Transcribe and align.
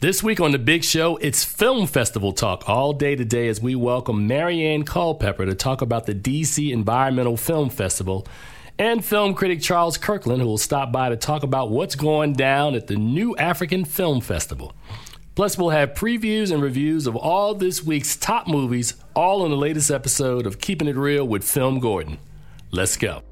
This 0.00 0.22
week 0.22 0.40
on 0.40 0.52
The 0.52 0.58
Big 0.58 0.82
Show, 0.82 1.18
it's 1.18 1.44
Film 1.44 1.86
Festival 1.86 2.32
talk 2.32 2.66
all 2.66 2.94
day 2.94 3.16
today 3.16 3.48
as 3.48 3.60
we 3.60 3.74
welcome 3.74 4.26
Maryanne 4.26 4.86
Culpepper 4.86 5.44
to 5.44 5.54
talk 5.54 5.82
about 5.82 6.06
the 6.06 6.14
DC 6.14 6.72
Environmental 6.72 7.36
Film 7.36 7.68
Festival 7.68 8.26
and 8.78 9.04
film 9.04 9.34
critic 9.34 9.60
Charles 9.60 9.98
Kirkland, 9.98 10.40
who 10.40 10.48
will 10.48 10.56
stop 10.56 10.90
by 10.90 11.10
to 11.10 11.18
talk 11.18 11.42
about 11.42 11.68
what's 11.68 11.96
going 11.96 12.32
down 12.32 12.74
at 12.74 12.86
the 12.86 12.96
New 12.96 13.36
African 13.36 13.84
Film 13.84 14.22
Festival. 14.22 14.72
Plus, 15.34 15.58
we'll 15.58 15.68
have 15.68 15.92
previews 15.92 16.50
and 16.50 16.62
reviews 16.62 17.06
of 17.06 17.14
all 17.14 17.52
this 17.52 17.84
week's 17.84 18.16
top 18.16 18.48
movies, 18.48 18.94
all 19.14 19.44
in 19.44 19.50
the 19.50 19.56
latest 19.58 19.90
episode 19.90 20.46
of 20.46 20.62
Keeping 20.62 20.88
It 20.88 20.96
Reel 20.96 21.28
with 21.28 21.44
Film 21.44 21.78
Gordon. 21.78 22.16
Let's 22.70 22.96
go. 22.96 23.22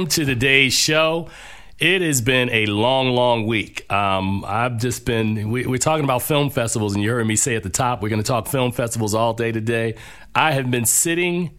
Welcome 0.00 0.08
to 0.08 0.24
today's 0.24 0.72
show. 0.72 1.28
It 1.78 2.00
has 2.00 2.22
been 2.22 2.48
a 2.48 2.64
long, 2.64 3.10
long 3.10 3.46
week. 3.46 3.84
Um, 3.92 4.46
I've 4.46 4.78
just 4.78 5.04
been, 5.04 5.50
we, 5.50 5.66
we're 5.66 5.76
talking 5.76 6.04
about 6.04 6.22
film 6.22 6.48
festivals, 6.48 6.94
and 6.94 7.04
you 7.04 7.10
heard 7.10 7.26
me 7.26 7.36
say 7.36 7.54
at 7.54 7.62
the 7.62 7.68
top, 7.68 8.00
we're 8.00 8.08
going 8.08 8.22
to 8.22 8.26
talk 8.26 8.46
film 8.46 8.72
festivals 8.72 9.14
all 9.14 9.34
day 9.34 9.52
today. 9.52 9.96
I 10.34 10.52
have 10.52 10.70
been 10.70 10.86
sitting 10.86 11.50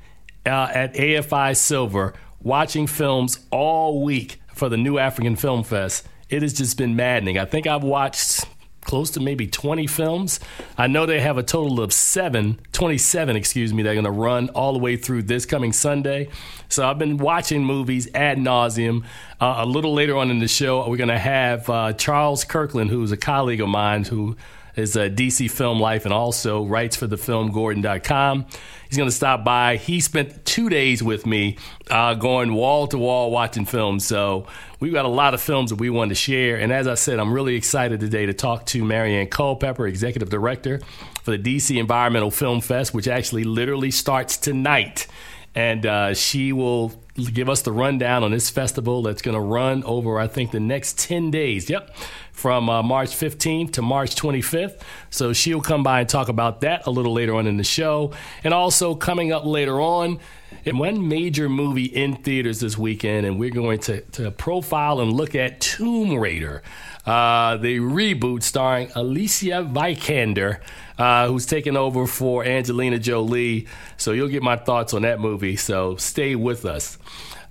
uh, 0.44 0.70
at 0.74 0.96
AFI 0.96 1.56
Silver 1.56 2.16
watching 2.42 2.88
films 2.88 3.46
all 3.52 4.04
week 4.04 4.42
for 4.56 4.70
the 4.70 4.78
New 4.78 4.98
African 4.98 5.36
Film 5.36 5.64
Fest. 5.64 6.08
It 6.28 6.42
has 6.42 6.54
just 6.54 6.80
been 6.80 6.96
maddening. 6.96 7.38
I 7.38 7.46
think 7.46 7.68
I've 7.68 7.84
watched 7.84 8.48
close 8.82 9.12
to 9.12 9.20
maybe 9.20 9.48
20 9.48 9.88
films. 9.88 10.40
I 10.78 10.88
know 10.88 11.06
they 11.06 11.20
have 11.20 11.38
a 11.38 11.44
total 11.44 11.82
of 11.82 11.94
seven, 11.94 12.60
27, 12.72 13.36
excuse 13.36 13.74
me, 13.74 13.84
they're 13.84 13.94
going 13.94 14.06
to 14.06 14.12
run 14.12 14.50
all 14.50 14.74
the 14.74 14.80
way 14.80 14.98
through 14.98 15.24
this 15.24 15.46
coming 15.46 15.74
Sunday. 15.74 16.30
So 16.70 16.88
I've 16.88 17.00
been 17.00 17.18
watching 17.18 17.64
movies 17.64 18.08
ad 18.14 18.38
nauseum. 18.38 19.04
Uh, 19.40 19.56
a 19.60 19.66
little 19.66 19.94
later 19.94 20.18
on 20.18 20.32
in 20.32 20.40
the 20.40 20.48
show, 20.48 20.88
we're 20.90 20.98
going 20.98 21.10
to 21.10 21.20
have 21.20 21.70
uh, 21.70 21.94
Charles 21.94 22.44
Kirkland, 22.44 22.90
who's 22.90 23.12
a 23.12 23.18
colleague 23.18 23.62
of 23.62 23.70
mine 23.70 24.04
who 24.04 24.36
is 24.76 24.96
a 24.96 25.10
DC 25.10 25.50
Film 25.50 25.80
Life 25.80 26.06
and 26.06 26.14
also 26.14 26.66
writes 26.66 26.96
for 26.96 27.08
the 27.08 27.16
filmgordon.com. 27.16 28.46
He's 28.88 28.98
going 28.98 29.10
to 29.10 29.16
stop 29.16 29.44
by. 29.44 29.78
He 29.78 30.02
spent 30.02 30.46
two 30.46 30.70
days 30.70 31.02
with 31.02 31.26
me 31.26 31.58
uh, 31.90 32.14
going 32.16 32.54
wall 32.54 32.88
to 32.88 32.98
wall 32.98 33.32
watching 33.32 33.66
films. 33.66 34.06
So 34.06 34.48
we've 34.80 34.94
got 34.94 35.06
a 35.06 35.10
lot 35.10 35.34
of 35.34 35.42
films 35.42 35.70
that 35.70 35.78
we 35.78 35.90
want 35.90 36.10
to 36.10 36.16
share. 36.16 36.58
And 36.58 36.74
as 36.74 36.88
I 36.88 36.96
said, 36.96 37.20
I'm 37.20 37.34
really 37.34 37.56
excited 37.56 38.00
today 38.00 38.26
to 38.26 38.34
talk 38.34 38.66
to 38.68 38.84
Maryanne 38.84 39.30
Culpepper, 39.30 39.88
Executive 39.88 40.30
Director 40.30 40.82
for 41.24 41.38
the 41.38 41.40
DC 41.40 41.78
Environmental 41.80 42.32
Film 42.32 42.62
Fest, 42.62 42.94
which 42.94 43.08
actually 43.08 43.44
literally 43.44 43.92
starts 43.92 44.38
tonight. 44.38 45.08
And 45.56 45.86
uh, 45.86 46.14
she 46.14 46.54
will 46.54 46.94
give 47.30 47.50
us 47.50 47.62
the 47.62 47.72
rundown 47.72 48.24
on 48.24 48.32
this 48.32 48.50
festival 48.50 49.02
that's 49.02 49.22
going 49.22 49.36
to 49.36 49.42
run 49.42 49.84
over, 49.84 50.20
I 50.20 50.28
think, 50.28 50.52
the 50.52 50.60
next 50.60 51.00
10 51.00 51.32
days. 51.32 51.70
Yep. 51.70 51.96
From 52.32 52.70
uh, 52.70 52.82
March 52.82 53.10
15th 53.10 53.74
to 53.74 53.82
March 53.82 54.16
25th. 54.16 54.82
So 55.10 55.34
she'll 55.34 55.62
come 55.62 55.84
by 55.84 56.00
and 56.00 56.10
talk 56.10 56.30
about 56.30 56.62
that 56.62 56.88
a 56.88 56.90
little 56.90 57.14
later 57.14 57.36
on 57.36 57.46
in 57.46 57.58
the 57.58 57.64
show. 57.64 58.14
And 58.44 58.54
also 58.54 58.96
coming 58.96 59.32
up 59.32 59.46
later 59.46 59.80
on, 59.80 60.20
in 60.64 60.78
one 60.78 61.08
major 61.08 61.50
movie 61.50 61.86
in 61.86 62.16
theaters 62.16 62.60
this 62.60 62.78
weekend, 62.78 63.26
and 63.26 63.40
we're 63.40 63.50
going 63.50 63.80
to, 63.80 64.02
to 64.02 64.32
profile 64.32 65.00
and 65.00 65.12
look 65.14 65.36
at 65.36 65.60
Tomb 65.60 66.16
Raider, 66.18 66.62
uh, 67.06 67.58
the 67.58 67.80
reboot 67.80 68.44
starring 68.44 68.92
Alicia 68.96 69.68
Vikander, 69.72 70.60
uh, 70.98 71.28
who's 71.28 71.46
taking 71.46 71.76
over 71.76 72.06
for 72.06 72.44
Angelina 72.44 73.00
Jolie. 73.00 73.68
So 73.98 74.12
you'll 74.12 74.28
get 74.28 74.44
my 74.44 74.56
thoughts 74.56 74.94
on 74.94 75.02
that 75.02 75.20
movie. 75.20 75.56
So 75.56 75.96
stay 75.96 76.36
with 76.36 76.66
us. 76.66 76.98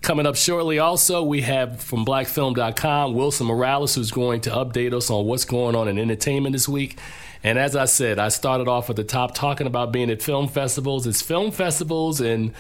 Coming 0.02 0.24
up 0.24 0.36
shortly, 0.36 0.78
also, 0.78 1.22
we 1.22 1.42
have 1.42 1.80
from 1.82 2.06
blackfilm.com 2.06 3.12
Wilson 3.12 3.46
Morales, 3.46 3.94
who's 3.94 4.10
going 4.10 4.40
to 4.42 4.50
update 4.50 4.94
us 4.94 5.10
on 5.10 5.26
what's 5.26 5.44
going 5.44 5.76
on 5.76 5.88
in 5.88 5.98
entertainment 5.98 6.54
this 6.54 6.66
week. 6.66 6.98
And 7.42 7.58
as 7.58 7.74
I 7.76 7.86
said, 7.86 8.18
I 8.18 8.28
started 8.28 8.68
off 8.68 8.88
at 8.88 8.96
the 8.96 9.04
top 9.04 9.34
talking 9.34 9.66
about 9.66 9.92
being 9.92 10.10
at 10.10 10.22
film 10.22 10.48
festivals. 10.48 11.06
It's 11.06 11.22
film 11.22 11.50
festivals 11.50 12.20
and 12.20 12.52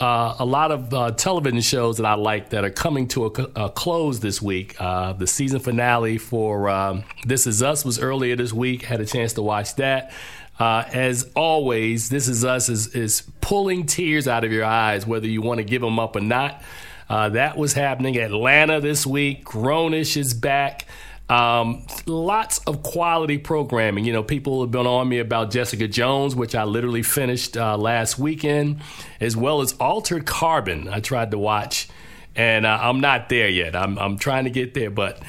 uh, 0.00 0.36
a 0.38 0.44
lot 0.44 0.72
of 0.72 0.92
uh, 0.92 1.10
television 1.12 1.60
shows 1.60 1.96
that 1.96 2.06
I 2.06 2.14
like 2.14 2.50
that 2.50 2.64
are 2.64 2.70
coming 2.70 3.08
to 3.08 3.26
a, 3.26 3.64
a 3.64 3.70
close 3.70 4.20
this 4.20 4.42
week. 4.42 4.78
Uh, 4.78 5.14
the 5.14 5.26
season 5.26 5.60
finale 5.60 6.18
for 6.18 6.68
um, 6.68 7.04
This 7.24 7.46
Is 7.46 7.62
Us 7.62 7.84
was 7.84 7.98
earlier 7.98 8.36
this 8.36 8.52
week. 8.52 8.82
Had 8.82 9.00
a 9.00 9.06
chance 9.06 9.32
to 9.34 9.42
watch 9.42 9.74
that. 9.76 10.12
Uh, 10.58 10.84
as 10.92 11.30
always, 11.34 12.10
This 12.10 12.28
Is 12.28 12.44
Us 12.44 12.68
is, 12.68 12.94
is 12.94 13.22
pulling 13.40 13.86
tears 13.86 14.28
out 14.28 14.44
of 14.44 14.52
your 14.52 14.64
eyes, 14.64 15.06
whether 15.06 15.26
you 15.26 15.40
want 15.40 15.58
to 15.58 15.64
give 15.64 15.80
them 15.80 15.98
up 15.98 16.14
or 16.16 16.20
not. 16.20 16.62
Uh, 17.08 17.30
that 17.30 17.56
was 17.56 17.72
happening. 17.72 18.18
Atlanta 18.18 18.80
this 18.80 19.06
week. 19.06 19.44
Grownish 19.44 20.16
is 20.16 20.34
back. 20.34 20.86
Um, 21.28 21.84
lots 22.06 22.58
of 22.60 22.82
quality 22.82 23.38
programming. 23.38 24.04
You 24.04 24.12
know, 24.12 24.22
people 24.22 24.60
have 24.60 24.70
been 24.70 24.86
on 24.86 25.08
me 25.08 25.18
about 25.18 25.50
Jessica 25.50 25.88
Jones, 25.88 26.36
which 26.36 26.54
I 26.54 26.64
literally 26.64 27.02
finished 27.02 27.56
uh, 27.56 27.76
last 27.76 28.18
weekend, 28.18 28.80
as 29.20 29.36
well 29.36 29.60
as 29.60 29.72
Altered 29.74 30.24
Carbon. 30.24 30.88
I 30.88 31.00
tried 31.00 31.32
to 31.32 31.38
watch, 31.38 31.88
and 32.36 32.64
uh, 32.64 32.78
I'm 32.80 33.00
not 33.00 33.28
there 33.28 33.48
yet. 33.48 33.74
I'm, 33.74 33.98
I'm 33.98 34.18
trying 34.18 34.44
to 34.44 34.50
get 34.50 34.74
there. 34.74 34.90
But 34.90 35.20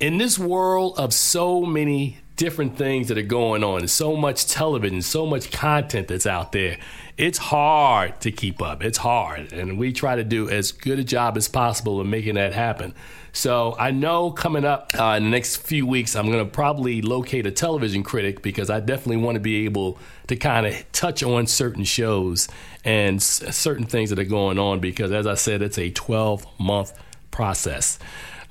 in 0.00 0.18
this 0.18 0.38
world 0.38 0.98
of 0.98 1.14
so 1.14 1.64
many 1.64 2.18
different 2.36 2.76
things 2.76 3.06
that 3.08 3.18
are 3.18 3.22
going 3.22 3.62
on, 3.62 3.86
so 3.86 4.16
much 4.16 4.46
television, 4.46 5.02
so 5.02 5.24
much 5.24 5.52
content 5.52 6.08
that's 6.08 6.26
out 6.26 6.50
there, 6.50 6.78
it's 7.16 7.38
hard 7.38 8.20
to 8.22 8.32
keep 8.32 8.60
up. 8.60 8.82
It's 8.82 8.98
hard. 8.98 9.52
And 9.52 9.78
we 9.78 9.92
try 9.92 10.16
to 10.16 10.24
do 10.24 10.50
as 10.50 10.72
good 10.72 10.98
a 10.98 11.04
job 11.04 11.36
as 11.36 11.46
possible 11.46 12.00
of 12.00 12.08
making 12.08 12.34
that 12.34 12.52
happen. 12.52 12.92
So 13.34 13.74
I 13.80 13.90
know 13.90 14.30
coming 14.30 14.64
up 14.64 14.92
uh, 14.96 15.14
in 15.16 15.24
the 15.24 15.30
next 15.30 15.56
few 15.56 15.88
weeks, 15.88 16.14
I'm 16.14 16.30
going 16.30 16.38
to 16.38 16.50
probably 16.50 17.02
locate 17.02 17.46
a 17.46 17.50
television 17.50 18.04
critic 18.04 18.42
because 18.42 18.70
I 18.70 18.78
definitely 18.78 19.16
want 19.16 19.34
to 19.34 19.40
be 19.40 19.64
able 19.64 19.98
to 20.28 20.36
kind 20.36 20.66
of 20.66 20.92
touch 20.92 21.24
on 21.24 21.48
certain 21.48 21.82
shows 21.82 22.46
and 22.84 23.16
s- 23.16 23.42
certain 23.56 23.86
things 23.86 24.10
that 24.10 24.20
are 24.20 24.24
going 24.24 24.60
on 24.60 24.78
because, 24.78 25.10
as 25.10 25.26
I 25.26 25.34
said, 25.34 25.62
it's 25.62 25.78
a 25.78 25.90
12 25.90 26.46
month 26.60 26.92
process. 27.32 27.98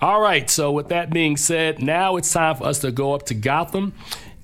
All 0.01 0.19
right, 0.19 0.49
so 0.49 0.73
with 0.73 0.89
that 0.89 1.11
being 1.11 1.37
said, 1.37 1.81
now 1.81 2.17
it's 2.17 2.33
time 2.33 2.57
for 2.57 2.65
us 2.65 2.79
to 2.79 2.91
go 2.91 3.13
up 3.13 3.23
to 3.27 3.33
Gotham 3.33 3.93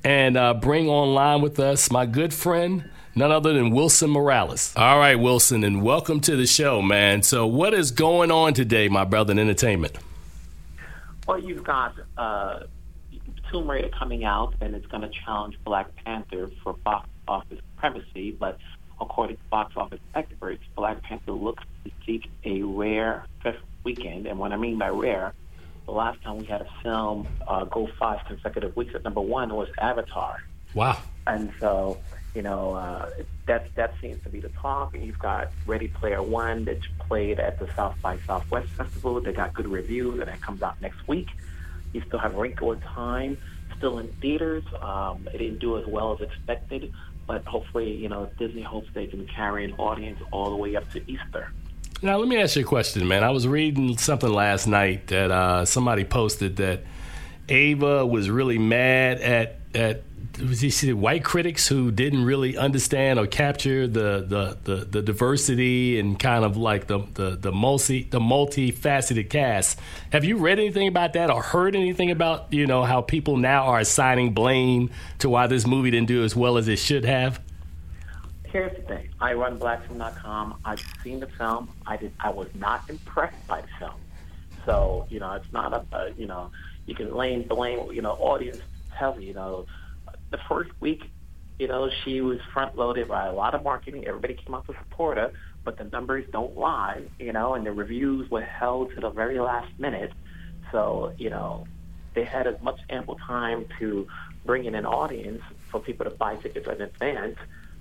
and 0.05 0.38
uh, 0.38 0.53
bring 0.53 0.88
online 0.88 1.41
with 1.41 1.59
us 1.59 1.91
my 1.91 2.05
good 2.05 2.33
friend, 2.33 2.89
none 3.13 3.29
other 3.29 3.51
than 3.51 3.72
Wilson 3.72 4.09
Morales. 4.09 4.73
All 4.78 4.99
right, 4.99 5.16
Wilson, 5.16 5.66
and 5.66 5.83
welcome 5.83 6.22
to 6.22 6.38
the 6.38 6.47
show, 6.47 6.81
man. 6.81 7.23
So, 7.23 7.45
what 7.45 7.73
is 7.73 7.91
going 7.91 8.31
on 8.31 8.53
today, 8.53 8.88
my 8.88 9.03
brother 9.03 9.33
in 9.33 9.39
entertainment? 9.39 9.97
Well, 11.29 11.38
you've 11.38 11.63
got 11.63 11.94
uh, 12.17 12.62
Tomb 13.51 13.69
Raider 13.69 13.90
coming 13.90 14.25
out, 14.25 14.56
and 14.62 14.73
it's 14.73 14.88
going 14.88 15.03
to 15.03 15.09
challenge 15.09 15.59
Black 15.63 15.95
Panther 16.03 16.50
for 16.63 16.73
box 16.73 17.07
office 17.28 17.59
supremacy. 17.75 18.31
But 18.31 18.57
according 19.00 19.38
to 19.38 19.44
box 19.51 19.73
office 19.78 20.00
experts, 20.16 20.63
Black 20.75 21.03
Panther 21.03 21.34
looks 21.34 21.63
to 21.84 21.91
seek 22.03 22.31
a 22.45 22.63
rare 22.63 23.28
fifth 23.44 23.62
weekend. 23.84 24.25
And 24.25 24.40
what 24.40 24.53
I 24.53 24.58
mean 24.58 24.79
by 24.79 24.90
rare, 24.90 25.35
the 25.85 25.91
last 25.91 26.20
time 26.23 26.40
we 26.40 26.46
had 26.46 26.61
a 26.61 26.67
film 26.81 27.28
uh, 27.47 27.66
go 27.66 27.87
five 27.99 28.26
consecutive 28.26 28.76
weeks 28.76 28.96
at 28.96 29.03
number 29.03 29.22
one 29.22 29.53
was 29.53 29.70
Avatar. 29.79 30.37
Wow. 30.73 30.97
And 31.28 31.52
so, 31.59 31.99
you 32.35 32.41
know, 32.41 32.73
uh, 32.73 33.09
that 33.47 33.73
that 33.76 33.93
seems 34.02 34.22
to 34.23 34.29
be 34.29 34.40
the 34.40 34.49
talk. 34.49 34.93
And 34.93 35.03
you've 35.03 35.20
got 35.20 35.52
Ready 35.66 35.87
Player 35.87 36.22
One 36.22 36.66
that 36.66 36.79
played 36.99 37.40
at 37.40 37.59
the 37.59 37.67
South 37.73 37.96
by 38.02 38.17
Southwest 38.28 38.70
Festival. 38.70 39.20
They 39.20 39.34
got 39.34 39.53
good 39.53 39.67
reviews, 39.67 40.20
and 40.20 40.28
that 40.28 40.41
comes 40.41 40.61
out 40.61 40.81
next 40.81 41.08
week. 41.08 41.28
You 41.93 42.02
still 42.08 42.20
have 42.20 42.35
Wrinkle 42.35 42.72
in 42.73 42.81
Time 42.81 43.37
still 43.79 43.97
in 43.97 44.08
theaters. 44.22 44.64
Um, 44.81 45.28
it 45.34 45.40
didn't 45.40 45.59
do 45.59 45.78
as 45.79 45.87
well 45.87 46.14
as 46.14 46.22
expected, 46.22 46.93
but 47.26 47.43
hopefully, 47.46 47.91
you 47.96 48.09
know, 48.09 48.29
Disney 48.37 48.61
hopes 48.61 48.90
they 48.93 49.08
can 49.08 49.26
carry 49.26 49.66
an 49.66 49.73
audience 49.73 50.20
all 50.31 50.52
the 50.52 50.55
way 50.55 50.76
up 50.76 50.90
to 50.91 51.11
Easter. 51.11 51.52
Now, 52.02 52.17
let 52.17 52.28
me 52.28 52.37
ask 52.37 52.55
you 52.55 52.61
a 52.61 52.66
question, 52.66 53.08
man. 53.08 53.23
I 53.23 53.31
was 53.31 53.47
reading 53.47 53.97
something 53.97 54.31
last 54.31 54.67
night 54.67 55.08
that 55.08 55.31
uh, 55.31 55.66
somebody 55.66 56.05
posted 56.05 56.58
that 56.58 56.84
Ava 57.49 58.05
was 58.05 58.29
really 58.29 58.59
mad 58.59 59.20
at 59.22 59.55
at 59.73 60.02
you 60.40 60.70
see 60.70 60.94
white 60.94 61.24
critics 61.24 61.68
who 61.68 61.91
didn't 61.91 62.24
really 62.24 62.58
understand 62.58 63.20
or 63.20 63.28
capture 63.28 63.88
the 63.88 64.26
the, 64.26 64.58
the, 64.64 64.86
the 64.86 65.02
diversity 65.02 66.00
and 66.00 66.20
kind 66.20 66.46
of 66.46 66.58
like 66.58 66.88
the, 66.88 67.00
the 67.14 67.32
the 67.32 67.52
multi 67.52 68.03
the 68.03 68.20
multifaceted 68.20 69.30
cast. 69.30 69.80
Have 70.12 70.24
you 70.24 70.38
read 70.38 70.59
anything 70.59 70.88
about 70.88 71.14
that 71.14 71.30
or 71.30 71.41
heard 71.41 71.76
anything 71.76 72.12
about 72.12 72.52
you 72.52 72.66
know 72.66 72.84
how 72.84 73.02
people 73.02 73.38
now 73.38 73.66
are 73.66 73.80
assigning 73.80 74.34
blame 74.34 74.90
to 75.20 75.30
why 75.30 75.47
this 75.47 75.68
movie 75.68 75.91
didn't 75.91 76.08
do 76.08 76.24
as 76.24 76.36
well 76.36 76.58
as 76.58 76.68
it 76.68 76.80
should 76.80 77.06
have? 77.06 77.41
Here's 78.46 78.76
the 78.76 78.82
thing: 78.84 79.09
I 79.20 79.34
run 79.34 79.59
blackfilm.com. 79.59 80.59
I've 80.66 80.84
seen 81.03 81.20
the 81.20 81.28
film. 81.28 81.70
I 81.86 81.97
did. 81.97 82.14
I 82.20 82.30
was 82.30 82.47
not 82.56 82.90
impressed 82.90 83.47
by 83.47 83.62
the 83.62 83.68
film. 83.78 84.00
So 84.66 85.06
you 85.09 85.20
know, 85.20 85.34
it's 85.34 85.52
not 85.52 85.74
a, 85.74 85.96
a 85.96 86.12
you 86.18 86.28
know 86.28 86.52
you 86.86 86.96
can 86.96 87.09
blame 87.09 87.44
blame 87.44 87.91
you 87.91 88.02
know 88.02 88.12
audience 88.14 88.62
tell 88.97 89.20
you 89.20 89.34
know 89.34 89.66
the 90.31 90.40
first 90.47 90.72
week 90.79 91.03
you 91.59 91.67
know 91.67 91.90
she 92.03 92.22
was 92.22 92.40
front 92.53 92.78
loaded 92.78 93.09
by 93.09 93.28
a 93.28 93.34
lot 93.34 93.53
of 93.53 93.64
marketing. 93.64 94.08
Everybody 94.08 94.34
came 94.34 94.55
out 94.55 94.66
to 94.67 94.73
support 94.73 95.17
her, 95.17 95.31
but 95.64 95.78
the 95.78 95.84
numbers 95.84 96.26
don't 96.31 96.58
lie. 96.58 97.03
You 97.20 97.34
know, 97.34 97.53
and 97.53 97.66
the 97.66 97.73
reviews 97.73 98.31
were 98.31 98.41
held 98.41 98.96
to 98.96 99.02
the 99.02 99.09
very 99.09 99.40
last 99.40 99.72
minute. 99.78 100.14
So 100.72 101.14
you 101.17 101.29
know 101.29 101.67
they 102.16 102.23
had 102.23 102.47
as 102.47 102.59
much 102.61 102.79
ample 102.90 103.16
time 103.16 103.66
to 103.79 104.08
bring 104.46 104.66
in 104.66 104.73
an 104.73 104.85
audience 104.85 105.41
for 105.70 105.79
people 105.79 106.05
to 106.05 106.11
buy 106.11 106.37
tickets 106.37 106.67
in 106.67 106.81
advance, 106.81 107.37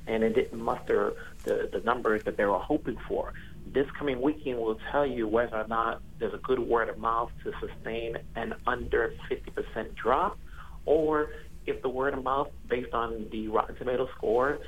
and 0.06 0.22
it 0.24 0.34
didn't 0.34 0.60
muster 0.60 1.14
the, 1.44 1.70
the 1.72 1.80
numbers 1.80 2.24
that 2.24 2.36
they 2.36 2.44
were 2.44 2.58
hoping 2.58 2.98
for. 3.06 3.32
This 3.72 3.86
coming 3.92 4.20
weekend 4.20 4.58
will 4.58 4.78
tell 4.90 5.06
you 5.06 5.28
whether 5.28 5.56
or 5.56 5.68
not 5.68 6.02
there's 6.18 6.34
a 6.34 6.38
good 6.38 6.58
word 6.58 6.88
of 6.88 6.98
mouth 6.98 7.30
to 7.44 7.52
sustain 7.60 8.18
an 8.34 8.54
under 8.66 9.14
50% 9.30 9.94
drop, 9.94 10.36
or 10.84 11.30
if 11.68 11.82
the 11.82 11.88
word 11.88 12.14
of 12.14 12.24
mouth, 12.24 12.48
based 12.68 12.94
on 12.94 13.26
the 13.30 13.48
Rotten 13.48 13.76
Tomato 13.76 14.08
score, 14.16 14.58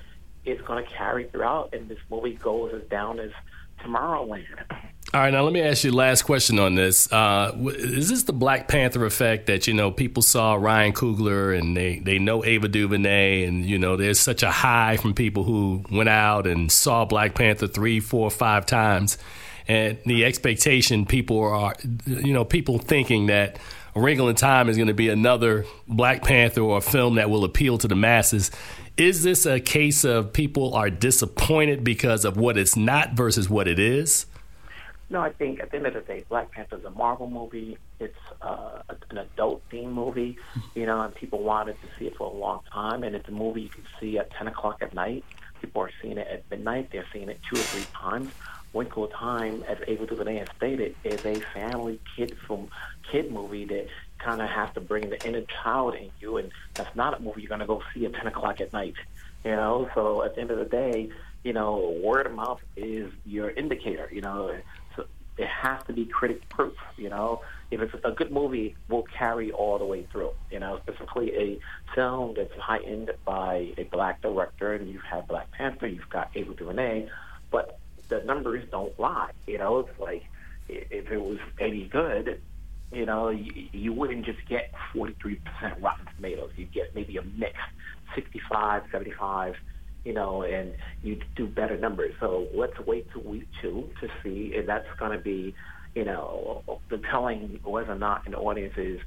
is 0.44 0.60
going 0.62 0.84
to 0.84 0.90
carry 0.90 1.24
throughout, 1.28 1.74
and 1.74 1.88
this 1.88 1.98
movie 2.10 2.34
goes 2.34 2.72
as 2.74 2.88
down 2.88 3.18
as 3.18 3.30
Tomorrowland. 3.84 4.44
All 5.12 5.20
right, 5.20 5.32
now 5.32 5.42
let 5.42 5.52
me 5.52 5.60
ask 5.60 5.82
you 5.82 5.90
last 5.90 6.22
question 6.22 6.58
on 6.58 6.76
this. 6.76 7.10
Uh, 7.10 7.52
is 7.74 8.10
this 8.10 8.22
the 8.24 8.32
Black 8.32 8.68
Panther 8.68 9.04
effect 9.04 9.46
that 9.46 9.66
you 9.66 9.74
know 9.74 9.90
people 9.90 10.22
saw 10.22 10.54
Ryan 10.54 10.92
Coogler 10.92 11.58
and 11.58 11.76
they 11.76 11.98
they 11.98 12.18
know 12.18 12.44
Ava 12.44 12.68
DuVernay 12.68 13.44
and 13.44 13.64
you 13.64 13.78
know 13.78 13.96
there's 13.96 14.20
such 14.20 14.42
a 14.42 14.50
high 14.50 14.98
from 14.98 15.14
people 15.14 15.42
who 15.42 15.84
went 15.90 16.08
out 16.08 16.46
and 16.46 16.70
saw 16.70 17.04
Black 17.06 17.34
Panther 17.34 17.66
three, 17.66 17.98
four, 17.98 18.30
five 18.30 18.66
times, 18.66 19.18
and 19.66 19.98
the 20.06 20.24
expectation 20.24 21.06
people 21.06 21.42
are 21.42 21.74
you 22.06 22.32
know 22.32 22.44
people 22.44 22.78
thinking 22.78 23.26
that 23.26 23.58
A 23.94 24.00
Wrinkle 24.00 24.28
in 24.28 24.36
Time 24.36 24.68
is 24.68 24.76
going 24.76 24.86
to 24.86 24.94
be 24.94 25.08
another 25.08 25.64
Black 25.88 26.22
Panther 26.22 26.60
or 26.60 26.78
a 26.78 26.80
film 26.80 27.16
that 27.16 27.28
will 27.28 27.42
appeal 27.44 27.76
to 27.78 27.88
the 27.88 27.96
masses. 27.96 28.52
Is 28.96 29.24
this 29.24 29.46
a 29.46 29.58
case 29.58 30.04
of 30.04 30.32
people 30.32 30.74
are 30.74 30.90
disappointed 30.90 31.82
because 31.82 32.24
of 32.24 32.36
what 32.36 32.56
it's 32.56 32.76
not 32.76 33.14
versus 33.14 33.50
what 33.50 33.66
it 33.66 33.80
is? 33.80 34.26
No, 35.08 35.20
I 35.20 35.30
think 35.30 35.58
at 35.58 35.72
the 35.72 35.78
end 35.78 35.86
of 35.86 35.94
the 35.94 36.00
day, 36.02 36.24
Black 36.28 36.52
Panther 36.52 36.76
is 36.76 36.84
a 36.84 36.90
Marvel 36.90 37.28
movie. 37.28 37.78
It's 37.98 38.14
uh, 38.42 38.82
an 39.10 39.18
adult 39.18 39.60
theme 39.72 39.90
movie, 39.90 40.38
you 40.76 40.86
know, 40.86 41.00
and 41.00 41.12
people 41.12 41.42
wanted 41.42 41.76
to 41.82 41.88
see 41.98 42.06
it 42.06 42.16
for 42.16 42.28
a 42.28 42.32
long 42.32 42.60
time. 42.72 43.02
And 43.02 43.16
it's 43.16 43.28
a 43.28 43.32
movie 43.32 43.62
you 43.62 43.68
can 43.70 43.84
see 43.98 44.18
at 44.18 44.30
10 44.30 44.46
o'clock 44.46 44.82
at 44.82 44.94
night. 44.94 45.24
People 45.60 45.82
are 45.82 45.90
seeing 46.00 46.16
it 46.16 46.28
at 46.28 46.48
midnight. 46.48 46.90
They're 46.92 47.06
seeing 47.12 47.28
it 47.28 47.40
two 47.42 47.58
or 47.58 47.62
three 47.64 47.86
times. 47.92 48.30
Wrinkle 48.72 49.06
in 49.06 49.10
Time, 49.10 49.64
as 49.66 49.78
Ava 49.88 50.06
DuVernay 50.06 50.36
has 50.36 50.48
stated, 50.56 50.94
is 51.02 51.24
a 51.24 51.40
family 51.52 51.98
kid 52.16 52.36
film 52.46 52.68
kid 53.10 53.30
movie 53.32 53.64
that 53.66 53.88
kind 54.18 54.40
of 54.40 54.48
has 54.48 54.72
to 54.74 54.80
bring 54.80 55.10
the 55.10 55.26
inner 55.26 55.42
child 55.62 55.94
in 55.94 56.10
you, 56.20 56.36
and 56.36 56.50
that's 56.74 56.94
not 56.94 57.18
a 57.18 57.22
movie 57.22 57.42
you're 57.42 57.48
going 57.48 57.60
to 57.60 57.66
go 57.66 57.82
see 57.94 58.04
at 58.06 58.14
10 58.14 58.26
o'clock 58.26 58.60
at 58.60 58.72
night. 58.72 58.94
You 59.44 59.52
know, 59.52 59.88
so 59.94 60.22
at 60.22 60.34
the 60.34 60.42
end 60.42 60.50
of 60.50 60.58
the 60.58 60.66
day, 60.66 61.10
you 61.42 61.52
know, 61.52 61.98
word 62.02 62.26
of 62.26 62.32
mouth 62.32 62.60
is 62.76 63.10
your 63.24 63.50
indicator. 63.50 64.08
You 64.12 64.20
know, 64.20 64.54
so 64.96 65.06
it 65.38 65.48
has 65.48 65.82
to 65.84 65.92
be 65.92 66.04
critic 66.04 66.46
proof. 66.50 66.76
You 66.98 67.08
know, 67.08 67.40
if 67.70 67.80
it's 67.80 67.94
a 68.04 68.10
good 68.10 68.30
movie, 68.30 68.76
will 68.88 69.04
carry 69.04 69.50
all 69.50 69.78
the 69.78 69.86
way 69.86 70.06
through. 70.12 70.32
You 70.50 70.60
know, 70.60 70.78
specifically 70.82 71.34
a 71.34 71.94
film 71.94 72.34
that's 72.36 72.52
heightened 72.58 73.12
by 73.24 73.72
a 73.78 73.84
black 73.84 74.20
director, 74.20 74.74
and 74.74 74.90
you've 74.90 75.02
Black 75.26 75.50
Panther, 75.52 75.86
you've 75.86 76.10
got 76.10 76.30
Ava 76.34 76.54
DuVernay, 76.54 77.08
but 77.50 77.78
the 78.08 78.22
numbers 78.24 78.64
don't 78.70 78.98
lie. 79.00 79.30
You 79.46 79.58
know, 79.58 79.78
it's 79.78 79.98
like 79.98 80.24
if 80.68 81.10
it 81.10 81.20
was 81.20 81.38
any 81.58 81.84
good, 81.84 82.40
you 82.92 83.06
know, 83.06 83.30
you, 83.30 83.68
you 83.72 83.92
wouldn't 83.92 84.24
just 84.24 84.38
get 84.48 84.70
43% 84.94 85.38
Rotten 85.80 86.06
Tomatoes. 86.16 86.50
You'd 86.56 86.72
get 86.72 86.94
maybe 86.94 87.16
a 87.16 87.22
mix, 87.22 87.54
65, 88.14 88.82
75, 88.90 89.54
you 90.04 90.12
know, 90.12 90.42
and 90.42 90.74
you'd 91.02 91.24
do 91.36 91.46
better 91.46 91.76
numbers. 91.76 92.12
So 92.20 92.48
let's 92.54 92.72
wait 92.86 93.06
till 93.12 93.22
week 93.22 93.46
two 93.60 93.88
to 94.00 94.08
see 94.22 94.52
if 94.54 94.66
that's 94.66 94.86
going 94.98 95.12
to 95.12 95.22
be, 95.22 95.54
you 95.94 96.04
know, 96.04 96.62
the 96.90 97.00
telling 97.10 97.60
whether 97.64 97.92
or 97.92 97.98
not 97.98 98.26
an 98.26 98.34
audience 98.34 98.74
is 98.76 98.98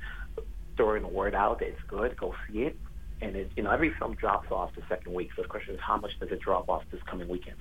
throwing 0.78 1.04
the 1.04 1.08
word 1.08 1.36
out 1.36 1.60
that 1.60 1.68
it's 1.68 1.78
good, 1.88 2.16
go 2.18 2.34
see 2.50 2.60
it. 2.60 2.78
And, 3.22 3.36
it, 3.36 3.52
you 3.56 3.64
know, 3.64 3.72
every 3.72 3.92
film 4.00 4.16
drops 4.16 4.52
off 4.52 4.72
the 4.76 4.82
second 4.90 5.14
week. 5.14 5.30
So 5.36 5.44
the 5.44 5.48
question 5.48 5.76
is, 5.76 5.80
how 5.86 5.98
much 5.98 6.12
does 6.20 6.30
it 6.32 6.42
drop 6.42 6.68
off 6.68 6.84
this 6.92 7.02
coming 7.10 7.28
weekend? 7.28 7.58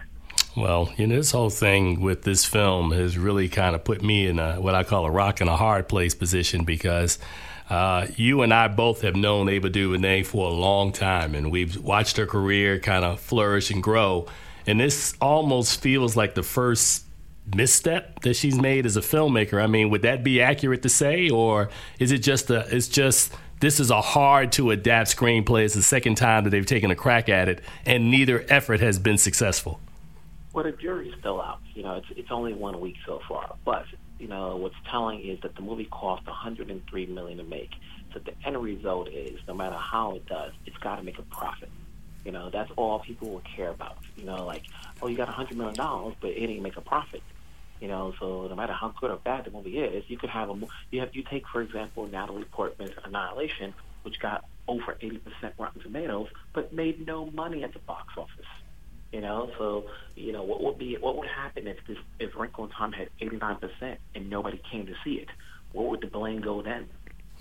Well, 0.55 0.93
you 0.99 1.07
know, 1.07 1.17
this 1.17 1.31
whole 1.31 1.49
thing 1.49 2.01
with 2.01 2.23
this 2.23 2.45
film 2.45 2.93
has 2.93 3.17
really 3.17 3.49
kind 3.49 3.75
of 3.75 3.85
put 3.85 4.03
me 4.03 4.27
in 4.27 4.39
a, 4.39 4.61
what 4.61 4.75
I 4.75 4.85
call 4.85 5.07
a 5.07 5.11
rock 5.11 5.41
and 5.41 5.49
a 5.49 5.57
hard 5.57 5.89
place 5.89 6.15
position 6.15 6.65
because 6.65 7.19
uh, 7.71 8.07
you 8.17 8.43
and 8.43 8.53
I 8.53 8.69
both 8.69 9.01
have 9.01 9.17
known 9.17 9.49
Ava 9.49 9.71
DuVernay 9.71 10.25
for 10.25 10.47
a 10.47 10.53
long 10.53 10.93
time, 10.93 11.35
and 11.35 11.51
we've 11.51 11.79
watched 11.79 12.19
her 12.19 12.27
career 12.27 12.79
kind 12.79 13.03
of 13.03 13.19
flourish 13.19 13.71
and 13.71 13.83
grow. 13.83 14.27
And 14.67 14.79
this 14.79 15.15
almost 15.23 15.81
feels 15.81 16.17
like 16.17 16.35
the 16.35 16.43
first 16.43 17.05
misstep 17.57 18.21
that 18.21 18.35
she's 18.35 18.61
made 18.61 18.85
as 18.85 18.99
a 18.99 19.01
filmmaker. 19.01 19.63
I 19.63 19.67
mean, 19.67 19.89
would 19.89 20.03
that 20.03 20.23
be 20.23 20.43
accurate 20.43 20.83
to 20.83 20.91
say, 20.91 21.31
or 21.31 21.71
is 21.99 22.13
it 22.13 22.19
just 22.19 22.51
a? 22.51 22.67
It's 22.75 22.89
just 22.89 23.33
this 23.61 23.81
is 23.81 23.91
a 23.91 24.03
hard 24.03 24.53
to 24.53 24.71
adapt 24.71 25.17
screenplay. 25.17 25.65
It's 25.65 25.75
the 25.75 25.83
second 25.83 26.17
time 26.17 26.45
that 26.45 26.51
they've 26.51 26.67
taken 26.67 26.91
a 26.91 26.95
crack 26.95 27.31
at 27.31 27.49
it, 27.49 27.63
and 27.87 28.11
neither 28.11 28.45
effort 28.51 28.81
has 28.81 28.99
been 28.99 29.17
successful. 29.17 29.81
Well, 30.53 30.65
the 30.65 30.73
jury's 30.73 31.15
still 31.19 31.41
out. 31.41 31.61
You 31.75 31.83
know, 31.83 31.95
it's 31.95 32.07
it's 32.15 32.31
only 32.31 32.53
one 32.53 32.81
week 32.81 32.97
so 33.07 33.21
far. 33.29 33.55
But 33.65 33.87
you 34.19 34.29
know, 34.29 34.57
what's 34.57 34.77
telling 34.91 35.21
is 35.21 35.41
that 35.41 35.57
the 35.57 35.63
movie 35.63 35.87
cost 35.87 36.27
103 36.27 37.07
million 37.07 37.39
to 37.39 37.45
make. 37.45 37.71
So 38.13 38.21
the 38.21 38.33
end 38.47 38.63
result 38.63 39.09
is, 39.09 39.41
no 39.49 39.55
matter 39.55 39.77
how 39.77 40.15
it 40.17 40.27
does, 40.27 40.53
it's 40.67 40.77
got 40.79 40.97
to 40.97 41.03
make 41.03 41.19
a 41.19 41.23
profit. 41.23 41.71
You 42.25 42.33
know, 42.33 42.51
that's 42.51 42.71
all 42.77 43.01
people 43.01 43.31
will 43.31 43.43
care 43.57 43.71
about. 43.71 43.97
You 44.17 44.25
know, 44.25 44.45
like, 44.45 44.65
oh, 45.01 45.09
you 45.09 45.17
got 45.17 45.29
100 45.29 45.57
million 45.57 45.75
dollars, 45.75 46.15
but 46.21 46.31
it 46.31 46.41
didn't 46.41 46.63
make 46.63 46.77
a 46.77 46.83
profit. 46.83 47.23
You 47.81 47.89
know, 47.89 48.15
so 48.21 48.47
no 48.47 48.55
matter 48.55 48.75
how 48.75 48.95
good 49.01 49.11
or 49.11 49.17
bad 49.17 49.47
the 49.47 49.51
movie 49.51 49.79
is, 49.79 50.05
you 50.09 50.19
could 50.19 50.31
have 50.31 50.51
a 50.51 50.55
you 50.91 51.01
have 51.01 51.17
you 51.17 51.25
take 51.25 51.49
for 51.49 51.63
example 51.63 52.07
Natalie 52.07 52.45
Portman's 52.45 52.93
Annihilation, 53.05 53.75
which 54.03 54.21
got 54.21 54.45
over 54.69 54.97
80% 55.03 55.21
Rotten 55.59 55.83
Tomatoes, 55.83 56.29
but 56.53 56.73
made 56.73 57.05
no 57.05 57.27
money 57.33 57.65
at 57.65 57.73
the 57.73 57.81
box 57.81 58.13
office. 58.17 58.47
You 59.13 59.21
know, 59.21 59.51
so 59.59 59.85
you 60.17 60.33
know 60.33 60.43
what 60.43 60.63
would 60.63 60.79
be 60.79 60.97
what 60.99 61.17
would 61.17 61.29
happen 61.29 61.67
if 61.67 61.77
this 61.87 61.99
if 62.19 62.35
Wrinkle 62.35 62.65
in 62.65 62.71
Time 62.71 62.93
had 62.93 63.11
89 63.21 63.57
percent 63.57 64.01
and 64.15 64.31
nobody 64.31 64.61
came 64.71 64.87
to 64.87 64.95
see 65.05 65.15
it? 65.15 65.29
Where 65.73 65.89
would 65.89 66.01
the 66.01 66.07
blame 66.07 66.41
go 66.41 66.63
then? 66.63 66.89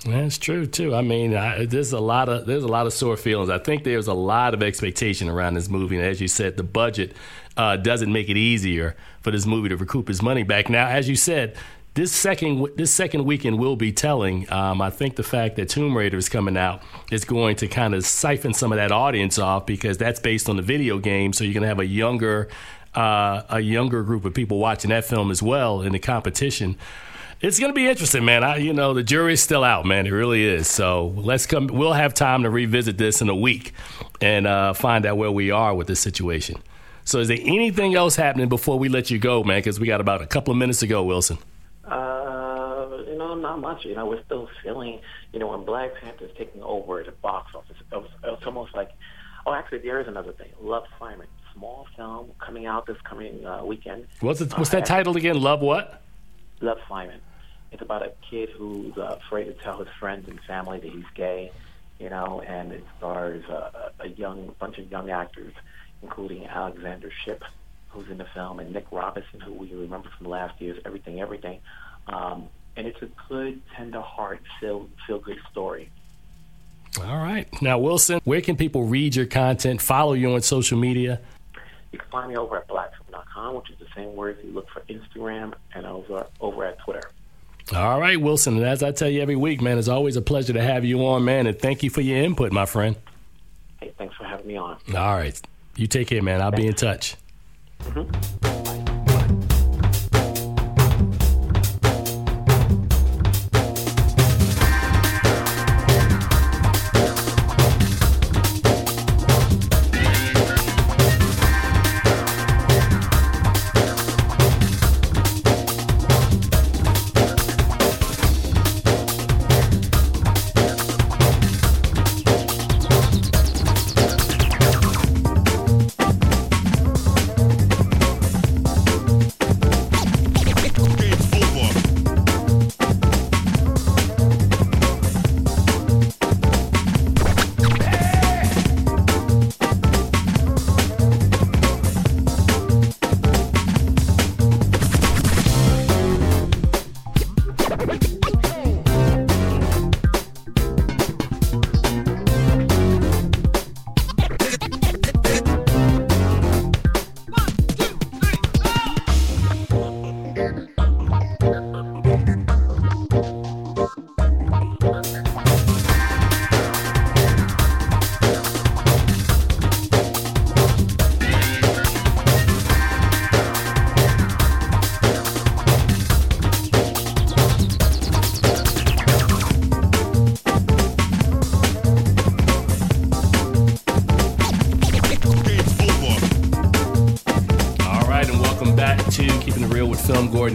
That's 0.06 0.38
true 0.38 0.66
too. 0.66 0.96
I 0.96 1.02
mean, 1.02 1.36
I, 1.36 1.66
there's 1.66 1.94
a 1.94 2.00
lot 2.00 2.28
of 2.28 2.46
there's 2.48 2.64
a 2.64 2.68
lot 2.68 2.88
of 2.88 2.94
sore 2.94 3.18
feelings. 3.18 3.50
I 3.50 3.60
think 3.60 3.84
there's 3.84 4.08
a 4.08 4.14
lot 4.14 4.54
of 4.54 4.64
expectation 4.64 5.30
around 5.30 5.54
this 5.54 5.70
movie, 5.70 5.96
and 5.96 6.06
as 6.06 6.20
you 6.20 6.28
said, 6.28 6.58
the 6.58 6.64
budget 6.64 7.14
uh, 7.56 7.78
doesn't 7.78 8.12
make 8.12 8.28
it 8.28 8.38
easier 8.38 8.96
for 9.22 9.32
this 9.32 9.46
movie 9.46 9.70
to 9.70 9.78
recoup 9.78 10.10
its 10.10 10.22
money 10.22 10.44
back. 10.44 10.70
Now, 10.70 10.88
as 10.88 11.08
you 11.08 11.16
said, 11.16 11.56
this 11.94 12.14
second 12.14 12.68
this 12.78 12.92
second 12.92 13.26
weekend 13.26 13.60
will 13.60 13.76
be 13.76 13.92
telling. 13.92 14.52
Um, 14.52 14.82
I 14.82 14.90
think 14.90 15.18
the 15.18 15.24
fact 15.24 15.58
that 15.58 15.68
Tomb 15.70 15.96
Raider 15.96 16.18
is 16.18 16.30
coming 16.30 16.56
out 16.56 16.82
is 17.12 17.26
going 17.26 17.58
to 17.58 17.68
kind 17.68 17.94
of 17.94 18.06
siphon 18.06 18.54
some 18.54 18.72
of 18.72 18.78
that 18.78 18.92
audience 18.92 19.38
off 19.38 19.66
because 19.66 19.98
that's 19.98 20.20
based 20.20 20.48
on 20.48 20.56
the 20.56 20.62
video 20.62 21.00
game. 21.00 21.34
So 21.34 21.44
you're 21.44 21.54
going 21.54 21.64
to 21.64 21.68
have 21.68 21.80
a 21.80 21.86
younger 21.86 22.48
uh, 22.96 23.44
a 23.50 23.60
younger 23.60 24.04
group 24.04 24.24
of 24.26 24.34
people 24.34 24.58
watching 24.58 24.90
that 24.90 25.06
film 25.06 25.32
as 25.32 25.44
well 25.44 25.82
in 25.82 25.92
the 25.92 26.00
competition. 26.00 26.78
It's 27.42 27.60
going 27.60 27.72
to 27.72 27.76
be 27.76 27.88
interesting, 27.88 28.24
man. 28.24 28.44
I, 28.44 28.58
you 28.58 28.72
know, 28.72 28.94
the 28.94 29.04
jury's 29.04 29.42
still 29.42 29.64
out, 29.64 29.84
man. 29.86 30.06
It 30.06 30.12
really 30.12 30.46
is. 30.46 30.68
So 30.68 31.08
let's 31.18 31.46
come. 31.46 31.68
We'll 31.68 31.94
have 31.94 32.14
time 32.14 32.44
to 32.44 32.50
revisit 32.50 32.98
this 32.98 33.22
in 33.22 33.30
a 33.30 33.36
week 33.36 33.74
and 34.22 34.46
uh, 34.46 34.74
find 34.74 35.06
out 35.06 35.18
where 35.18 35.32
we 35.32 35.52
are 35.52 35.74
with 35.74 35.88
this 35.88 36.00
situation. 36.00 36.62
So, 37.04 37.20
is 37.20 37.28
there 37.28 37.40
anything 37.42 37.96
else 37.96 38.16
happening 38.16 38.48
before 38.48 38.78
we 38.78 38.88
let 38.88 39.10
you 39.10 39.18
go, 39.18 39.44
man? 39.44 39.58
Because 39.58 39.80
we 39.80 39.88
got 39.88 40.00
about 40.00 40.22
a 40.22 40.28
couple 40.28 40.52
of 40.52 40.58
minutes 40.60 40.82
to 40.82 40.88
go, 40.88 41.04
Wilson. 41.04 41.40
Uh, 43.52 43.56
not 43.56 43.60
much. 43.62 43.86
You 43.86 43.96
know, 43.96 44.06
we're 44.06 44.24
still 44.24 44.50
feeling, 44.64 45.00
you 45.34 45.40
know, 45.40 45.48
when 45.48 45.66
Black 45.66 45.92
Panther's 46.02 46.32
taking 46.38 46.64
over 46.64 47.04
the 47.04 47.12
box 47.12 47.54
office, 47.56 47.76
it 47.92 47.96
was, 47.96 48.10
it 48.24 48.28
was 48.28 48.44
almost 48.46 48.76
like, 48.76 48.92
oh, 49.46 49.54
actually, 49.54 49.80
there 49.80 50.00
is 50.00 50.08
another 50.08 50.32
thing. 50.32 50.50
Love 50.62 50.84
Simon, 51.00 51.28
small 51.54 51.88
film 51.96 52.32
coming 52.40 52.66
out 52.66 52.86
this 52.86 52.98
coming 53.04 53.46
uh, 53.46 53.64
weekend. 53.64 54.08
What's 54.20 54.42
it, 54.42 54.58
what's 54.58 54.70
that 54.72 54.86
title 54.86 55.18
again? 55.18 55.42
Love 55.42 55.62
what? 55.62 56.02
Love 56.62 56.80
Simon. 56.88 57.20
It's 57.72 57.82
about 57.82 58.02
a 58.06 58.12
kid 58.30 58.50
who's 58.58 58.98
uh, 58.98 59.18
afraid 59.26 59.46
to 59.46 59.54
tell 59.54 59.80
his 59.80 59.88
friends 60.00 60.28
and 60.30 60.40
family 60.42 60.80
that 60.80 60.92
he's 60.92 61.06
gay. 61.16 61.52
you 62.02 62.10
know, 62.10 62.42
and 62.42 62.72
it 62.72 62.84
stars 62.98 63.44
a, 63.48 63.92
a 64.00 64.08
young 64.10 64.56
bunch 64.60 64.80
of 64.80 64.90
young 64.90 65.12
actors, 65.12 65.54
including 66.02 66.48
Alexander 66.48 67.12
Shipp, 67.24 67.44
who's 67.90 68.10
in 68.10 68.18
the 68.18 68.26
film, 68.34 68.60
and 68.60 68.74
Nick 68.74 68.88
Robinson, 68.92 69.40
who 69.40 69.54
we 69.54 69.72
remember 69.74 70.10
from 70.18 70.28
last 70.28 70.60
year's 70.60 70.80
Everything 70.84 71.22
Everything. 71.22 71.60
Um, 72.08 72.50
and 72.76 72.88
it's 72.88 73.02
a 73.02 73.10
good, 73.30 73.62
tender 73.76 74.02
heart, 74.02 74.42
feel 74.60 74.90
feel 75.06 75.20
good 75.20 75.40
story. 75.52 75.90
All 77.00 77.18
right. 77.18 77.48
Now, 77.62 77.80
Wilson, 77.80 78.20
where 78.26 78.42
can 78.42 78.58
people 78.58 78.84
read 78.84 79.16
your 79.16 79.26
content, 79.26 79.82
follow 79.82 80.14
you 80.14 80.34
on 80.34 80.42
social 80.42 80.78
media? 80.78 81.22
You 81.92 82.00
can 82.00 82.10
find 82.10 82.30
me 82.30 82.38
over 82.38 82.58
at 82.58 82.68
blackfilm.com, 82.68 83.56
which 83.56 83.70
is 83.70 83.80
the 83.80 83.88
same 83.96 84.16
words 84.16 84.40
you 84.44 84.52
look 84.52 84.68
for 84.70 84.82
Instagram, 84.82 85.54
and 85.74 85.86
over 85.86 86.26
over 86.40 86.66
at 86.66 86.80
Twitter. 86.80 87.12
All 87.74 88.00
right, 88.00 88.20
Wilson. 88.20 88.58
And 88.58 88.66
as 88.66 88.84
I 88.84 88.92
tell 88.92 89.10
you 89.10 89.22
every 89.22 89.36
week, 89.36 89.62
man, 89.62 89.78
it's 89.78 89.88
always 89.88 90.16
a 90.16 90.22
pleasure 90.22 90.54
to 90.54 90.62
have 90.62 90.84
you 90.84 91.06
on, 91.06 91.24
man. 91.24 91.48
And 91.48 91.58
thank 91.58 91.84
you 91.84 91.90
for 91.90 92.02
your 92.02 92.18
input, 92.18 92.52
my 92.52 92.66
friend. 92.66 92.96
Hey, 93.80 93.94
thanks 93.98 94.16
for 94.16 94.26
having 94.26 94.48
me 94.48 94.58
on. 94.58 94.78
All 94.90 95.16
right. 95.16 95.40
You 95.76 95.88
take 95.88 96.08
care, 96.08 96.22
man. 96.22 96.42
I'll 96.42 96.52
be 96.52 96.68
in 96.68 96.74
touch. 96.74 97.16
Mm-hmm. 97.84 98.68
All 98.68 98.81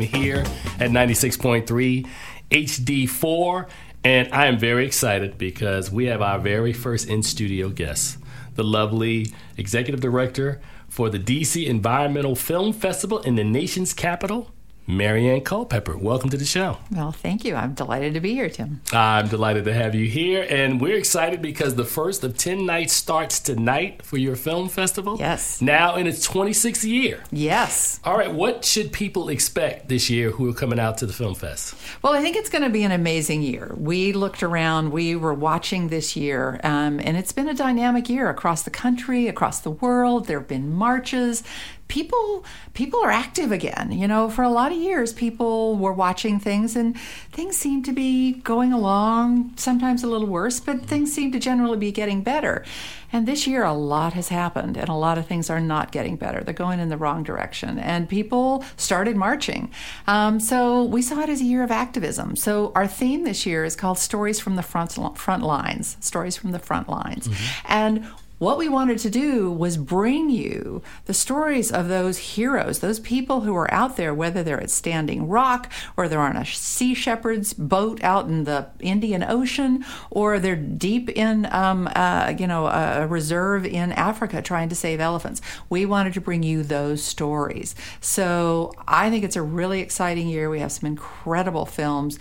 here 0.00 0.44
at 0.78 0.90
96.3 0.90 2.06
HD4. 2.50 3.68
And 4.04 4.32
I 4.32 4.46
am 4.46 4.58
very 4.58 4.86
excited 4.86 5.36
because 5.36 5.90
we 5.90 6.06
have 6.06 6.22
our 6.22 6.38
very 6.38 6.72
first 6.72 7.08
in 7.08 7.22
studio 7.22 7.68
guest, 7.68 8.18
the 8.54 8.62
lovely 8.62 9.32
executive 9.56 10.00
director 10.00 10.60
for 10.88 11.10
the 11.10 11.18
DC 11.18 11.66
Environmental 11.66 12.36
Film 12.36 12.72
Festival 12.72 13.18
in 13.20 13.34
the 13.34 13.44
nation's 13.44 13.92
capital, 13.92 14.52
Maryanne 14.88 15.40
Culpepper. 15.43 15.97
Welcome 15.97 16.31
to 16.31 16.37
the 16.37 16.45
show. 16.45 16.78
Well, 16.93 17.11
thank 17.11 17.45
you. 17.45 17.57
I'm 17.57 17.75
delighted 17.75 18.14
to 18.14 18.21
be 18.21 18.35
here, 18.35 18.49
Tim. 18.49 18.83
I'm 18.93 19.26
delighted 19.26 19.64
to 19.64 19.75
have 19.75 19.97
you 19.97 20.07
here, 20.07 20.47
and 20.49 20.81
we're 20.81 20.97
excited 20.97 21.43
because 21.43 21.75
the 21.75 21.85
first 21.85 22.23
of 22.23 22.38
10 22.38 22.64
nights 22.64 22.93
starts 22.93 23.40
tonight 23.40 24.02
for 24.02 24.16
your 24.16 24.37
film 24.37 24.69
festival. 24.69 25.16
Yes. 25.19 25.61
Now 25.61 25.97
in 25.97 26.07
its 26.07 26.26
26th 26.28 26.85
year. 26.85 27.25
Yes. 27.33 27.99
All 28.05 28.16
right, 28.16 28.33
what 28.33 28.64
should 28.64 28.93
people 28.93 29.28
expect 29.28 29.88
this 29.88 30.09
year 30.09 30.31
who 30.31 30.49
are 30.49 30.55
coming 30.55 30.78
out 30.78 30.99
to 30.99 31.07
the 31.07 31.12
film 31.12 31.35
fest? 31.35 31.75
Well, 32.02 32.14
I 32.14 32.23
think 32.23 32.37
it's 32.37 32.50
going 32.50 32.62
to 32.62 32.71
be 32.71 32.85
an 32.85 32.93
amazing 32.93 33.43
year. 33.43 33.75
We 33.76 34.12
looked 34.12 34.45
around, 34.45 34.93
we 34.93 35.16
were 35.16 35.35
watching 35.35 35.88
this 35.88 36.14
year, 36.14 36.61
um, 36.62 37.00
and 37.00 37.16
it's 37.16 37.33
been 37.33 37.49
a 37.49 37.55
dynamic 37.55 38.09
year 38.09 38.31
across 38.31 38.62
the 38.62 38.71
country, 38.71 39.26
across 39.26 39.61
the 39.61 39.71
world. 39.71 40.26
There 40.26 40.38
have 40.38 40.49
been 40.49 40.73
marches. 40.73 41.43
People, 41.88 42.45
people 42.75 43.00
are 43.02 43.11
active 43.11 43.52
again. 43.52 43.93
You 43.93 44.09
know, 44.09 44.28
for 44.28 44.43
a 44.43 44.50
lot 44.50 44.73
of 44.73 44.78
years, 44.78 45.12
people 45.12 45.76
were 45.76 45.93
watching 45.93 46.40
things, 46.40 46.75
and 46.75 46.99
things 47.33 47.57
seem 47.57 47.83
to 47.85 47.93
be 47.93 48.33
going 48.33 48.73
along. 48.73 49.52
Sometimes 49.57 50.02
a 50.02 50.09
little 50.09 50.26
worse, 50.26 50.59
but 50.61 50.85
things 50.85 51.12
seem 51.12 51.31
to 51.33 51.38
generally 51.38 51.78
be 51.78 51.93
getting 51.93 52.23
better. 52.23 52.64
And 53.12 53.26
this 53.26 53.47
year, 53.47 53.64
a 53.64 53.73
lot 53.73 54.14
has 54.14 54.28
happened, 54.28 54.76
and 54.76 54.88
a 54.88 54.95
lot 54.95 55.16
of 55.16 55.26
things 55.26 55.49
are 55.49 55.61
not 55.61 55.93
getting 55.93 56.16
better. 56.16 56.43
They're 56.43 56.52
going 56.52 56.81
in 56.81 56.88
the 56.88 56.97
wrong 56.97 57.23
direction, 57.23 57.78
and 57.78 58.09
people 58.09 58.64
started 58.76 59.16
marching. 59.16 59.71
Um, 60.09 60.40
so 60.40 60.83
we 60.83 61.02
saw 61.02 61.21
it 61.21 61.28
as 61.28 61.40
a 61.40 61.45
year 61.45 61.62
of 61.62 61.71
activism. 61.71 62.35
So 62.35 62.73
our 62.75 62.88
theme 62.88 63.23
this 63.23 63.47
year 63.47 63.64
is 63.64 63.76
called 63.76 63.99
"Stories 63.99 64.40
from 64.40 64.57
the 64.57 64.62
Front 64.62 64.99
Front 65.16 65.45
Lines." 65.45 65.97
Stories 66.00 66.37
from 66.37 66.50
the 66.50 66.59
front 66.59 66.88
lines, 66.88 67.28
and 67.64 68.05
what 68.38 68.59
we 68.59 68.69
wanted 68.69 68.99
to 68.99 69.11
do 69.11 69.50
was 69.50 69.76
bring 69.76 70.28
you 70.28 70.83
the 71.07 71.14
stories 71.14 71.73
of 71.73 71.88
those 71.88 72.19
heroes, 72.19 72.81
those 72.81 73.00
people 73.00 73.40
who 73.40 73.55
are 73.57 73.73
out 73.73 73.97
there, 73.97 74.12
whether 74.12 74.43
they're 74.43 74.61
at 74.61 74.71
Standing 74.71 75.28
Rock 75.28 75.73
or 75.97 76.07
they're 76.07 76.21
on 76.21 76.37
a 76.37 76.45
Sea 76.45 76.95
Shepherd's 76.95 77.55
boat 77.55 78.02
out 78.05 78.26
in 78.26 78.45
the 78.45 78.69
Indian 78.81 79.23
Ocean 79.23 79.85
or 80.11 80.38
they're 80.38 80.57
deep 80.57 81.09
in, 81.11 81.47
um, 81.52 81.88
uh, 81.97 82.35
you 82.38 82.47
know, 82.47 82.66
a 82.66 83.07
reserve 83.07 83.64
in 83.64 83.93
Africa 83.93 84.43
trying 84.43 84.69
to 84.69 84.75
save 84.75 85.00
elephants. 85.00 85.40
We 85.71 85.87
wanted 85.87 86.12
to 86.14 86.21
bring 86.21 86.43
you 86.43 86.62
those 86.62 87.02
stories. 87.02 87.75
So 88.00 88.73
I 88.87 89.09
think 89.09 89.25
it's 89.25 89.37
a 89.37 89.43
really 89.43 89.81
exciting 89.81 90.28
year. 90.28 90.50
We 90.50 90.61
have 90.61 90.73
some 90.73 90.87
incredible 90.87 91.64
films. 91.64 92.19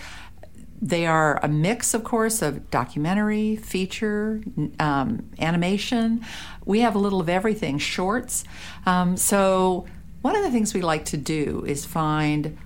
They 0.82 1.06
are 1.06 1.40
a 1.42 1.48
mix, 1.48 1.94
of 1.94 2.04
course, 2.04 2.42
of 2.42 2.70
documentary, 2.70 3.56
feature, 3.56 4.42
um, 4.80 5.30
animation. 5.40 6.26
We 6.66 6.82
have 6.82 6.96
a 6.96 7.00
little 7.00 7.22
of 7.22 7.30
everything, 7.30 7.78
shorts. 7.78 8.44
Um, 8.86 9.16
so, 9.16 9.86
one 10.22 10.36
of 10.36 10.44
the 10.44 10.52
things 10.52 10.74
we 10.74 10.82
like 10.82 11.06
to 11.06 11.18
do 11.18 11.64
is 11.68 11.86
find 11.86 12.58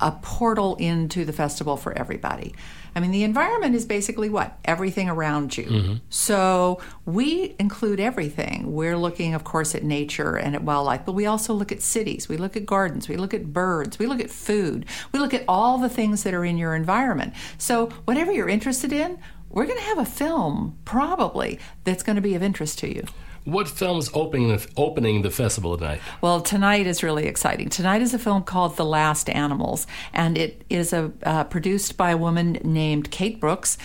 a 0.00 0.10
portal 0.10 0.76
into 0.76 1.24
the 1.24 1.32
festival 1.32 1.76
for 1.76 1.92
everybody. 1.96 2.54
I 2.94 3.00
mean, 3.00 3.10
the 3.10 3.24
environment 3.24 3.74
is 3.74 3.86
basically 3.86 4.28
what? 4.28 4.58
Everything 4.64 5.08
around 5.08 5.56
you. 5.56 5.64
Mm-hmm. 5.64 5.94
So 6.10 6.80
we 7.06 7.56
include 7.58 8.00
everything. 8.00 8.72
We're 8.72 8.96
looking, 8.96 9.34
of 9.34 9.44
course, 9.44 9.74
at 9.74 9.82
nature 9.82 10.36
and 10.36 10.54
at 10.54 10.62
wildlife, 10.62 11.04
but 11.06 11.12
we 11.12 11.26
also 11.26 11.54
look 11.54 11.72
at 11.72 11.82
cities. 11.82 12.28
We 12.28 12.36
look 12.36 12.56
at 12.56 12.66
gardens. 12.66 13.08
We 13.08 13.16
look 13.16 13.32
at 13.32 13.52
birds. 13.52 13.98
We 13.98 14.06
look 14.06 14.20
at 14.20 14.30
food. 14.30 14.86
We 15.12 15.18
look 15.18 15.34
at 15.34 15.44
all 15.48 15.78
the 15.78 15.88
things 15.88 16.22
that 16.24 16.34
are 16.34 16.44
in 16.44 16.58
your 16.58 16.74
environment. 16.74 17.32
So 17.58 17.86
whatever 18.04 18.32
you're 18.32 18.48
interested 18.48 18.92
in, 18.92 19.18
we're 19.48 19.66
going 19.66 19.78
to 19.78 19.84
have 19.84 19.98
a 19.98 20.06
film 20.06 20.78
probably 20.84 21.58
that's 21.84 22.02
going 22.02 22.16
to 22.16 22.22
be 22.22 22.34
of 22.34 22.42
interest 22.42 22.78
to 22.80 22.94
you. 22.94 23.04
What 23.44 23.68
film 23.68 23.98
is 23.98 24.08
opening 24.14 24.48
the, 24.48 24.66
opening 24.76 25.22
the 25.22 25.30
festival 25.30 25.76
tonight? 25.76 26.00
Well, 26.20 26.40
tonight 26.40 26.86
is 26.86 27.02
really 27.02 27.26
exciting. 27.26 27.70
Tonight 27.70 28.00
is 28.00 28.14
a 28.14 28.18
film 28.18 28.44
called 28.44 28.76
The 28.76 28.84
Last 28.84 29.28
Animals, 29.28 29.86
and 30.12 30.38
it 30.38 30.62
is 30.70 30.92
a 30.92 31.12
uh, 31.24 31.44
produced 31.44 31.96
by 31.96 32.12
a 32.12 32.16
woman 32.16 32.58
named 32.62 33.10
Kate 33.10 33.40
Brooks. 33.40 33.78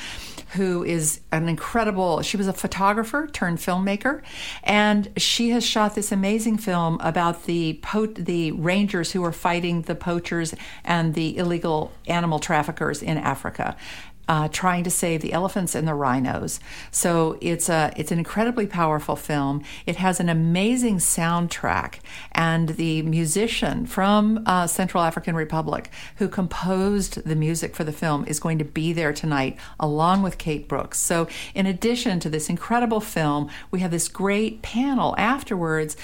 Who 0.54 0.84
is 0.84 1.22
an 1.32 1.50
incredible? 1.50 2.22
She 2.22 2.38
was 2.38 2.48
a 2.48 2.54
photographer 2.54 3.28
turned 3.28 3.58
filmmaker, 3.58 4.22
and 4.64 5.12
she 5.18 5.50
has 5.50 5.66
shot 5.66 5.96
this 5.96 6.12
amazing 6.12 6.58
film 6.60 7.00
about 7.02 7.46
the 7.46 7.80
po- 7.82 8.06
the 8.06 8.52
rangers 8.52 9.12
who 9.12 9.24
are 9.26 9.32
fighting 9.32 9.82
the 9.82 9.96
poachers 9.96 10.54
and 10.86 11.16
the 11.16 11.36
illegal 11.36 11.92
animal 12.08 12.40
traffickers 12.40 13.02
in 13.02 13.18
Africa 13.18 13.76
uh, 14.28 14.48
trying 14.50 14.84
to 14.84 14.90
save 14.90 15.22
the 15.22 15.34
elephants 15.34 15.76
and 15.76 15.88
the 15.88 15.94
rhinos. 15.94 16.60
So 16.92 17.38
it's 17.42 17.70
a 17.70 17.94
it's 17.96 18.12
an 18.12 18.18
incredibly 18.18 18.68
powerful 18.68 19.16
film. 19.16 19.64
It 19.86 19.98
has 19.98 20.20
an 20.20 20.30
amazing 20.30 20.98
soundtrack, 20.98 22.00
and 22.32 22.70
the 22.70 23.02
musician 23.04 23.86
from 23.86 24.44
uh, 24.46 24.68
Central 24.68 25.04
African 25.04 25.36
Republic 25.36 25.90
who 26.18 26.28
composed 26.28 27.24
the 27.24 27.36
music 27.36 27.76
for 27.76 27.84
the 27.84 27.92
film 27.92 28.26
is 28.26 28.40
going 28.40 28.58
to 28.60 28.66
be 28.66 28.94
there 28.94 29.14
tonight, 29.14 29.58
along 29.80 30.22
with 30.22 30.38
Kate 30.38 30.68
Brooks. 30.68 31.00
So 31.00 31.28
in 31.54 31.66
addition 31.66 32.20
to 32.20 32.30
this 32.30 32.50
incredible 32.50 33.02
film, 33.02 33.50
we 33.72 33.80
have 33.80 33.92
this 33.92 34.08
great 34.08 34.62
panel 34.62 35.16
afterwards 35.18 35.96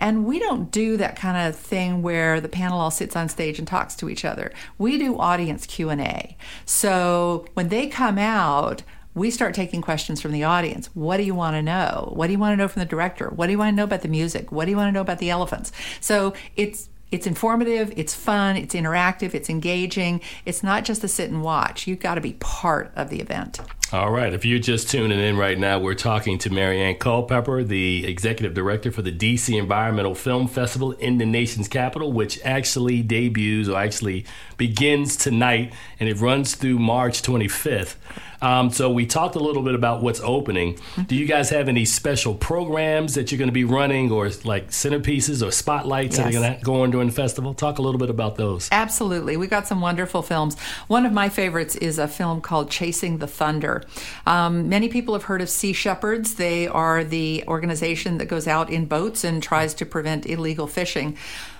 and 0.00 0.24
we 0.24 0.38
don't 0.38 0.70
do 0.70 0.96
that 0.96 1.16
kind 1.16 1.48
of 1.48 1.54
thing 1.54 2.02
where 2.02 2.40
the 2.40 2.48
panel 2.48 2.80
all 2.80 2.90
sits 2.90 3.14
on 3.14 3.28
stage 3.28 3.58
and 3.58 3.68
talks 3.68 3.94
to 3.96 4.08
each 4.08 4.24
other. 4.24 4.52
We 4.78 4.98
do 4.98 5.18
audience 5.18 5.66
Q&A. 5.66 6.36
So 6.64 7.46
when 7.54 7.68
they 7.68 7.86
come 7.86 8.18
out, 8.18 8.82
we 9.14 9.30
start 9.30 9.54
taking 9.54 9.82
questions 9.82 10.20
from 10.22 10.32
the 10.32 10.44
audience. 10.44 10.88
What 10.94 11.18
do 11.18 11.24
you 11.24 11.34
want 11.34 11.56
to 11.56 11.62
know? 11.62 12.12
What 12.14 12.28
do 12.28 12.32
you 12.32 12.38
want 12.38 12.52
to 12.52 12.56
know 12.56 12.68
from 12.68 12.80
the 12.80 12.86
director? 12.86 13.28
What 13.28 13.46
do 13.46 13.52
you 13.52 13.58
want 13.58 13.72
to 13.72 13.76
know 13.76 13.84
about 13.84 14.02
the 14.02 14.08
music? 14.08 14.50
What 14.52 14.64
do 14.64 14.70
you 14.70 14.76
want 14.76 14.88
to 14.88 14.92
know 14.92 15.00
about 15.00 15.18
the 15.18 15.30
elephants? 15.30 15.72
So 16.00 16.34
it's 16.56 16.88
it's 17.10 17.26
informative, 17.26 17.92
it's 17.96 18.14
fun, 18.14 18.56
it's 18.56 18.72
interactive, 18.72 19.34
it's 19.34 19.50
engaging. 19.50 20.20
It's 20.46 20.62
not 20.62 20.84
just 20.84 21.02
a 21.02 21.08
sit 21.08 21.28
and 21.28 21.42
watch. 21.42 21.88
You've 21.88 21.98
got 21.98 22.14
to 22.14 22.20
be 22.20 22.34
part 22.34 22.92
of 22.94 23.10
the 23.10 23.20
event. 23.20 23.58
All 23.92 24.12
right. 24.12 24.32
If 24.32 24.44
you're 24.44 24.60
just 24.60 24.88
tuning 24.88 25.18
in 25.18 25.36
right 25.36 25.58
now, 25.58 25.80
we're 25.80 25.96
talking 25.96 26.38
to 26.38 26.50
Maryanne 26.50 26.96
Culpepper, 27.00 27.64
the 27.64 28.06
executive 28.06 28.54
director 28.54 28.92
for 28.92 29.02
the 29.02 29.10
DC 29.10 29.58
Environmental 29.58 30.14
Film 30.14 30.46
Festival 30.46 30.92
in 30.92 31.18
the 31.18 31.26
nation's 31.26 31.66
capital, 31.66 32.12
which 32.12 32.38
actually 32.44 33.02
debuts 33.02 33.68
or 33.68 33.76
actually 33.76 34.26
begins 34.56 35.16
tonight 35.16 35.72
and 35.98 36.08
it 36.08 36.18
runs 36.18 36.54
through 36.54 36.78
March 36.78 37.20
25th. 37.22 37.96
Um, 38.42 38.70
so 38.70 38.90
we 38.90 39.06
talked 39.06 39.36
a 39.36 39.38
little 39.38 39.62
bit 39.62 39.74
about 39.74 40.02
what's 40.02 40.20
opening. 40.20 40.78
Do 41.06 41.14
you 41.14 41.26
guys 41.26 41.50
have 41.50 41.68
any 41.68 41.84
special 41.84 42.34
programs 42.34 43.14
that 43.14 43.30
you're 43.30 43.38
going 43.38 43.48
to 43.48 43.52
be 43.52 43.64
running, 43.64 44.10
or 44.10 44.30
like 44.44 44.70
centerpieces 44.70 45.46
or 45.46 45.50
spotlights 45.50 46.16
that 46.16 46.26
are 46.26 46.32
going 46.32 46.58
to 46.58 46.64
go 46.64 46.82
on 46.82 46.90
during 46.90 47.08
the 47.08 47.14
festival? 47.14 47.54
Talk 47.54 47.78
a 47.78 47.82
little 47.82 47.98
bit 47.98 48.10
about 48.10 48.36
those. 48.36 48.68
Absolutely. 48.72 49.36
We 49.36 49.46
got 49.46 49.66
some 49.66 49.80
wonderful 49.80 50.22
films. 50.22 50.58
One 50.86 51.06
of 51.06 51.12
my 51.12 51.28
favorites 51.28 51.76
is 51.76 51.98
a 51.98 52.08
film 52.08 52.40
called 52.40 52.70
Chasing 52.70 53.18
the 53.18 53.26
Thunder. 53.26 53.82
Um, 54.26 54.68
many 54.68 54.88
people 54.88 55.14
have 55.14 55.24
heard 55.24 55.42
of 55.42 55.48
Sea 55.48 55.72
Shepherds. 55.72 56.34
They 56.34 56.66
are 56.66 57.04
the 57.04 57.44
organization 57.46 58.18
that 58.18 58.26
goes 58.26 58.46
out 58.46 58.70
in 58.70 58.86
boats 58.86 59.24
and 59.24 59.42
tries 59.42 59.74
to 59.74 59.86
prevent 59.86 60.26
illegal 60.26 60.66
fishing. 60.66 61.16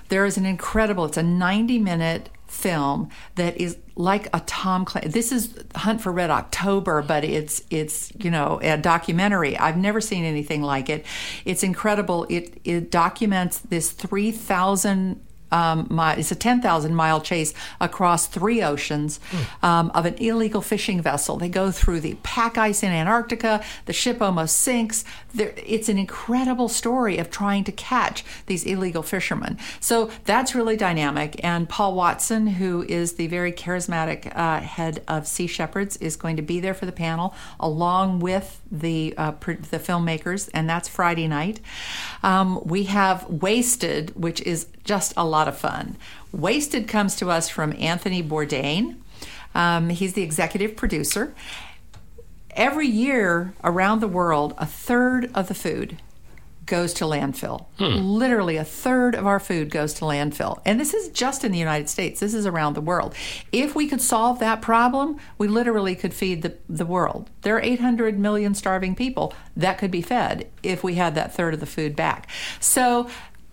There 0.08 0.24
is 0.24 0.36
an 0.36 0.44
incredible, 0.44 1.04
it's 1.04 1.16
a 1.16 1.22
90 1.22 1.78
minute 1.78 2.30
film 2.60 3.08
that 3.36 3.60
is 3.60 3.76
like 3.96 4.28
a 4.34 4.40
Tom 4.40 4.84
Clancy. 4.84 5.10
This 5.10 5.32
is 5.32 5.54
Hunt 5.74 6.00
for 6.00 6.12
Red 6.12 6.30
October, 6.30 7.02
but 7.02 7.24
it's 7.24 7.62
it's 7.70 8.12
you 8.18 8.30
know 8.30 8.60
a 8.62 8.76
documentary. 8.76 9.56
I've 9.58 9.76
never 9.76 10.00
seen 10.00 10.24
anything 10.24 10.62
like 10.62 10.88
it. 10.88 11.04
It's 11.44 11.62
incredible. 11.62 12.26
It 12.28 12.60
it 12.64 12.90
documents 12.90 13.58
this 13.58 13.90
three 13.90 14.30
thousand 14.30 15.20
um, 15.52 15.86
mi- 15.90 16.18
it's 16.20 16.30
a 16.30 16.34
10,000 16.34 16.94
mile 16.94 17.20
chase 17.20 17.54
across 17.80 18.26
three 18.26 18.62
oceans 18.62 19.20
um, 19.62 19.90
of 19.94 20.06
an 20.06 20.14
illegal 20.14 20.60
fishing 20.60 21.00
vessel. 21.00 21.36
They 21.36 21.48
go 21.48 21.70
through 21.70 22.00
the 22.00 22.14
pack 22.22 22.58
ice 22.58 22.82
in 22.82 22.90
Antarctica. 22.90 23.62
The 23.86 23.92
ship 23.92 24.20
almost 24.22 24.58
sinks. 24.58 25.04
There, 25.34 25.52
it's 25.56 25.88
an 25.88 25.98
incredible 25.98 26.68
story 26.68 27.18
of 27.18 27.30
trying 27.30 27.64
to 27.64 27.72
catch 27.72 28.24
these 28.46 28.64
illegal 28.64 29.02
fishermen. 29.02 29.58
So 29.80 30.10
that's 30.24 30.54
really 30.54 30.76
dynamic. 30.76 31.42
And 31.44 31.68
Paul 31.68 31.94
Watson, 31.94 32.46
who 32.46 32.82
is 32.88 33.14
the 33.14 33.26
very 33.26 33.52
charismatic 33.52 34.34
uh, 34.36 34.60
head 34.60 35.02
of 35.08 35.26
Sea 35.26 35.46
Shepherds, 35.46 35.96
is 35.98 36.16
going 36.16 36.36
to 36.36 36.42
be 36.42 36.60
there 36.60 36.74
for 36.74 36.86
the 36.86 36.92
panel 36.92 37.34
along 37.58 38.20
with 38.20 38.60
the 38.70 39.14
uh, 39.16 39.32
pr- 39.32 39.52
the 39.52 39.78
filmmakers, 39.78 40.48
and 40.54 40.68
that's 40.68 40.88
Friday 40.88 41.26
night. 41.28 41.60
Um, 42.22 42.60
we 42.64 42.84
have 42.84 43.24
Wasted, 43.28 44.12
which 44.14 44.40
is 44.42 44.66
just 44.90 45.14
a 45.16 45.24
lot 45.24 45.46
of 45.46 45.56
fun. 45.56 45.96
Wasted 46.32 46.88
comes 46.88 47.14
to 47.14 47.30
us 47.30 47.48
from 47.48 47.72
Anthony 47.78 48.24
Bourdain. 48.24 48.96
Um, 49.54 49.88
he's 49.88 50.14
the 50.14 50.22
executive 50.22 50.74
producer. 50.74 51.32
Every 52.56 52.88
year 52.88 53.54
around 53.62 54.00
the 54.00 54.08
world, 54.08 54.52
a 54.58 54.66
third 54.66 55.30
of 55.32 55.46
the 55.46 55.54
food 55.54 55.98
goes 56.66 56.92
to 56.94 57.04
landfill. 57.04 57.66
Literally, 58.18 58.56
a 58.56 58.64
third 58.64 59.14
of 59.14 59.26
our 59.26 59.40
food 59.40 59.70
goes 59.70 59.92
to 59.94 60.04
landfill. 60.04 60.60
And 60.64 60.78
this 60.80 60.94
is 60.94 61.08
just 61.08 61.44
in 61.44 61.52
the 61.52 61.58
United 61.58 61.88
States, 61.88 62.20
this 62.20 62.34
is 62.34 62.46
around 62.46 62.74
the 62.74 62.80
world. 62.80 63.14
If 63.52 63.74
we 63.74 63.88
could 63.88 64.00
solve 64.00 64.38
that 64.38 64.62
problem, 64.62 65.18
we 65.36 65.46
literally 65.48 65.96
could 65.96 66.14
feed 66.14 66.42
the, 66.42 66.56
the 66.68 66.86
world. 66.86 67.28
There 67.42 67.56
are 67.56 67.60
800 67.60 68.18
million 68.18 68.54
starving 68.54 68.94
people 68.94 69.34
that 69.56 69.78
could 69.78 69.90
be 69.90 70.02
fed 70.02 70.48
if 70.62 70.84
we 70.84 70.94
had 70.94 71.14
that 71.16 71.34
third 71.34 71.54
of 71.54 71.60
the 71.60 71.66
food 71.66 71.96
back. 71.96 72.28
So, 72.60 73.08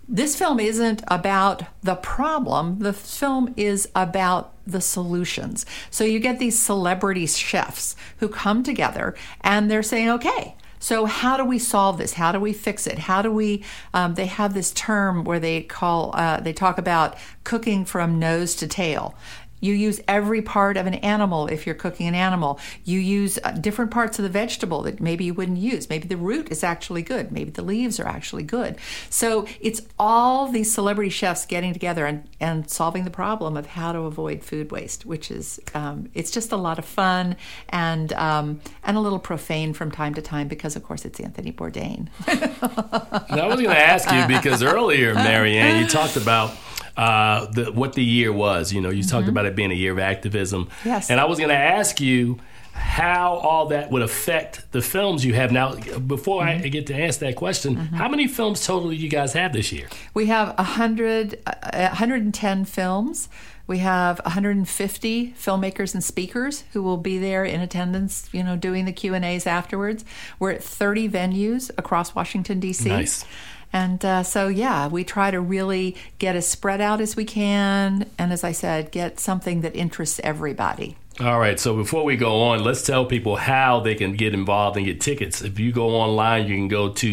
this 0.08 0.36
film 0.36 0.58
isn't 0.58 1.02
about 1.08 1.62
the 1.82 1.94
problem, 1.94 2.78
the 2.78 2.94
film 2.94 3.52
is 3.56 3.88
about 3.94 4.54
the 4.66 4.80
solutions. 4.80 5.66
So 5.90 6.04
you 6.04 6.18
get 6.18 6.38
these 6.38 6.58
celebrity 6.58 7.26
chefs 7.26 7.94
who 8.18 8.28
come 8.28 8.62
together 8.62 9.14
and 9.42 9.70
they're 9.70 9.82
saying, 9.82 10.08
okay, 10.10 10.56
so 10.78 11.06
how 11.06 11.36
do 11.36 11.44
we 11.44 11.58
solve 11.58 11.98
this? 11.98 12.14
How 12.14 12.32
do 12.32 12.40
we 12.40 12.52
fix 12.52 12.86
it? 12.86 13.00
How 13.00 13.20
do 13.20 13.32
we? 13.32 13.64
Um, 13.92 14.14
they 14.14 14.26
have 14.26 14.54
this 14.54 14.72
term 14.72 15.24
where 15.24 15.40
they 15.40 15.62
call 15.62 16.12
uh, 16.14 16.40
they 16.40 16.52
talk 16.52 16.78
about 16.78 17.16
cooking 17.44 17.84
from 17.84 18.18
nose 18.18 18.54
to 18.56 18.68
tail. 18.68 19.14
You 19.60 19.74
use 19.74 20.00
every 20.08 20.42
part 20.42 20.76
of 20.76 20.86
an 20.86 20.94
animal 20.94 21.46
if 21.46 21.66
you're 21.66 21.74
cooking 21.74 22.06
an 22.06 22.14
animal. 22.14 22.58
You 22.84 22.98
use 22.98 23.38
uh, 23.42 23.52
different 23.52 23.90
parts 23.90 24.18
of 24.18 24.22
the 24.22 24.28
vegetable 24.28 24.82
that 24.82 25.00
maybe 25.00 25.24
you 25.24 25.34
wouldn't 25.34 25.58
use. 25.58 25.88
Maybe 25.88 26.08
the 26.08 26.16
root 26.16 26.50
is 26.50 26.62
actually 26.62 27.02
good. 27.02 27.32
Maybe 27.32 27.50
the 27.50 27.62
leaves 27.62 27.98
are 28.00 28.06
actually 28.06 28.44
good. 28.44 28.76
So 29.10 29.46
it's 29.60 29.82
all 29.98 30.48
these 30.48 30.72
celebrity 30.72 31.10
chefs 31.10 31.46
getting 31.46 31.72
together 31.72 32.06
and, 32.06 32.28
and 32.40 32.70
solving 32.70 33.04
the 33.04 33.10
problem 33.10 33.56
of 33.56 33.66
how 33.66 33.92
to 33.92 34.00
avoid 34.00 34.42
food 34.42 34.70
waste, 34.70 35.06
which 35.06 35.30
is 35.30 35.60
um, 35.74 36.08
it's 36.14 36.30
just 36.30 36.52
a 36.52 36.56
lot 36.56 36.78
of 36.78 36.84
fun 36.84 37.36
and 37.68 38.12
um, 38.14 38.60
and 38.84 38.96
a 38.96 39.00
little 39.00 39.18
profane 39.18 39.72
from 39.72 39.90
time 39.90 40.14
to 40.14 40.22
time 40.22 40.48
because 40.48 40.76
of 40.76 40.82
course 40.82 41.04
it's 41.04 41.20
Anthony 41.20 41.52
Bourdain. 41.52 42.08
I 42.26 43.46
was 43.46 43.56
going 43.56 43.70
to 43.70 43.78
ask 43.78 44.10
you 44.10 44.26
because 44.26 44.62
earlier, 44.62 45.14
Maryanne, 45.14 45.80
you 45.80 45.86
talked 45.86 46.16
about 46.16 46.52
uh, 46.98 47.46
the, 47.46 47.70
what 47.72 47.92
the 47.92 48.04
year 48.04 48.32
was. 48.32 48.72
You 48.72 48.80
know, 48.80 48.90
you 48.90 49.04
talked 49.04 49.28
about 49.28 49.46
it 49.46 49.54
being 49.54 49.70
a 49.70 49.74
year 49.74 49.92
of 49.92 50.00
activism. 50.00 50.66
Mm-hmm. 50.66 50.88
Yes. 50.88 51.10
And 51.10 51.20
I 51.20 51.24
was 51.26 51.38
going 51.38 51.50
to 51.50 51.56
ask 51.56 52.00
you 52.00 52.40
how 52.72 53.34
all 53.34 53.66
that 53.66 53.90
would 53.90 54.02
affect 54.02 54.70
the 54.72 54.82
films 54.82 55.24
you 55.24 55.34
have 55.34 55.52
now. 55.52 55.74
Before 55.98 56.42
Mm-hmm. 56.42 56.64
I 56.64 56.68
get 56.68 56.86
to 56.88 57.00
ask 57.00 57.20
that 57.20 57.36
question, 57.36 57.76
how 57.76 58.08
many 58.08 58.26
films 58.26 58.64
total 58.66 58.90
do 58.90 58.96
you 58.96 59.08
guys 59.08 59.32
have 59.32 59.52
this 59.52 59.72
year? 59.72 59.88
We 60.14 60.26
have 60.26 60.56
100, 60.56 61.40
uh, 61.46 61.88
110 61.88 62.64
films. 62.64 63.28
We 63.66 63.78
have 63.78 64.18
150 64.24 65.34
filmmakers 65.38 65.94
and 65.94 66.02
speakers 66.02 66.64
who 66.72 66.82
will 66.82 66.96
be 66.96 67.18
there 67.18 67.44
in 67.44 67.60
attendance, 67.60 68.28
you 68.32 68.42
know, 68.42 68.56
doing 68.56 68.86
the 68.86 68.92
Q&As 68.92 69.46
afterwards. 69.46 70.04
We're 70.38 70.52
at 70.52 70.64
30 70.64 71.08
venues 71.08 71.70
across 71.76 72.14
Washington, 72.14 72.60
D.C. 72.60 72.88
Nice. 72.88 73.24
And 73.72 74.02
uh, 74.04 74.22
so, 74.22 74.48
yeah, 74.48 74.88
we 74.88 75.04
try 75.04 75.30
to 75.30 75.40
really 75.40 75.94
get 76.18 76.34
as 76.36 76.46
spread 76.48 76.80
out 76.80 77.00
as 77.00 77.16
we 77.16 77.24
can. 77.24 78.06
And 78.18 78.32
as 78.32 78.42
I 78.42 78.52
said, 78.52 78.90
get 78.90 79.20
something 79.20 79.60
that 79.60 79.76
interests 79.76 80.20
everybody. 80.24 80.96
All 81.20 81.40
right, 81.40 81.58
so 81.58 81.74
before 81.76 82.04
we 82.04 82.16
go 82.16 82.42
on, 82.42 82.62
let's 82.62 82.86
tell 82.86 83.04
people 83.04 83.34
how 83.36 83.80
they 83.80 83.96
can 83.96 84.12
get 84.12 84.34
involved 84.34 84.76
and 84.76 84.86
get 84.86 85.00
tickets. 85.00 85.42
If 85.42 85.58
you 85.58 85.72
go 85.72 85.88
online, 85.96 86.46
you 86.46 86.54
can 86.54 86.68
go 86.68 86.90
to 86.90 87.12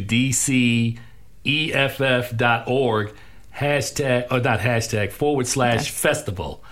dceff.org, 1.44 3.14
hashtag, 3.58 4.28
or 4.32 4.40
not 4.40 4.60
hashtag, 4.60 5.12
forward 5.12 5.48
slash 5.48 5.80
Okay. 5.82 5.90
festival. 5.90 6.64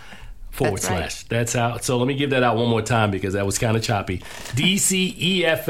Forward 0.52 0.82
That's 0.82 0.90
right. 0.92 1.12
slash. 1.12 1.24
That's 1.24 1.54
how. 1.54 1.78
So 1.78 1.98
let 1.98 2.08
me 2.08 2.14
give 2.14 2.30
that 2.30 2.44
out 2.44 2.56
one 2.58 2.70
more 2.70 2.84
time 2.84 3.10
because 3.10 3.34
that 3.34 3.44
was 3.48 3.58
kind 3.58 3.76
of 3.76 3.82
choppy. 3.82 4.20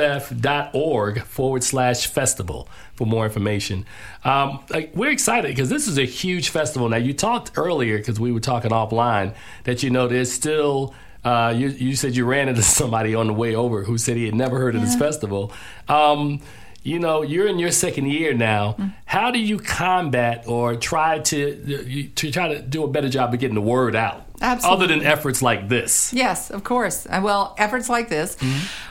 DCEFF.org 0.04 1.22
forward 1.24 1.64
slash 1.64 2.08
festival 2.08 2.68
for 2.96 3.08
more 3.08 3.26
information. 3.26 3.86
Um, 4.24 4.64
like, 4.70 4.96
we're 4.96 5.12
excited 5.12 5.50
because 5.50 5.70
this 5.70 5.88
is 5.88 5.98
a 5.98 6.06
huge 6.06 6.50
festival. 6.50 6.90
Now, 6.90 6.98
you 6.98 7.14
talked 7.14 7.52
earlier 7.56 7.98
because 7.98 8.20
we 8.20 8.32
were 8.32 8.40
talking 8.40 8.72
offline 8.72 9.34
that 9.64 9.84
you 9.84 9.90
know 9.90 10.08
there's 10.08 10.32
still. 10.32 10.94
Uh, 11.24 11.54
you, 11.56 11.70
you 11.70 11.96
said 11.96 12.18
you 12.18 12.26
ran 12.26 12.50
into 12.50 12.62
somebody 12.80 13.16
on 13.16 13.28
the 13.28 13.34
way 13.34 13.56
over 13.56 13.86
who 13.86 13.98
said 13.98 14.18
he 14.18 14.26
had 14.26 14.36
never 14.36 14.60
heard 14.60 14.76
of 14.76 14.82
this 14.82 14.98
festival. 14.98 15.54
Um, 15.88 16.42
you 16.84 17.00
know, 17.00 17.22
you're 17.22 17.48
in 17.48 17.60
your 17.60 17.72
second 17.72 18.08
year 18.08 18.34
now. 18.34 18.74
Mm. 18.74 18.94
How 19.06 19.32
do 19.32 19.40
you 19.40 19.58
combat 19.58 20.44
or 20.48 20.76
try 20.76 21.20
to 21.20 22.10
to 22.16 22.32
try 22.32 22.50
to 22.50 22.62
do 22.62 22.84
a 22.84 22.90
better 22.90 23.08
job 23.08 23.34
of 23.34 23.40
getting 23.40 23.56
the 23.56 23.62
word 23.62 23.96
out? 23.96 24.26
Absolutely. 24.44 24.86
Other 24.86 24.94
than 24.96 25.06
efforts 25.06 25.42
like 25.42 25.70
this. 25.70 26.14
Yes, 26.14 26.52
of 26.52 26.64
course. 26.64 27.08
Uh, 27.10 27.22
Well, 27.24 27.56
efforts 27.58 27.88
like 27.90 28.10
this. 28.10 28.38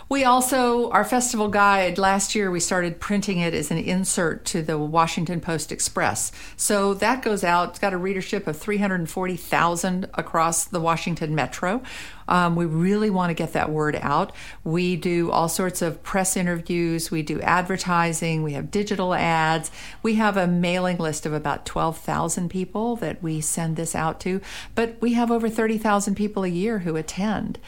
We 0.08 0.24
also, 0.24 0.90
our 0.90 1.04
festival 1.04 1.48
guide, 1.48 1.96
last 1.96 2.34
year 2.34 2.50
we 2.50 2.60
started 2.60 3.00
printing 3.00 3.38
it 3.38 3.54
as 3.54 3.70
an 3.70 3.78
insert 3.78 4.44
to 4.46 4.60
the 4.62 4.76
Washington 4.76 5.40
Post 5.40 5.72
Express. 5.72 6.32
So 6.56 6.92
that 6.94 7.22
goes 7.22 7.44
out. 7.44 7.70
It's 7.70 7.78
got 7.78 7.92
a 7.94 7.96
readership 7.98 8.46
of 8.46 8.58
340,000 8.58 10.10
across 10.14 10.64
the 10.64 10.80
Washington 10.80 11.34
metro. 11.34 11.82
Um, 12.28 12.56
we 12.56 12.64
really 12.66 13.10
want 13.10 13.30
to 13.30 13.34
get 13.34 13.52
that 13.52 13.70
word 13.70 13.98
out. 14.00 14.32
We 14.64 14.96
do 14.96 15.30
all 15.30 15.48
sorts 15.48 15.82
of 15.82 16.02
press 16.02 16.36
interviews, 16.36 17.10
we 17.10 17.22
do 17.22 17.40
advertising, 17.40 18.42
we 18.42 18.52
have 18.52 18.70
digital 18.70 19.12
ads. 19.14 19.70
We 20.02 20.14
have 20.14 20.36
a 20.36 20.46
mailing 20.46 20.98
list 20.98 21.26
of 21.26 21.32
about 21.32 21.66
12,000 21.66 22.48
people 22.48 22.96
that 22.96 23.22
we 23.22 23.40
send 23.40 23.76
this 23.76 23.94
out 23.94 24.20
to, 24.20 24.40
but 24.74 24.96
we 25.00 25.14
have 25.14 25.30
over 25.30 25.41
30,000 25.48 26.14
people 26.14 26.44
a 26.44 26.48
year 26.48 26.80
who 26.80 26.96
attend. 26.96 27.58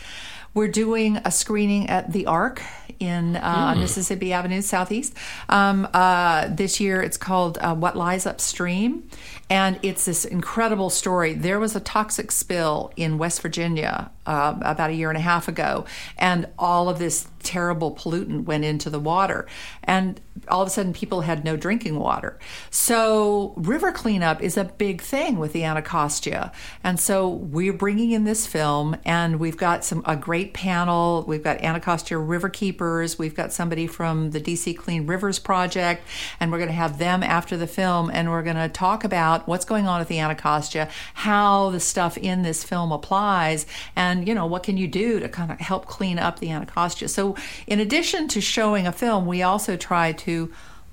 We're 0.54 0.68
doing 0.68 1.16
a 1.24 1.32
screening 1.32 1.88
at 1.88 2.12
the 2.12 2.26
Arc 2.26 2.62
in 3.00 3.34
uh, 3.34 3.40
on 3.42 3.80
Mississippi 3.80 4.32
Avenue 4.32 4.62
Southeast. 4.62 5.14
Um, 5.48 5.88
uh, 5.92 6.46
this 6.48 6.78
year, 6.78 7.02
it's 7.02 7.16
called 7.16 7.58
uh, 7.58 7.74
"What 7.74 7.96
Lies 7.96 8.24
Upstream," 8.24 9.08
and 9.50 9.80
it's 9.82 10.04
this 10.04 10.24
incredible 10.24 10.90
story. 10.90 11.34
There 11.34 11.58
was 11.58 11.74
a 11.74 11.80
toxic 11.80 12.30
spill 12.30 12.92
in 12.96 13.18
West 13.18 13.42
Virginia 13.42 14.12
uh, 14.26 14.54
about 14.60 14.90
a 14.90 14.94
year 14.94 15.08
and 15.08 15.18
a 15.18 15.22
half 15.22 15.48
ago, 15.48 15.86
and 16.16 16.46
all 16.56 16.88
of 16.88 17.00
this 17.00 17.26
terrible 17.42 17.90
pollutant 17.90 18.44
went 18.44 18.64
into 18.64 18.90
the 18.90 19.00
water, 19.00 19.46
and 19.82 20.20
all 20.48 20.62
of 20.62 20.68
a 20.68 20.70
sudden, 20.70 20.92
people 20.92 21.22
had 21.22 21.44
no 21.44 21.56
drinking 21.56 21.98
water. 21.98 22.38
So, 22.70 23.54
river 23.56 23.92
cleanup 23.92 24.42
is 24.42 24.56
a 24.56 24.64
big 24.64 25.00
thing 25.00 25.38
with 25.38 25.52
the 25.52 25.64
Anacostia, 25.64 26.52
and 26.82 26.98
so 26.98 27.28
we're 27.28 27.72
bringing 27.72 28.10
in 28.10 28.24
this 28.24 28.46
film, 28.46 28.96
and 29.04 29.38
we've 29.38 29.56
got 29.56 29.84
some 29.84 30.02
a 30.06 30.16
great 30.16 30.52
panel. 30.52 31.24
We've 31.26 31.42
got 31.42 31.62
Anacostia 31.62 32.18
River 32.18 32.48
Keepers. 32.48 33.18
We've 33.18 33.34
got 33.34 33.52
somebody 33.52 33.86
from 33.86 34.32
the 34.32 34.40
DC 34.40 34.76
Clean 34.76 35.06
Rivers 35.06 35.38
Project, 35.38 36.02
and 36.40 36.50
we're 36.50 36.58
going 36.58 36.68
to 36.68 36.74
have 36.74 36.98
them 36.98 37.22
after 37.22 37.56
the 37.56 37.68
film, 37.68 38.10
and 38.12 38.30
we're 38.30 38.42
going 38.42 38.56
to 38.56 38.68
talk 38.68 39.04
about 39.04 39.46
what's 39.46 39.64
going 39.64 39.86
on 39.86 40.00
with 40.00 40.08
the 40.08 40.18
Anacostia, 40.18 40.88
how 41.14 41.70
the 41.70 41.80
stuff 41.80 42.18
in 42.18 42.42
this 42.42 42.64
film 42.64 42.90
applies, 42.90 43.66
and 43.94 44.26
you 44.26 44.34
know 44.34 44.46
what 44.46 44.64
can 44.64 44.76
you 44.76 44.88
do 44.88 45.20
to 45.20 45.28
kind 45.28 45.52
of 45.52 45.60
help 45.60 45.86
clean 45.86 46.18
up 46.18 46.40
the 46.40 46.50
Anacostia. 46.50 47.08
So, 47.08 47.36
in 47.68 47.78
addition 47.78 48.26
to 48.28 48.40
showing 48.40 48.86
a 48.86 48.92
film, 48.92 49.26
we 49.26 49.42
also 49.42 49.76
try 49.76 50.12
to 50.12 50.23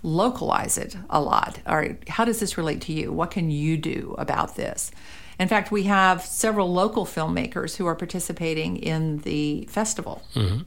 localize 0.04 0.78
it 0.78 0.98
a 1.10 1.22
lot. 1.22 1.60
All 1.66 1.76
right, 1.76 2.08
how 2.10 2.26
does 2.26 2.40
this 2.40 2.58
relate 2.58 2.82
to 2.82 2.94
you? 2.94 3.12
What 3.12 3.32
can 3.32 3.52
you 3.52 3.78
do 3.78 4.16
about 4.18 4.56
this? 4.56 4.92
In 5.40 5.48
fact, 5.48 5.72
we 5.72 5.84
have 5.84 6.22
several 6.22 6.72
local 6.72 7.06
filmmakers 7.06 7.78
who 7.78 7.86
are 7.88 7.96
participating 7.96 8.78
in 8.78 9.20
the 9.20 9.66
festival. 9.70 10.22
Mm-hmm. 10.36 10.62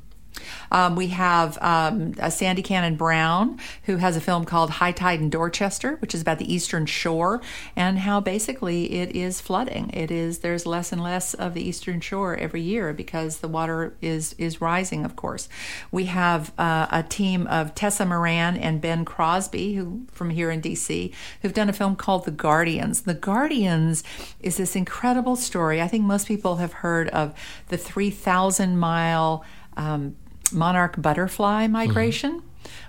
Um, 0.70 0.96
we 0.96 1.08
have 1.08 1.58
um, 1.60 2.14
Sandy 2.30 2.62
Cannon 2.62 2.96
Brown, 2.96 3.58
who 3.84 3.96
has 3.96 4.16
a 4.16 4.20
film 4.20 4.44
called 4.44 4.70
High 4.70 4.92
Tide 4.92 5.20
in 5.20 5.30
Dorchester, 5.30 5.96
which 5.96 6.14
is 6.14 6.20
about 6.20 6.38
the 6.38 6.52
Eastern 6.52 6.86
Shore 6.86 7.40
and 7.76 8.00
how 8.00 8.20
basically 8.20 8.92
it 8.92 9.14
is 9.14 9.40
flooding. 9.40 9.90
It 9.90 10.10
is 10.10 10.38
there's 10.38 10.66
less 10.66 10.92
and 10.92 11.02
less 11.02 11.34
of 11.34 11.54
the 11.54 11.62
Eastern 11.62 12.00
Shore 12.00 12.36
every 12.36 12.60
year 12.60 12.92
because 12.92 13.38
the 13.38 13.48
water 13.48 13.94
is 14.00 14.34
is 14.38 14.60
rising. 14.60 15.04
Of 15.04 15.16
course, 15.16 15.48
we 15.90 16.06
have 16.06 16.52
uh, 16.58 16.86
a 16.90 17.02
team 17.02 17.46
of 17.46 17.74
Tessa 17.74 18.04
Moran 18.04 18.56
and 18.56 18.80
Ben 18.80 19.04
Crosby, 19.04 19.74
who 19.74 20.06
from 20.10 20.30
here 20.30 20.50
in 20.50 20.60
DC, 20.60 21.12
who've 21.42 21.54
done 21.54 21.68
a 21.68 21.72
film 21.72 21.96
called 21.96 22.24
The 22.24 22.30
Guardians. 22.30 23.02
The 23.02 23.14
Guardians 23.14 24.02
is 24.40 24.56
this 24.56 24.76
incredible 24.76 25.36
story. 25.36 25.80
I 25.80 25.88
think 25.88 26.04
most 26.04 26.26
people 26.26 26.56
have 26.56 26.72
heard 26.72 27.08
of 27.10 27.34
the 27.68 27.78
three 27.78 28.10
thousand 28.10 28.78
mile. 28.78 29.44
Um, 29.76 30.16
monarch 30.54 31.00
butterfly 31.00 31.64
mm-hmm. 31.64 31.72
migration. 31.72 32.42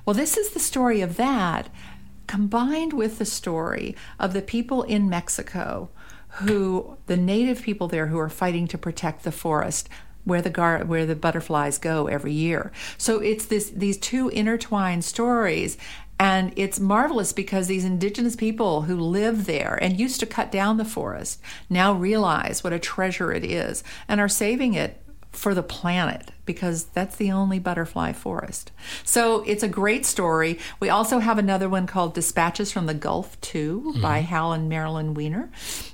Well, 0.06 0.13
this 0.13 0.38
is 0.38 0.51
the 0.51 0.60
story 0.60 1.01
of 1.01 1.17
that 1.17 1.69
combined 2.28 2.93
with 2.93 3.17
the 3.17 3.25
story 3.25 3.95
of 4.19 4.34
the 4.34 4.41
people 4.41 4.84
in 4.84 5.10
Mexico 5.10 5.89
who 6.39 6.97
the 7.06 7.17
native 7.17 7.62
people 7.62 7.88
there 7.88 8.08
who 8.08 8.19
are 8.19 8.30
fighting 8.30 8.67
to 8.67 8.78
protect 8.78 9.23
the 9.23 9.32
forest 9.32 9.88
where 10.25 10.41
the 10.41 10.49
gar- 10.49 10.84
where 10.84 11.06
the 11.06 11.15
butterflies 11.15 11.78
go 11.78 12.08
every 12.08 12.34
year. 12.34 12.71
So 12.97 13.19
it's 13.19 13.45
this 13.45 13.69
these 13.69 13.97
two 13.97 14.30
intertwined 14.30 15.06
stories 15.06 15.78
and 16.19 16.54
it's 16.56 16.80
marvelous 16.80 17.34
because 17.34 17.67
these 17.67 17.86
indigenous 17.86 18.36
people 18.36 18.84
who 18.84 18.97
live 18.97 19.45
there 19.45 19.78
and 19.82 19.99
used 19.99 20.19
to 20.21 20.25
cut 20.25 20.51
down 20.51 20.78
the 20.78 20.86
forest 20.86 21.41
now 21.69 21.93
realize 21.93 22.63
what 22.63 22.73
a 22.73 22.80
treasure 22.80 23.32
it 23.32 23.43
is 23.43 23.84
and 24.08 24.21
are 24.21 24.30
saving 24.30 24.73
it 24.73 25.01
for 25.35 25.53
the 25.53 25.63
planet 25.63 26.31
because 26.45 26.85
that's 26.85 27.15
the 27.15 27.31
only 27.31 27.59
butterfly 27.59 28.13
forest. 28.13 28.71
So 29.03 29.43
it's 29.43 29.63
a 29.63 29.67
great 29.67 30.05
story. 30.05 30.59
We 30.79 30.89
also 30.89 31.19
have 31.19 31.37
another 31.37 31.67
one 31.67 31.87
called 31.87 32.13
Dispatches 32.13 32.71
from 32.71 32.85
the 32.85 32.93
Gulf 32.93 33.39
2 33.41 33.95
by 34.01 34.19
mm-hmm. 34.19 34.27
Hal 34.27 34.53
and 34.53 34.69
Marilyn 34.69 35.13
Weiner. 35.13 35.51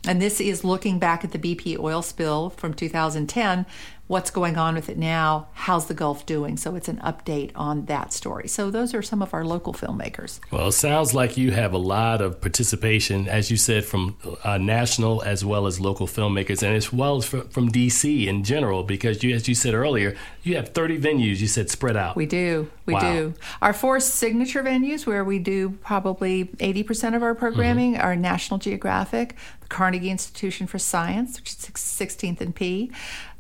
And 0.07 0.21
this 0.21 0.41
is 0.41 0.63
looking 0.63 0.99
back 0.99 1.23
at 1.23 1.31
the 1.31 1.39
BP 1.39 1.79
oil 1.79 2.01
spill 2.01 2.49
from 2.51 2.73
2010. 2.73 3.65
What's 4.11 4.29
going 4.29 4.57
on 4.57 4.75
with 4.75 4.89
it 4.89 4.97
now? 4.97 5.47
How's 5.53 5.85
the 5.85 5.93
Gulf 5.93 6.25
doing? 6.25 6.57
So 6.57 6.75
it's 6.75 6.89
an 6.89 6.97
update 6.97 7.51
on 7.55 7.85
that 7.85 8.11
story. 8.11 8.49
So 8.49 8.69
those 8.69 8.93
are 8.93 9.01
some 9.01 9.21
of 9.21 9.33
our 9.33 9.45
local 9.45 9.71
filmmakers. 9.71 10.41
Well, 10.51 10.67
it 10.67 10.73
sounds 10.73 11.13
like 11.13 11.37
you 11.37 11.51
have 11.51 11.71
a 11.71 11.77
lot 11.77 12.19
of 12.19 12.41
participation, 12.41 13.29
as 13.29 13.49
you 13.49 13.55
said, 13.55 13.85
from 13.85 14.17
uh, 14.43 14.57
national 14.57 15.21
as 15.21 15.45
well 15.45 15.65
as 15.65 15.79
local 15.79 16.07
filmmakers, 16.07 16.61
and 16.61 16.75
as 16.75 16.91
well 16.91 17.15
as 17.15 17.25
from, 17.25 17.47
from 17.47 17.71
DC 17.71 18.27
in 18.27 18.43
general, 18.43 18.83
because 18.83 19.23
you, 19.23 19.33
as 19.33 19.47
you 19.47 19.55
said 19.55 19.73
earlier, 19.73 20.13
you 20.43 20.57
have 20.57 20.73
30 20.73 20.99
venues, 20.99 21.39
you 21.39 21.47
said 21.47 21.69
spread 21.69 21.95
out. 21.95 22.17
We 22.17 22.25
do. 22.25 22.69
We 22.85 22.95
Wow. 22.95 23.13
do. 23.13 23.33
Our 23.61 23.71
four 23.71 24.01
signature 24.01 24.61
venues 24.61 25.05
where 25.05 25.23
we 25.23 25.39
do 25.39 25.69
probably 25.85 26.47
80% 26.59 27.15
of 27.15 27.23
our 27.23 27.33
programming 27.33 27.95
are 27.95 28.17
National 28.17 28.59
Geographic, 28.59 29.37
the 29.61 29.67
Carnegie 29.67 30.09
Institution 30.09 30.67
for 30.67 30.79
Science, 30.79 31.39
which 31.39 31.51
is 31.51 31.55
16th 31.77 32.41
and 32.41 32.53
P, 32.53 32.91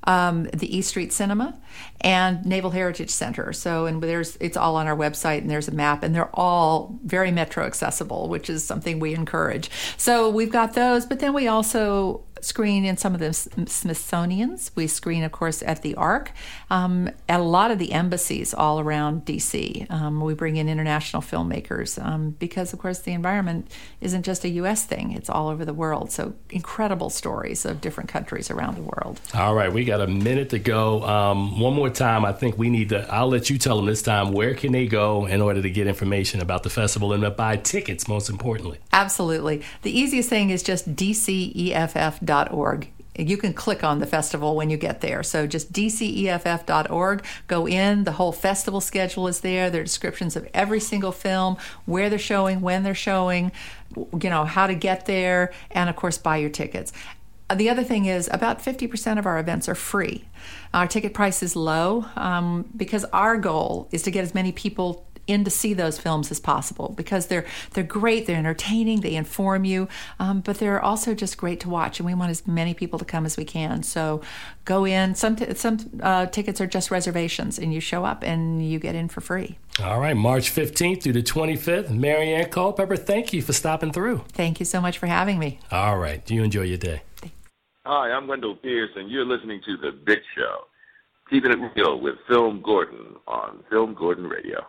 um, 0.05 0.43
the 0.53 0.75
East 0.75 0.89
Street 0.89 1.13
Cinema, 1.13 1.59
and 2.01 2.45
Naval 2.45 2.71
Heritage 2.71 3.09
Center. 3.09 3.53
So, 3.53 3.85
and 3.85 4.01
there's 4.01 4.37
it's 4.37 4.57
all 4.57 4.75
on 4.75 4.87
our 4.87 4.95
website, 4.95 5.39
and 5.39 5.49
there's 5.49 5.67
a 5.67 5.73
map, 5.73 6.03
and 6.03 6.15
they're 6.15 6.33
all 6.35 6.99
very 7.03 7.31
metro 7.31 7.65
accessible, 7.65 8.29
which 8.29 8.49
is 8.49 8.63
something 8.63 8.99
we 8.99 9.13
encourage. 9.13 9.69
So 9.97 10.29
we've 10.29 10.51
got 10.51 10.73
those, 10.73 11.05
but 11.05 11.19
then 11.19 11.33
we 11.33 11.47
also 11.47 12.23
screen 12.41 12.85
in 12.85 12.97
some 12.97 13.13
of 13.13 13.19
the 13.19 13.33
Smithsonian's. 13.33 14.71
We 14.75 14.87
screen, 14.87 15.23
of 15.23 15.31
course, 15.31 15.61
at 15.63 15.81
the 15.81 15.95
Arc, 15.95 16.31
um, 16.69 17.09
at 17.29 17.39
a 17.39 17.43
lot 17.43 17.71
of 17.71 17.79
the 17.79 17.93
embassies 17.93 18.53
all 18.53 18.79
around 18.79 19.25
DC. 19.25 19.89
Um, 19.89 20.21
we 20.21 20.33
bring 20.33 20.57
in 20.57 20.67
international 20.69 21.21
filmmakers 21.21 22.03
um, 22.03 22.31
because, 22.31 22.73
of 22.73 22.79
course, 22.79 22.99
the 22.99 23.13
environment 23.13 23.71
isn't 24.01 24.23
just 24.23 24.43
a 24.43 24.49
U.S. 24.49 24.85
thing; 24.85 25.11
it's 25.11 25.29
all 25.29 25.49
over 25.49 25.65
the 25.65 25.73
world. 25.73 26.11
So 26.11 26.33
incredible 26.49 27.09
stories 27.09 27.65
of 27.65 27.81
different 27.81 28.09
countries 28.09 28.49
around 28.49 28.75
the 28.75 28.83
world. 28.83 29.19
All 29.33 29.55
right, 29.55 29.71
we 29.71 29.85
got 29.85 30.01
a 30.01 30.07
minute 30.07 30.49
to 30.51 30.59
go. 30.59 31.03
Um, 31.03 31.59
one 31.59 31.73
more 31.73 31.89
time, 31.89 32.25
I 32.25 32.33
think 32.33 32.57
we 32.57 32.69
need 32.69 32.89
to. 32.89 33.07
I'll 33.13 33.29
let 33.29 33.49
you 33.49 33.57
tell 33.57 33.77
them 33.77 33.85
this 33.85 34.01
time. 34.01 34.33
Where 34.33 34.53
can 34.53 34.71
they 34.71 34.87
go 34.87 35.25
in 35.25 35.41
order 35.41 35.61
to 35.61 35.69
get 35.69 35.87
information 35.87 36.41
about 36.41 36.63
the 36.63 36.69
festival 36.69 37.13
and 37.13 37.23
to 37.23 37.31
buy 37.31 37.57
tickets? 37.57 38.07
Most 38.07 38.29
importantly, 38.29 38.79
Absolutely. 38.93 39.61
The 39.81 39.97
easiest 39.97 40.29
thing 40.29 40.49
is 40.49 40.63
just 40.63 40.95
dceff.org. 42.31 42.91
You 43.17 43.37
can 43.37 43.53
click 43.53 43.83
on 43.83 43.99
the 43.99 44.05
festival 44.05 44.55
when 44.55 44.69
you 44.69 44.77
get 44.77 45.01
there. 45.01 45.21
So 45.21 45.45
just 45.45 45.73
dceff.org, 45.73 47.25
go 47.47 47.67
in. 47.67 48.05
The 48.05 48.13
whole 48.13 48.31
festival 48.31 48.79
schedule 48.79 49.27
is 49.27 49.41
there. 49.41 49.69
There 49.69 49.81
are 49.81 49.83
descriptions 49.83 50.35
of 50.37 50.47
every 50.53 50.79
single 50.79 51.11
film, 51.11 51.57
where 51.85 52.09
they're 52.09 52.17
showing, 52.17 52.61
when 52.61 52.83
they're 52.83 52.95
showing, 52.95 53.51
you 53.95 54.29
know, 54.29 54.45
how 54.45 54.65
to 54.65 54.75
get 54.75 55.05
there, 55.05 55.51
and 55.71 55.89
of 55.89 55.95
course, 55.97 56.17
buy 56.17 56.37
your 56.37 56.49
tickets. 56.49 56.93
Uh, 57.49 57.55
The 57.55 57.69
other 57.69 57.83
thing 57.83 58.05
is 58.05 58.29
about 58.31 58.59
50% 58.59 59.19
of 59.19 59.25
our 59.25 59.39
events 59.39 59.67
are 59.67 59.75
free. 59.75 60.23
Our 60.73 60.87
ticket 60.87 61.13
price 61.13 61.43
is 61.43 61.53
low 61.53 62.05
um, 62.15 62.69
because 62.75 63.03
our 63.11 63.37
goal 63.37 63.89
is 63.91 64.03
to 64.03 64.11
get 64.11 64.23
as 64.23 64.33
many 64.33 64.53
people 64.53 65.05
in 65.27 65.43
to 65.43 65.51
see 65.51 65.73
those 65.73 65.97
films 65.99 66.31
as 66.31 66.39
possible 66.39 66.93
because 66.97 67.27
they're 67.27 67.45
they're 67.73 67.83
great, 67.83 68.25
they're 68.27 68.37
entertaining, 68.37 69.01
they 69.01 69.15
inform 69.15 69.65
you, 69.65 69.87
um, 70.19 70.41
but 70.41 70.57
they're 70.59 70.81
also 70.81 71.13
just 71.13 71.37
great 71.37 71.59
to 71.61 71.69
watch, 71.69 71.99
and 71.99 72.05
we 72.05 72.13
want 72.13 72.31
as 72.31 72.45
many 72.47 72.73
people 72.73 72.99
to 72.99 73.05
come 73.05 73.25
as 73.25 73.37
we 73.37 73.45
can. 73.45 73.83
So 73.83 74.21
go 74.65 74.85
in. 74.85 75.15
Some 75.15 75.35
t- 75.35 75.53
some 75.55 75.77
uh, 76.01 76.25
tickets 76.27 76.59
are 76.61 76.67
just 76.67 76.91
reservations, 76.91 77.57
and 77.59 77.73
you 77.73 77.79
show 77.79 78.05
up 78.05 78.23
and 78.23 78.65
you 78.67 78.79
get 78.79 78.95
in 78.95 79.07
for 79.07 79.21
free. 79.21 79.57
all 79.83 79.99
right, 79.99 80.15
March 80.17 80.53
15th 80.53 81.03
through 81.03 81.13
the 81.13 81.23
25th. 81.23 81.89
Maryanne 81.89 82.49
Culpepper, 82.51 82.95
thank 82.97 83.33
you 83.33 83.41
for 83.41 83.53
stopping 83.53 83.91
through. 83.91 84.23
Thank 84.33 84.59
you 84.59 84.65
so 84.65 84.81
much 84.81 84.97
for 84.97 85.07
having 85.07 85.39
me. 85.39 85.59
All 85.71 85.97
right, 85.97 86.23
Do 86.25 86.35
you 86.35 86.43
enjoy 86.43 86.63
your 86.63 86.77
day. 86.77 87.01
Hi, 87.85 88.11
I'm 88.11 88.27
Wendell 88.27 88.55
Pierce, 88.57 88.91
and 88.95 89.09
you're 89.09 89.25
listening 89.25 89.59
to 89.65 89.75
The 89.77 89.91
Big 89.91 90.19
Show. 90.37 90.65
Keeping 91.29 91.51
it 91.51 91.57
reel 91.75 91.99
with 91.99 92.15
Film 92.27 92.61
Gordon 92.61 93.15
on 93.27 93.63
Film 93.69 93.93
Gordon 93.95 94.27
Radio. 94.27 94.67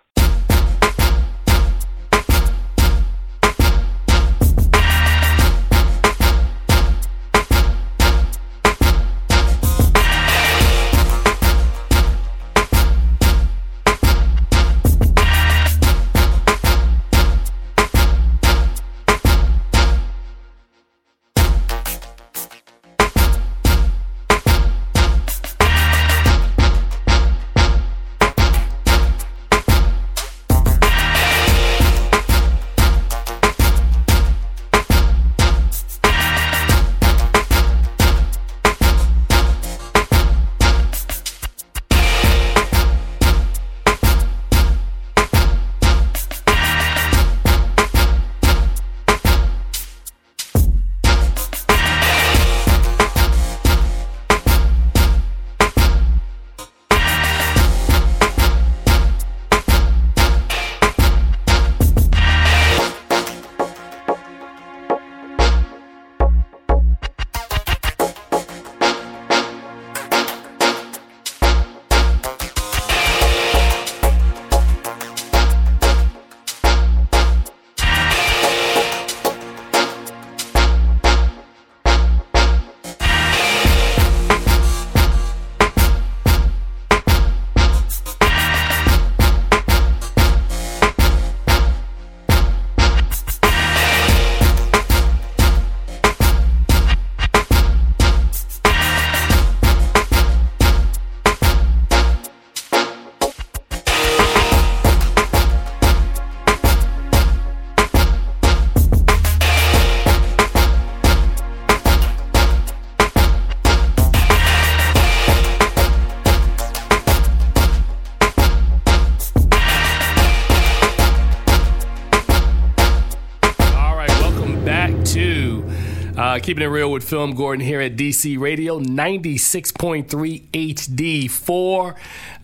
Keeping 126.52 126.64
it 126.64 126.66
reel 126.66 126.92
with 126.92 127.02
Film 127.02 127.34
Gordon 127.34 127.64
here 127.64 127.80
at 127.80 127.96
DC 127.96 128.38
Radio 128.38 128.78
96.3 128.78 130.50
HD4. 130.50 131.96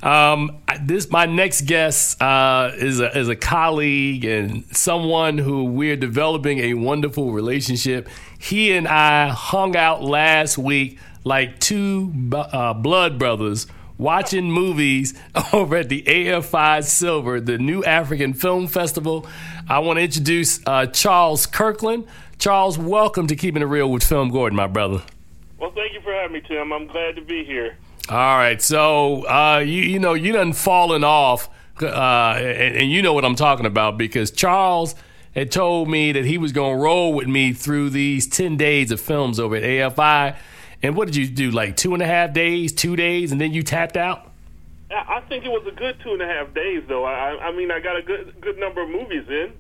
Um, 0.03 0.62
this 0.81 1.11
my 1.11 1.27
next 1.27 1.66
guest 1.66 2.23
uh, 2.23 2.71
is 2.75 3.01
a, 3.01 3.18
is 3.18 3.29
a 3.29 3.37
colleague 3.37 4.25
and 4.25 4.64
someone 4.75 5.37
who 5.37 5.64
we're 5.64 5.94
developing 5.94 6.59
a 6.61 6.73
wonderful 6.73 7.33
relationship. 7.33 8.09
He 8.38 8.73
and 8.73 8.88
I 8.88 9.29
hung 9.29 9.77
out 9.77 10.03
last 10.03 10.57
week 10.57 10.99
like 11.23 11.61
two 11.61 12.11
uh, 12.33 12.73
blood 12.73 13.18
brothers 13.18 13.66
watching 13.99 14.51
movies 14.51 15.21
over 15.53 15.77
at 15.77 15.90
the 15.90 16.03
AFI 16.05 16.83
Silver, 16.83 17.42
the 17.42 17.59
New 17.59 17.85
African 17.85 18.33
Film 18.33 18.68
Festival. 18.68 19.27
I 19.68 19.81
want 19.81 19.99
to 19.99 20.03
introduce 20.03 20.66
uh, 20.66 20.87
Charles 20.87 21.44
Kirkland. 21.44 22.07
Charles, 22.38 22.79
welcome 22.79 23.27
to 23.27 23.35
Keeping 23.35 23.62
It 23.62 23.64
Reel 23.64 23.90
with 23.90 24.05
Film 24.05 24.31
Gordon, 24.31 24.57
my 24.57 24.68
brother. 24.68 25.03
Well, 25.59 25.72
thank 25.72 25.92
you 25.92 26.01
for 26.01 26.12
having 26.12 26.35
me, 26.35 26.40
Tim. 26.40 26.72
I'm 26.72 26.87
glad 26.87 27.16
to 27.16 27.22
be 27.22 27.44
here. 27.44 27.77
All 28.09 28.16
right, 28.16 28.62
so 28.62 29.27
uh, 29.29 29.59
you 29.59 29.83
you 29.83 29.98
know 29.98 30.14
you 30.14 30.33
done 30.33 30.53
fallen 30.53 31.03
off, 31.03 31.51
uh, 31.83 31.87
and, 32.38 32.77
and 32.77 32.90
you 32.92 33.03
know 33.03 33.12
what 33.12 33.24
I'm 33.24 33.35
talking 33.35 33.66
about 33.66 33.98
because 33.98 34.31
Charles 34.31 34.94
had 35.35 35.51
told 35.51 35.90
me 35.90 36.12
that 36.12 36.24
he 36.24 36.38
was 36.38 36.53
going 36.53 36.77
to 36.77 36.83
roll 36.83 37.12
with 37.12 37.27
me 37.27 37.53
through 37.53 37.90
these 37.90 38.29
ten 38.29 38.57
days 38.57 38.92
of 38.92 39.01
films 39.01 39.40
over 39.40 39.57
at 39.57 39.64
AFI. 39.64 40.37
And 40.81 40.94
what 40.94 41.07
did 41.07 41.16
you 41.16 41.27
do? 41.27 41.51
Like 41.51 41.77
two 41.77 41.92
and 41.92 42.03
a 42.03 42.07
half 42.07 42.33
days, 42.33 42.72
two 42.72 42.94
days, 42.94 43.33
and 43.33 43.40
then 43.40 43.53
you 43.53 43.64
tapped 43.64 43.96
out. 43.96 44.28
I 44.90 45.20
think 45.29 45.44
it 45.44 45.51
was 45.51 45.66
a 45.66 45.70
good 45.70 45.96
two 46.03 46.12
and 46.14 46.22
a 46.22 46.27
half 46.27 46.55
days, 46.55 46.83
though. 46.88 47.05
I, 47.05 47.37
I 47.48 47.53
mean, 47.53 47.70
I 47.70 47.79
got 47.79 47.96
a 47.96 48.03
good 48.03 48.35
good 48.40 48.59
number 48.59 48.83
of 48.83 48.88
movies 48.88 49.24
in. 49.29 49.53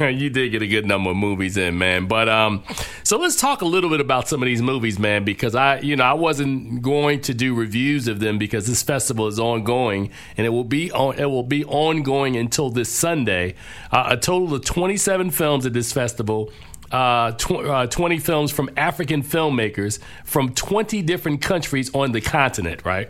You 0.00 0.06
you 0.24 0.30
did 0.30 0.50
get 0.50 0.62
a 0.62 0.66
good 0.66 0.86
number 0.86 1.10
of 1.10 1.16
movies 1.16 1.58
in, 1.58 1.76
man. 1.76 2.06
But 2.06 2.30
um, 2.30 2.64
so 3.02 3.18
let's 3.18 3.36
talk 3.36 3.60
a 3.60 3.66
little 3.66 3.90
bit 3.90 4.00
about 4.00 4.28
some 4.28 4.42
of 4.42 4.46
these 4.46 4.62
movies, 4.62 4.98
man, 4.98 5.24
because 5.24 5.54
I, 5.54 5.80
you 5.80 5.96
know, 5.96 6.04
I 6.04 6.14
wasn't 6.14 6.80
going 6.80 7.20
to 7.22 7.34
do 7.34 7.54
reviews 7.54 8.08
of 8.08 8.20
them 8.20 8.38
because 8.38 8.66
this 8.66 8.82
festival 8.82 9.26
is 9.26 9.38
ongoing 9.38 10.10
and 10.38 10.46
it 10.46 10.50
will 10.50 10.64
be 10.64 10.90
on, 10.92 11.18
it 11.18 11.26
will 11.26 11.42
be 11.42 11.66
ongoing 11.66 12.34
until 12.36 12.70
this 12.70 12.88
Sunday. 12.88 13.54
Uh, 13.90 14.06
a 14.10 14.16
total 14.16 14.54
of 14.54 14.64
27 14.64 15.30
films 15.30 15.66
at 15.66 15.74
this 15.74 15.92
festival. 15.92 16.50
Uh, 16.90 17.32
tw- 17.32 17.52
uh, 17.52 17.86
20 17.86 18.18
films 18.18 18.52
from 18.52 18.70
African 18.76 19.22
filmmakers 19.22 19.98
from 20.24 20.54
20 20.54 21.00
different 21.02 21.40
countries 21.40 21.90
on 21.94 22.12
the 22.12 22.20
continent, 22.20 22.84
right? 22.84 23.08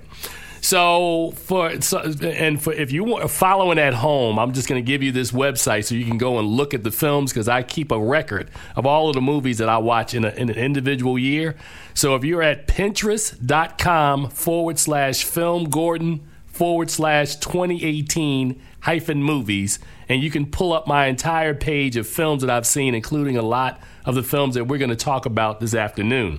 So 0.63 1.33
for 1.33 1.81
so, 1.81 1.99
and 2.23 2.63
for 2.63 2.73
if 2.73 2.93
you 2.93 3.03
want 3.03 3.29
following 3.29 3.81
at 3.81 3.95
home, 3.95 4.39
I'm 4.39 4.53
just 4.53 4.69
going 4.69 4.83
to 4.83 4.87
give 4.87 5.03
you 5.03 5.11
this 5.11 5.33
website 5.33 5.85
so 5.85 5.97
you 5.97 6.05
can 6.05 6.19
go 6.19 6.39
and 6.39 6.47
look 6.47 6.73
at 6.73 6.85
the 6.85 6.93
films 6.93 7.33
because 7.33 7.49
I 7.49 7.65
keep 7.65 7.91
a 7.91 7.99
record 7.99 8.49
of 8.77 8.87
all 8.87 9.09
of 9.09 9.15
the 9.15 9.21
movies 9.21 9.59
that 9.59 9.69
I 9.69 9.79
watch 9.79 10.15
in, 10.15 10.25
a, 10.25 10.29
in 10.31 10.49
an 10.49 10.57
individual 10.57 11.19
year. 11.19 11.57
So 11.95 12.15
if 12.15 12.23
you're 12.23 12.45
at 12.45 12.69
Pinterest.com 12.69 14.31
forward 14.31 14.79
slash 14.79 15.25
Film 15.25 15.65
Gordon 15.65 16.29
forward 16.47 16.93
slash 16.93 17.37
2018 17.37 18.63
hyphen 18.83 19.21
movies, 19.21 19.81
and 20.09 20.23
you 20.23 20.31
can 20.31 20.47
pull 20.47 20.73
up 20.73 20.87
my 20.87 21.07
entire 21.07 21.55
page 21.55 21.97
of 21.97 22.07
films 22.07 22.43
that 22.43 22.51
I've 22.51 22.67
seen, 22.69 22.95
including 22.95 23.37
a 23.37 23.43
lot 23.43 23.81
of 24.05 24.15
the 24.15 24.23
films 24.23 24.55
that 24.55 24.67
we're 24.67 24.79
going 24.79 24.91
to 24.91 24.97
talk 24.97 25.27
about 25.27 25.59
this 25.59 25.75
afternoon. 25.75 26.39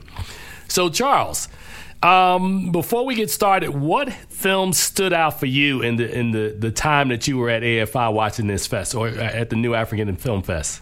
So 0.70 0.90
Charles. 0.90 1.50
Um, 2.04 2.74
before 2.74 3.06
we 3.06 3.16
get 3.16 3.32
started, 3.32 3.70
what 3.70 4.12
films 4.12 4.78
stood 4.78 5.14
out 5.14 5.40
for 5.40 5.46
you 5.46 5.82
in 5.82 5.96
the 5.96 6.14
in 6.14 6.32
the, 6.32 6.54
the 6.58 6.70
time 6.70 7.08
that 7.08 7.30
you 7.30 7.38
were 7.38 7.50
at 7.50 7.64
AFI 7.64 8.12
watching 8.12 8.48
this 8.48 8.68
fest 8.68 8.94
or 8.94 9.08
at 9.08 9.50
the 9.50 9.56
New 9.56 9.74
African 9.74 10.14
Film 10.18 10.44
Fest? 10.44 10.82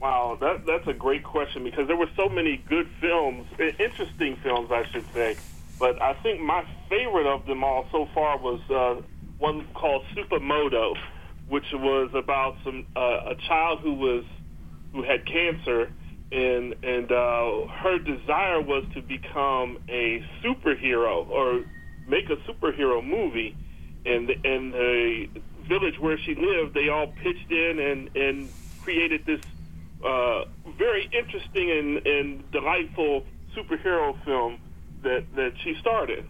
Wow, 0.00 0.38
that, 0.40 0.64
that's 0.64 0.86
a 0.86 0.94
great 0.94 1.22
question 1.22 1.64
because 1.64 1.86
there 1.86 1.96
were 1.96 2.08
so 2.16 2.30
many 2.30 2.62
good 2.68 2.88
films, 2.98 3.46
interesting 3.78 4.36
films, 4.36 4.70
I 4.72 4.86
should 4.90 5.04
say. 5.12 5.36
But 5.78 6.00
I 6.00 6.14
think 6.14 6.40
my 6.40 6.64
favorite 6.88 7.26
of 7.26 7.44
them 7.44 7.62
all 7.62 7.86
so 7.92 8.08
far 8.14 8.38
was 8.38 8.60
uh, 8.70 9.02
one 9.38 9.66
called 9.74 10.04
Supa 10.14 10.40
Modo, 10.40 10.94
which 11.48 11.66
was 11.74 12.10
about 12.14 12.56
some 12.64 12.86
uh, 12.96 13.32
a 13.32 13.34
child 13.46 13.80
who 13.80 13.92
was 13.92 14.24
who 14.92 15.02
had 15.02 15.26
cancer 15.26 15.92
and 16.30 16.74
and 16.82 17.10
uh, 17.10 17.66
her 17.82 17.98
desire 17.98 18.60
was 18.60 18.84
to 18.94 19.02
become 19.02 19.78
a 19.88 20.22
superhero 20.44 21.26
or 21.28 21.62
make 22.06 22.24
a 22.30 22.36
superhero 22.50 23.04
movie. 23.04 23.56
And 24.04 24.30
and 24.44 24.72
the 24.72 25.26
village 25.68 25.98
where 26.00 26.18
she 26.24 26.34
lived, 26.34 26.74
they 26.74 26.88
all 26.88 27.08
pitched 27.22 27.50
in 27.50 27.78
and 27.78 28.10
and 28.16 28.48
created 28.82 29.22
this 29.26 29.40
uh, 30.04 30.42
very 30.78 31.08
interesting 31.12 31.70
and, 31.70 32.06
and 32.06 32.50
delightful 32.52 33.22
superhero 33.56 34.14
film 34.24 34.58
that 35.02 35.24
that 35.36 35.52
she 35.64 35.74
started. 35.80 36.24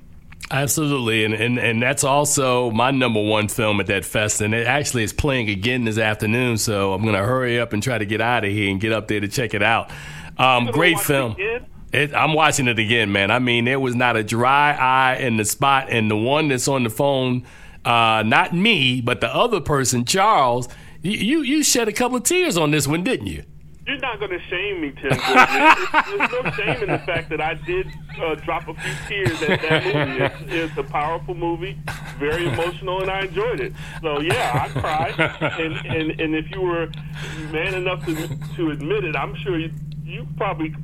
Absolutely, 0.50 1.26
and, 1.26 1.34
and 1.34 1.58
and 1.58 1.82
that's 1.82 2.04
also 2.04 2.70
my 2.70 2.90
number 2.90 3.20
one 3.20 3.48
film 3.48 3.80
at 3.80 3.86
that 3.88 4.06
fest, 4.06 4.40
and 4.40 4.54
it 4.54 4.66
actually 4.66 5.02
is 5.02 5.12
playing 5.12 5.50
again 5.50 5.84
this 5.84 5.98
afternoon. 5.98 6.56
So 6.56 6.94
I'm 6.94 7.04
gonna 7.04 7.22
hurry 7.22 7.60
up 7.60 7.74
and 7.74 7.82
try 7.82 7.98
to 7.98 8.06
get 8.06 8.22
out 8.22 8.44
of 8.44 8.50
here 8.50 8.70
and 8.70 8.80
get 8.80 8.92
up 8.92 9.08
there 9.08 9.20
to 9.20 9.28
check 9.28 9.52
it 9.52 9.62
out. 9.62 9.90
Um, 10.38 10.66
great 10.66 10.98
film. 11.00 11.36
It, 11.92 12.14
I'm 12.14 12.32
watching 12.32 12.66
it 12.66 12.78
again, 12.78 13.12
man. 13.12 13.30
I 13.30 13.40
mean, 13.40 13.66
there 13.66 13.80
was 13.80 13.94
not 13.94 14.16
a 14.16 14.22
dry 14.22 14.72
eye 14.72 15.16
in 15.16 15.36
the 15.36 15.44
spot, 15.44 15.88
and 15.90 16.10
the 16.10 16.16
one 16.16 16.48
that's 16.48 16.68
on 16.68 16.84
the 16.84 16.90
phone, 16.90 17.44
uh, 17.84 18.22
not 18.24 18.54
me, 18.54 19.00
but 19.02 19.20
the 19.20 19.34
other 19.34 19.60
person, 19.60 20.04
Charles. 20.06 20.68
You 21.02 21.42
you 21.42 21.62
shed 21.62 21.88
a 21.88 21.92
couple 21.92 22.16
of 22.16 22.24
tears 22.24 22.56
on 22.56 22.70
this 22.70 22.86
one, 22.86 23.04
didn't 23.04 23.26
you? 23.26 23.44
You're 23.88 23.98
not 23.98 24.18
going 24.18 24.30
to 24.30 24.40
shame 24.48 24.82
me, 24.82 24.92
Tim. 24.92 25.10
There's 25.10 26.30
no 26.30 26.50
shame 26.52 26.82
in 26.82 26.90
the 26.90 27.02
fact 27.06 27.30
that 27.30 27.40
I 27.40 27.54
did 27.54 27.86
uh, 28.20 28.34
drop 28.36 28.68
a 28.68 28.74
few 28.74 28.92
tears 29.08 29.42
at 29.42 29.62
that 29.62 29.84
movie. 29.84 30.24
It's, 30.24 30.70
it's, 30.70 30.78
a 30.78 30.82
powerful 30.82 31.34
movie, 31.34 31.78
very 32.18 32.46
emotional, 32.46 33.00
and 33.00 33.10
I 33.10 33.22
enjoyed 33.22 33.60
it. 33.60 33.72
So 34.02 34.20
yeah, 34.20 34.66
I 34.66 34.80
cried. 34.80 35.14
And 35.58 35.86
and, 35.86 36.20
and 36.20 36.34
if 36.34 36.50
you 36.50 36.60
were 36.60 36.88
man 37.50 37.74
enough 37.74 38.04
to 38.04 38.14
to 38.56 38.70
admit 38.70 39.04
it, 39.04 39.16
I'm 39.16 39.34
sure 39.36 39.58
you 39.58 39.70
you 40.04 40.26
probably 40.36 40.74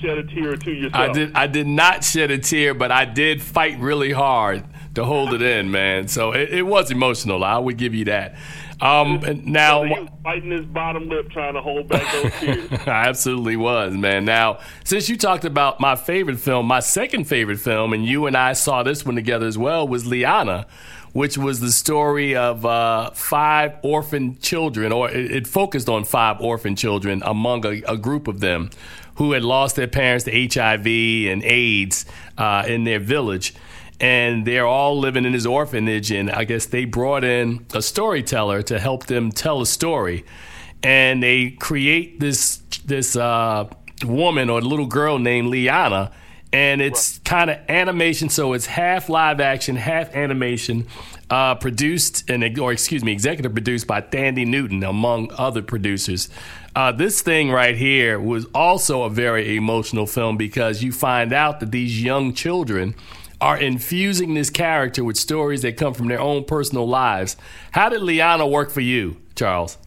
shed 0.00 0.18
a 0.18 0.24
tear 0.24 0.52
or 0.52 0.56
two 0.56 0.72
yourself. 0.72 1.10
I 1.10 1.12
did. 1.12 1.34
I 1.34 1.46
did 1.48 1.66
not 1.66 2.04
shed 2.04 2.30
a 2.30 2.38
tear, 2.38 2.74
but 2.74 2.92
I 2.92 3.04
did 3.04 3.42
fight 3.42 3.78
really 3.78 4.12
hard 4.12 4.64
to 4.94 5.04
hold 5.04 5.32
it 5.32 5.42
in, 5.42 5.70
man. 5.70 6.08
So 6.08 6.32
it, 6.32 6.50
it 6.50 6.62
was 6.62 6.90
emotional. 6.90 7.44
I 7.44 7.58
would 7.58 7.76
give 7.76 7.94
you 7.94 8.04
that. 8.06 8.36
Um, 8.82 9.42
now, 9.44 9.86
so 9.86 10.08
biting 10.24 10.50
his 10.50 10.66
bottom 10.66 11.08
lip 11.08 11.30
trying 11.30 11.54
to 11.54 11.60
hold 11.60 11.86
back 11.86 12.12
those 12.12 12.32
tears. 12.40 12.70
I 12.88 13.06
absolutely 13.08 13.54
was, 13.54 13.94
man. 13.94 14.24
Now, 14.24 14.58
since 14.82 15.08
you 15.08 15.16
talked 15.16 15.44
about 15.44 15.78
my 15.78 15.94
favorite 15.94 16.40
film, 16.40 16.66
my 16.66 16.80
second 16.80 17.28
favorite 17.28 17.60
film, 17.60 17.92
and 17.92 18.04
you 18.04 18.26
and 18.26 18.36
I 18.36 18.54
saw 18.54 18.82
this 18.82 19.06
one 19.06 19.14
together 19.14 19.46
as 19.46 19.56
well, 19.56 19.86
was 19.86 20.02
Liyana, 20.02 20.66
which 21.12 21.38
was 21.38 21.60
the 21.60 21.70
story 21.70 22.34
of 22.34 22.66
uh, 22.66 23.10
five 23.10 23.76
orphan 23.82 24.36
children, 24.40 24.90
or 24.90 25.08
it, 25.08 25.30
it, 25.30 25.46
focused 25.46 25.88
on 25.88 26.02
five 26.02 26.40
orphan 26.40 26.74
children 26.74 27.22
among 27.24 27.64
a, 27.64 27.82
a, 27.86 27.96
group 27.96 28.26
of 28.26 28.40
them 28.40 28.70
who 29.16 29.30
had 29.30 29.44
lost 29.44 29.76
their 29.76 29.86
parents 29.86 30.24
to 30.24 30.32
HIV 30.32 30.86
and 31.30 31.44
AIDS 31.44 32.04
uh, 32.36 32.64
in 32.66 32.82
their 32.82 32.98
village 32.98 33.54
and 34.02 34.44
they're 34.44 34.66
all 34.66 34.98
living 34.98 35.24
in 35.24 35.32
his 35.32 35.46
orphanage. 35.46 36.10
And 36.10 36.28
I 36.30 36.44
guess 36.44 36.66
they 36.66 36.84
brought 36.84 37.22
in 37.22 37.64
a 37.72 37.80
storyteller 37.80 38.60
to 38.62 38.78
help 38.78 39.06
them 39.06 39.30
tell 39.30 39.62
a 39.62 39.66
story, 39.66 40.26
and 40.82 41.22
they 41.22 41.52
create 41.52 42.20
this 42.20 42.58
this 42.84 43.16
uh, 43.16 43.68
woman 44.04 44.50
or 44.50 44.60
little 44.60 44.86
girl 44.86 45.18
named 45.18 45.50
Liyana. 45.50 46.12
And 46.54 46.82
it's 46.82 47.18
kind 47.20 47.48
of 47.48 47.56
animation, 47.70 48.28
so 48.28 48.52
it's 48.52 48.66
half 48.66 49.08
live 49.08 49.40
action, 49.40 49.74
half 49.76 50.14
animation, 50.14 50.86
uh, 51.30 51.54
produced 51.54 52.28
and 52.28 52.58
or 52.58 52.72
excuse 52.72 53.02
me, 53.02 53.10
executive 53.10 53.54
produced 53.54 53.86
by 53.86 54.02
Thandie 54.02 54.46
Newton, 54.46 54.84
among 54.84 55.30
other 55.38 55.62
producers. 55.62 56.28
Uh, 56.76 56.92
this 56.92 57.22
thing 57.22 57.50
right 57.50 57.74
here 57.74 58.20
was 58.20 58.44
also 58.54 59.04
a 59.04 59.10
very 59.10 59.56
emotional 59.56 60.06
film 60.06 60.36
because 60.36 60.82
you 60.82 60.92
find 60.92 61.32
out 61.32 61.60
that 61.60 61.70
these 61.70 62.02
young 62.02 62.34
children 62.34 62.94
are 63.42 63.58
infusing 63.58 64.34
this 64.34 64.50
character 64.50 65.02
with 65.02 65.16
stories 65.16 65.62
that 65.62 65.76
come 65.76 65.92
from 65.92 66.06
their 66.06 66.20
own 66.20 66.44
personal 66.44 66.88
lives. 66.88 67.36
How 67.72 67.88
did 67.88 68.00
Liyana 68.00 68.48
work 68.48 68.70
for 68.70 68.80
you, 68.80 69.16
Charles? 69.34 69.78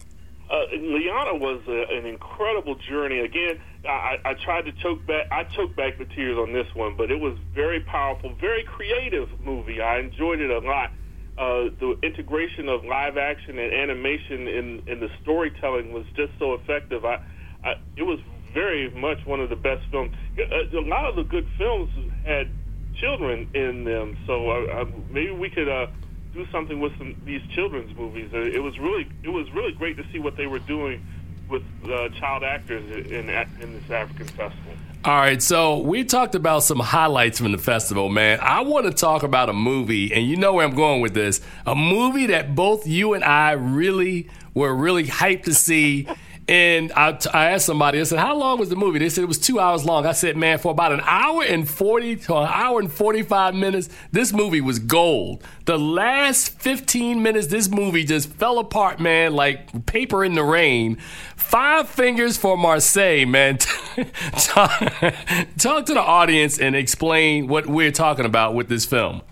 Uh, 0.50 0.66
Liyana 0.74 1.40
was 1.40 1.62
a, 1.66 1.96
an 1.96 2.04
incredible 2.04 2.74
journey. 2.74 3.20
Again, 3.20 3.58
I, 3.88 4.18
I 4.26 4.34
tried 4.34 4.66
to 4.66 4.72
choke 4.72 5.06
back. 5.06 5.32
I 5.32 5.44
choked 5.44 5.74
back 5.74 5.96
the 5.96 6.04
tears 6.04 6.36
on 6.36 6.52
this 6.52 6.66
one, 6.74 6.98
but 6.98 7.10
it 7.10 7.18
was 7.18 7.38
very 7.54 7.80
powerful, 7.80 8.34
very 8.38 8.62
creative 8.62 9.28
movie. 9.40 9.80
I 9.80 10.00
enjoyed 10.00 10.40
it 10.40 10.50
a 10.50 10.58
lot. 10.58 10.90
Uh, 11.38 11.70
the 11.80 11.98
integration 12.02 12.68
of 12.68 12.84
live 12.84 13.16
action 13.16 13.58
and 13.58 13.72
animation 13.72 14.48
in, 14.48 14.82
in 14.86 15.00
the 15.00 15.08
storytelling 15.22 15.94
was 15.94 16.04
just 16.14 16.32
so 16.38 16.52
effective. 16.52 17.06
I, 17.06 17.24
I, 17.64 17.76
it 17.96 18.02
was 18.02 18.20
very 18.52 18.90
much 18.90 19.24
one 19.24 19.40
of 19.40 19.48
the 19.48 19.56
best 19.56 19.82
films. 19.90 20.14
A, 20.38 20.76
a 20.76 20.84
lot 20.86 21.06
of 21.06 21.16
the 21.16 21.24
good 21.24 21.48
films 21.56 21.90
had 22.24 22.50
children 22.98 23.48
in 23.54 23.84
them. 23.84 24.16
So 24.26 24.88
maybe 25.10 25.30
we 25.32 25.50
could 25.50 25.68
uh, 25.68 25.86
do 26.34 26.46
something 26.52 26.80
with 26.80 26.96
some 26.98 27.20
these 27.24 27.42
children's 27.54 27.96
movies. 27.96 28.30
Uh, 28.32 28.38
it 28.38 28.62
was 28.62 28.78
really 28.78 29.08
it 29.22 29.30
was 29.30 29.50
really 29.52 29.72
great 29.72 29.96
to 29.96 30.04
see 30.12 30.18
what 30.18 30.36
they 30.36 30.46
were 30.46 30.58
doing 30.60 31.04
with 31.48 31.62
uh, 31.84 32.08
child 32.10 32.42
actors 32.42 32.84
in 33.06 33.30
in 33.30 33.72
this 33.72 33.90
African 33.90 34.26
festival. 34.28 34.72
All 35.04 35.14
right, 35.14 35.40
so 35.40 35.78
we 35.78 36.02
talked 36.02 36.34
about 36.34 36.64
some 36.64 36.80
highlights 36.80 37.38
from 37.38 37.52
the 37.52 37.58
festival, 37.58 38.08
man. 38.08 38.40
I 38.42 38.62
want 38.62 38.86
to 38.86 38.92
talk 38.92 39.22
about 39.22 39.48
a 39.48 39.52
movie, 39.52 40.12
and 40.12 40.26
you 40.26 40.36
know 40.36 40.54
where 40.54 40.66
I'm 40.66 40.74
going 40.74 41.00
with 41.00 41.14
this. 41.14 41.40
A 41.64 41.76
movie 41.76 42.26
that 42.26 42.56
both 42.56 42.88
you 42.88 43.14
and 43.14 43.22
I 43.22 43.52
really 43.52 44.28
were 44.52 44.74
really 44.74 45.04
hyped 45.04 45.44
to 45.44 45.54
see. 45.54 46.08
And 46.48 46.92
I, 46.92 47.18
I 47.34 47.50
asked 47.50 47.66
somebody, 47.66 47.98
I 47.98 48.04
said, 48.04 48.20
How 48.20 48.36
long 48.36 48.60
was 48.60 48.68
the 48.68 48.76
movie? 48.76 49.00
They 49.00 49.08
said 49.08 49.24
it 49.24 49.26
was 49.26 49.38
two 49.38 49.58
hours 49.58 49.84
long. 49.84 50.06
I 50.06 50.12
said, 50.12 50.36
Man, 50.36 50.58
for 50.58 50.70
about 50.70 50.92
an 50.92 51.00
hour 51.02 51.42
and 51.42 51.68
40 51.68 52.16
to 52.16 52.36
an 52.36 52.48
hour 52.48 52.78
and 52.78 52.92
45 52.92 53.54
minutes, 53.54 53.88
this 54.12 54.32
movie 54.32 54.60
was 54.60 54.78
gold. 54.78 55.42
The 55.64 55.76
last 55.76 56.60
15 56.60 57.20
minutes, 57.20 57.48
this 57.48 57.68
movie 57.68 58.04
just 58.04 58.28
fell 58.28 58.60
apart, 58.60 59.00
man, 59.00 59.34
like 59.34 59.86
paper 59.86 60.24
in 60.24 60.36
the 60.36 60.44
rain. 60.44 60.98
Five 61.34 61.88
fingers 61.88 62.36
for 62.36 62.56
Marseilles, 62.56 63.26
man. 63.26 63.58
talk, 64.36 64.78
to 64.78 65.94
the 65.94 66.00
audience 66.00 66.60
and 66.60 66.76
explain 66.76 67.48
what 67.48 67.66
we're 67.66 67.90
talking 67.90 68.24
about 68.24 68.54
with 68.54 68.68
this 68.68 68.84
film. 68.84 69.22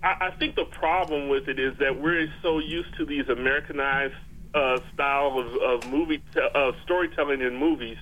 I 0.00 0.30
think 0.38 0.54
the 0.54 0.64
problem 0.64 1.28
with 1.28 1.48
it 1.48 1.58
is 1.58 1.76
that 1.78 2.00
we're 2.00 2.32
so 2.40 2.60
used 2.60 2.96
to 2.98 3.04
these 3.04 3.28
Americanized 3.28 4.14
uh, 4.54 4.78
style 4.94 5.38
of, 5.38 5.46
of 5.62 5.90
movie 5.90 6.22
te- 6.34 6.40
uh, 6.54 6.72
storytelling 6.84 7.40
in 7.40 7.56
movies, 7.56 7.98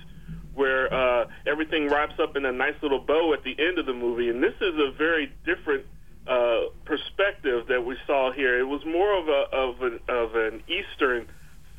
where 0.53 0.91
uh, 0.93 1.25
everything 1.45 1.87
wraps 1.87 2.19
up 2.19 2.35
in 2.35 2.45
a 2.45 2.51
nice 2.51 2.75
little 2.81 2.99
bow 2.99 3.33
at 3.33 3.43
the 3.43 3.55
end 3.59 3.77
of 3.77 3.85
the 3.85 3.93
movie, 3.93 4.29
and 4.29 4.41
this 4.41 4.55
is 4.61 4.75
a 4.75 4.91
very 4.97 5.31
different 5.45 5.85
uh, 6.27 6.61
perspective 6.85 7.67
that 7.67 7.85
we 7.85 7.95
saw 8.05 8.31
here. 8.31 8.59
It 8.59 8.67
was 8.67 8.85
more 8.85 9.17
of 9.17 9.27
a 9.27 9.55
of 9.55 9.81
an, 9.81 9.99
of 10.09 10.35
an 10.35 10.63
Eastern 10.67 11.27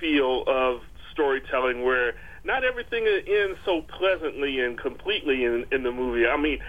feel 0.00 0.44
of 0.46 0.81
storytelling 1.12 1.85
where 1.85 2.14
not 2.44 2.64
everything 2.64 3.07
ends 3.07 3.59
so 3.64 3.83
pleasantly 3.83 4.61
and 4.61 4.78
completely 4.78 5.44
in, 5.44 5.66
in 5.72 5.83
the 5.83 5.92
movie. 5.92 6.26
I 6.26 6.37
mean, 6.37 6.61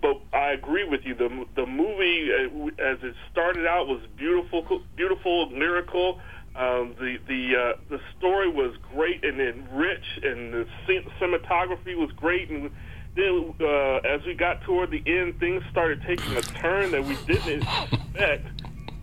but 0.00 0.20
I 0.32 0.52
agree 0.52 0.88
with 0.88 1.04
you. 1.04 1.14
The 1.14 1.44
the 1.54 1.66
movie, 1.66 2.30
uh, 2.32 2.82
as 2.82 2.98
it 3.02 3.14
started 3.30 3.66
out, 3.66 3.88
was 3.88 4.00
beautiful, 4.16 4.82
beautiful, 4.96 5.50
lyrical. 5.50 6.18
Um, 6.56 6.94
the 6.98 7.18
the 7.26 7.56
uh, 7.56 7.80
the 7.90 8.00
story 8.16 8.48
was 8.50 8.74
and 9.38 9.66
then 9.68 9.68
rich, 9.76 10.04
and 10.22 10.52
the 10.52 10.66
cinematography 11.20 11.96
was 11.96 12.10
great. 12.12 12.50
And 12.50 12.70
then, 13.14 13.54
uh, 13.60 13.96
as 13.98 14.24
we 14.26 14.34
got 14.34 14.62
toward 14.62 14.90
the 14.90 15.02
end, 15.06 15.38
things 15.38 15.62
started 15.70 16.02
taking 16.02 16.36
a 16.36 16.42
turn 16.42 16.90
that 16.92 17.04
we 17.04 17.16
didn't 17.26 17.62
expect, 17.62 18.46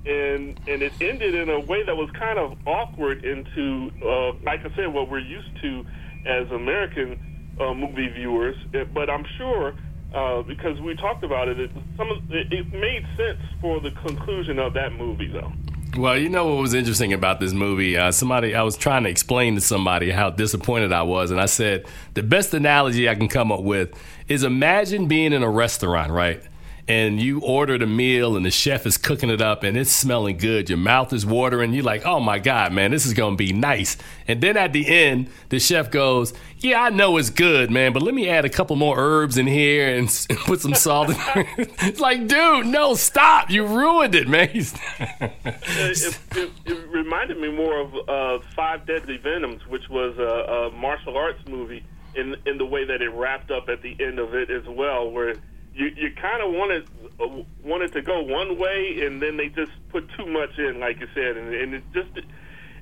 and 0.06 0.60
and 0.68 0.82
it 0.82 0.94
ended 1.02 1.36
in 1.36 1.50
a 1.50 1.60
way 1.60 1.84
that 1.84 1.96
was 1.96 2.10
kind 2.12 2.40
of 2.40 2.58
awkward 2.68 3.24
into, 3.24 3.92
uh, 4.04 4.34
like 4.44 4.66
I 4.66 4.76
said, 4.76 4.94
what 4.94 5.10
we're 5.10 5.20
used 5.20 5.62
to 5.62 5.86
as 6.26 6.52
American 6.52 7.56
uh, 7.60 7.74
movie 7.74 8.10
viewers. 8.10 8.56
But 8.94 9.10
I'm 9.10 9.26
sure. 9.38 9.76
Uh, 10.14 10.42
because 10.44 10.80
we 10.80 10.96
talked 10.96 11.26
about 11.26 11.50
it, 11.50 11.60
it, 11.60 11.70
some 11.98 12.10
of, 12.10 12.32
it, 12.32 12.54
it 12.54 12.72
made 12.72 13.06
sense 13.18 13.42
for 13.60 13.82
the 13.82 13.92
conclusion 13.92 14.60
of 14.60 14.74
that 14.74 14.94
movie, 14.94 15.28
though. 15.28 15.52
Well, 15.98 16.18
you 16.18 16.28
know 16.28 16.48
what 16.48 16.62
was 16.62 16.74
interesting 16.74 17.14
about 17.14 17.40
this 17.40 17.54
movie? 17.54 17.96
Uh, 17.96 18.12
somebody, 18.12 18.54
I 18.54 18.64
was 18.64 18.76
trying 18.76 19.04
to 19.04 19.10
explain 19.10 19.56
to 19.56 19.62
somebody 19.62 20.12
how 20.12 20.30
disappointed 20.30 20.92
I 20.92 21.04
was, 21.04 21.32
and 21.32 21.40
I 21.40 21.46
said 21.46 21.86
the 22.16 22.24
best 22.24 22.54
analogy 22.54 23.08
I 23.08 23.16
can 23.16 23.30
come 23.30 23.50
up 23.50 23.62
with 23.62 23.94
is 24.28 24.44
imagine 24.44 25.08
being 25.08 25.32
in 25.32 25.42
a 25.42 25.50
restaurant, 25.50 26.12
right? 26.12 26.44
And 26.88 27.20
you 27.20 27.40
ordered 27.40 27.82
a 27.82 27.88
meal 27.88 28.38
and 28.38 28.46
the 28.46 28.52
chef 28.52 28.86
is 28.86 28.98
cooking 28.98 29.32
it 29.32 29.42
up 29.42 29.64
and 29.64 29.76
it's 29.76 29.92
smelling 29.92 30.38
good. 30.38 30.70
Your 30.70 30.78
mouth 30.78 31.12
is 31.14 31.26
watering. 31.26 31.74
You're 31.74 31.84
like, 31.84 32.06
oh 32.06 32.20
my 32.20 32.38
God, 32.38 32.74
man, 32.74 32.92
this 32.92 33.08
is 33.08 33.14
going 33.14 33.34
to 33.34 33.38
be 33.38 33.54
nice. 33.54 33.98
And 34.28 34.40
then 34.40 34.56
at 34.56 34.72
the 34.72 34.88
end, 34.88 35.30
the 35.50 35.60
chef 35.60 35.90
goes, 35.90 36.34
yeah, 36.60 36.84
I 36.84 36.90
know 36.90 37.18
it's 37.18 37.32
good, 37.32 37.72
man, 37.72 37.92
but 37.92 38.04
let 38.04 38.14
me 38.14 38.30
add 38.30 38.46
a 38.46 38.50
couple 38.50 38.76
more 38.76 38.96
herbs 39.00 39.38
in 39.38 39.48
here 39.48 39.96
and, 39.96 40.08
put 40.46 40.62
some 40.62 40.76
salt 40.76 41.10
in 41.10 41.16
It's 41.58 42.00
like, 42.00 42.28
dude, 42.28 42.68
no, 42.68 42.94
stop. 42.94 43.50
You 43.50 43.66
ruined 43.66 44.14
it, 44.14 44.28
man. 44.28 44.50
it, 44.54 46.20
it, 46.36 46.52
it, 46.66 46.90
reminded 46.90 47.40
me 47.40 47.52
more 47.52 47.82
of 47.82 47.96
uh, 48.08 48.46
Five 48.56 48.86
Deadly 48.86 49.18
Venoms, 49.18 49.66
which 49.68 49.90
was 49.90 50.18
a, 50.20 50.22
a 50.22 50.72
martial 50.72 51.18
arts 51.18 51.40
movie 51.48 51.84
in, 52.14 52.36
in 52.46 52.60
the 52.60 52.66
way 52.66 52.86
that 52.86 53.02
it 53.02 53.10
wrapped 53.10 53.50
up 53.50 53.70
at 53.70 53.82
the 53.82 53.96
end 54.00 54.20
of 54.20 54.36
it 54.36 54.52
as 54.52 54.64
well, 54.68 55.10
where 55.10 55.36
you 55.76 55.88
you 55.96 56.12
kind 56.12 56.42
of 56.42 56.54
wanted 56.54 56.88
uh, 57.20 57.44
wanted 57.64 57.92
to 57.94 58.02
go 58.02 58.22
one 58.22 58.58
way, 58.58 59.06
and 59.06 59.22
then 59.22 59.38
they 59.38 59.50
just 59.50 59.72
put 59.90 60.10
too 60.18 60.26
much 60.26 60.58
in, 60.58 60.80
like 60.80 61.00
you 61.00 61.08
said, 61.14 61.38
and, 61.38 61.54
and 61.54 61.74
it 61.76 61.84
just 61.94 62.10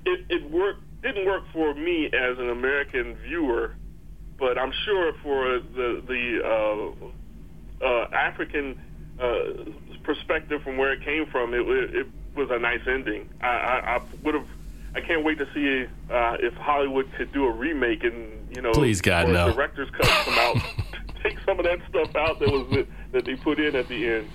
it 0.05 0.25
it 0.29 0.51
worked 0.51 0.81
didn't 1.01 1.25
work 1.25 1.43
for 1.51 1.73
me 1.73 2.05
as 2.07 2.39
an 2.39 2.49
American 2.49 3.15
viewer, 3.15 3.75
but 4.37 4.57
I'm 4.57 4.71
sure 4.85 5.13
for 5.23 5.59
the 5.59 6.03
the 6.07 6.93
uh, 7.81 7.85
uh, 7.85 8.07
African 8.13 8.79
uh, 9.19 9.71
perspective 10.03 10.61
from 10.63 10.77
where 10.77 10.93
it 10.93 11.03
came 11.03 11.25
from, 11.25 11.53
it 11.53 11.67
it 11.67 12.07
was 12.35 12.49
a 12.51 12.59
nice 12.59 12.81
ending. 12.87 13.29
I, 13.41 13.47
I, 13.47 13.95
I 13.95 14.01
would 14.23 14.35
have. 14.35 14.47
I 14.95 15.01
can't 15.01 15.23
wait 15.23 15.39
to 15.39 15.47
see 15.55 15.87
uh, 16.11 16.37
if 16.39 16.53
Hollywood 16.53 17.11
could 17.17 17.33
do 17.33 17.45
a 17.47 17.51
remake 17.51 18.03
and 18.03 18.55
you 18.55 18.61
know, 18.61 18.73
please 18.73 19.01
God, 19.01 19.27
no. 19.27 19.51
director's 19.51 19.89
cut 19.89 20.05
come 20.05 20.37
out. 20.37 20.57
take 21.23 21.37
some 21.45 21.59
of 21.59 21.65
that 21.65 21.79
stuff 21.89 22.09
out 22.15 22.39
that 22.39 22.49
was 22.49 22.85
that 23.13 23.25
they 23.25 23.35
put 23.35 23.59
in 23.59 23.75
at 23.75 23.87
the 23.87 24.07
end. 24.07 24.29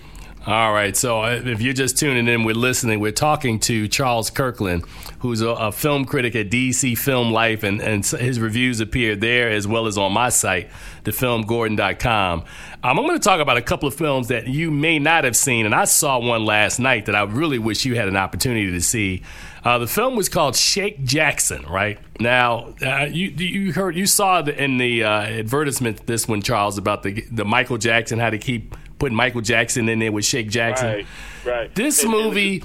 All 0.48 0.72
right. 0.72 0.96
So 0.96 1.20
uh, 1.20 1.42
if 1.44 1.60
you're 1.60 1.74
just 1.74 1.98
tuning 1.98 2.26
in, 2.26 2.44
we're 2.44 2.54
listening. 2.54 3.00
We're 3.00 3.12
talking 3.12 3.60
to 3.60 3.86
Charles 3.86 4.30
Kirkland, 4.30 4.86
who's 5.18 5.42
a, 5.42 5.48
a, 5.48 5.72
film 5.72 6.06
critic 6.06 6.34
at 6.34 6.48
DC 6.48 6.96
Film 6.96 7.32
Life, 7.32 7.64
and, 7.64 7.82
and 7.82 8.02
his 8.02 8.40
reviews 8.40 8.80
appear 8.80 9.14
there 9.14 9.50
as 9.50 9.68
well 9.68 9.86
as 9.86 9.98
on 9.98 10.14
my 10.14 10.30
site, 10.30 10.70
thefilmgordon.com. 11.04 12.40
Um, 12.40 12.44
I'm 12.82 12.96
going 12.96 13.18
to 13.18 13.22
talk 13.22 13.40
about 13.40 13.58
a 13.58 13.62
couple 13.62 13.88
of 13.88 13.94
films 13.94 14.28
that 14.28 14.46
you 14.46 14.70
may 14.70 14.98
not 14.98 15.24
have 15.24 15.36
seen, 15.36 15.66
and 15.66 15.74
I 15.74 15.84
saw 15.84 16.18
one 16.18 16.46
last 16.46 16.78
night 16.78 17.04
that 17.06 17.14
I 17.14 17.24
really 17.24 17.58
wish 17.58 17.84
you 17.84 17.96
had 17.96 18.08
an 18.08 18.16
opportunity 18.16 18.72
to 18.72 18.80
see. 18.80 19.24
Uh, 19.64 19.76
the 19.76 19.86
film 19.86 20.16
was 20.16 20.30
called 20.30 20.56
Sheikh 20.56 21.04
Jackson. 21.04 21.66
Right 21.66 21.98
now, 22.20 22.74
uh, 22.80 23.04
you 23.10 23.28
you 23.28 23.74
heard 23.74 23.96
you 23.96 24.06
saw 24.06 24.40
the, 24.40 24.64
in 24.64 24.78
the 24.78 25.04
uh, 25.04 25.10
advertisement 25.10 26.06
this 26.06 26.26
one, 26.26 26.40
Charles, 26.40 26.78
about 26.78 27.02
the 27.02 27.22
the 27.30 27.44
Michael 27.44 27.76
Jackson 27.76 28.18
how 28.18 28.30
to 28.30 28.38
keep 28.38 28.74
putting 28.98 29.16
Michael 29.16 29.40
Jackson 29.40 29.88
in 29.88 29.98
there 29.98 30.12
with 30.12 30.24
Sheikh 30.24 30.48
Jackson. 30.48 30.88
Right, 30.88 31.06
right. 31.44 31.74
This 31.74 32.02
and, 32.02 32.12
movie. 32.12 32.62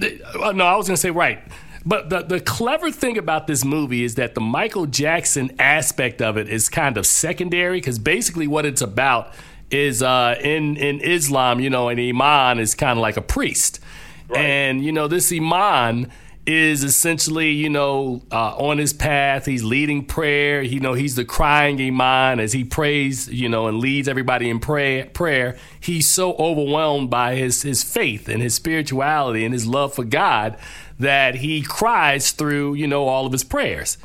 And 0.00 0.22
uh, 0.40 0.52
no, 0.52 0.64
I 0.64 0.76
was 0.76 0.86
going 0.86 0.94
to 0.94 1.00
say 1.00 1.10
right. 1.10 1.40
But 1.84 2.10
the, 2.10 2.22
the 2.22 2.40
clever 2.40 2.90
thing 2.90 3.16
about 3.16 3.46
this 3.46 3.64
movie 3.64 4.04
is 4.04 4.16
that 4.16 4.34
the 4.34 4.40
Michael 4.40 4.86
Jackson 4.86 5.50
aspect 5.58 6.20
of 6.20 6.36
it 6.36 6.48
is 6.48 6.68
kind 6.68 6.96
of 6.98 7.06
secondary 7.06 7.78
because 7.78 7.98
basically 7.98 8.46
what 8.46 8.66
it's 8.66 8.82
about 8.82 9.32
is 9.70 10.02
uh, 10.02 10.36
in 10.42 10.76
in 10.76 11.00
Islam, 11.00 11.60
you 11.60 11.70
know, 11.70 11.88
an 11.88 11.98
imam 11.98 12.58
is 12.58 12.74
kind 12.74 12.98
of 12.98 13.02
like 13.02 13.16
a 13.16 13.22
priest, 13.22 13.80
right. 14.28 14.40
and 14.40 14.84
you 14.84 14.92
know 14.92 15.08
this 15.08 15.32
imam 15.32 16.10
is 16.48 16.82
essentially, 16.82 17.50
you 17.50 17.68
know, 17.68 18.22
uh, 18.32 18.56
on 18.56 18.78
his 18.78 18.94
path. 18.94 19.44
He's 19.44 19.62
leading 19.62 20.06
prayer. 20.06 20.62
You 20.62 20.80
know, 20.80 20.94
he's 20.94 21.14
the 21.14 21.26
crying 21.26 21.78
Imam 21.78 22.40
as 22.40 22.54
he 22.54 22.64
prays, 22.64 23.28
you 23.28 23.50
know, 23.50 23.66
and 23.66 23.80
leads 23.80 24.08
everybody 24.08 24.48
in 24.48 24.58
prayer. 24.58 25.04
Prayer. 25.04 25.58
He's 25.78 26.08
so 26.08 26.32
overwhelmed 26.36 27.10
by 27.10 27.34
his 27.34 27.60
his 27.60 27.84
faith 27.84 28.30
and 28.30 28.40
his 28.40 28.54
spirituality 28.54 29.44
and 29.44 29.52
his 29.52 29.66
love 29.66 29.92
for 29.92 30.04
God 30.04 30.56
that 30.98 31.34
he 31.34 31.60
cries 31.60 32.32
through, 32.32 32.74
you 32.74 32.86
know, 32.86 33.06
all 33.06 33.26
of 33.26 33.32
his 33.32 33.44
prayers. 33.44 33.98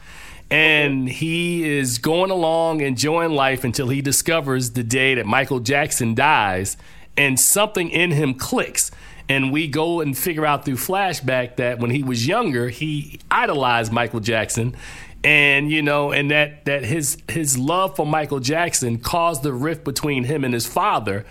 And 0.51 1.07
he 1.07 1.77
is 1.77 1.97
going 1.97 2.29
along, 2.29 2.81
enjoying 2.81 3.31
life 3.31 3.63
until 3.63 3.87
he 3.87 4.01
discovers 4.01 4.71
the 4.71 4.83
day 4.83 5.15
that 5.15 5.25
Michael 5.25 5.61
Jackson 5.61 6.13
dies, 6.13 6.75
and 7.15 7.39
something 7.39 7.89
in 7.89 8.11
him 8.11 8.33
clicks 8.33 8.91
and 9.33 9.51
we 9.51 9.67
go 9.67 9.99
and 9.99 10.15
figure 10.15 10.45
out 10.45 10.63
through 10.63 10.75
flashback 10.75 11.55
that 11.55 11.79
when 11.79 11.89
he 11.89 12.03
was 12.03 12.27
younger, 12.27 12.69
he 12.69 13.19
idolized 13.31 13.91
Michael 13.91 14.19
Jackson. 14.19 14.75
And 15.23 15.71
you 15.71 15.81
know, 15.81 16.11
and 16.11 16.29
that 16.29 16.65
that 16.65 16.83
his 16.83 17.17
his 17.27 17.57
love 17.57 17.95
for 17.95 18.05
Michael 18.05 18.39
Jackson 18.39 18.99
caused 18.99 19.41
the 19.41 19.53
rift 19.53 19.83
between 19.83 20.25
him 20.25 20.43
and 20.43 20.53
his 20.53 20.67
father, 20.67 21.25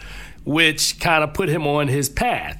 which 0.44 0.98
kind 0.98 1.22
of 1.22 1.32
put 1.32 1.48
him 1.48 1.66
on 1.66 1.88
his 1.88 2.08
path. 2.08 2.58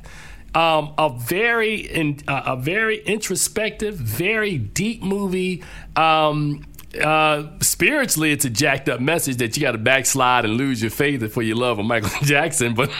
Um, 0.55 0.93
a 0.99 1.09
very 1.09 1.77
in, 1.77 2.21
uh, 2.29 2.43
a 2.47 2.57
very 2.57 3.03
introspective, 3.05 3.95
very 3.97 4.59
deep 4.59 5.03
movie. 5.03 5.65
Um, 5.97 6.67
uh, 7.01 7.59
spiritually, 7.61 8.33
it's 8.33 8.45
a 8.45 8.51
jacked 8.51 8.89
up 8.89 9.01
message 9.01 9.39
that 9.39 9.57
you 9.57 9.63
got 9.63 9.73
to 9.73 9.79
backslide 9.79 10.45
and 10.45 10.55
lose 10.55 10.83
your 10.83 10.91
faith 10.91 11.33
for 11.33 11.43
your 11.43 11.57
love 11.57 11.79
of 11.79 11.87
Michael 11.87 12.11
Jackson. 12.23 12.75
But, 12.75 12.91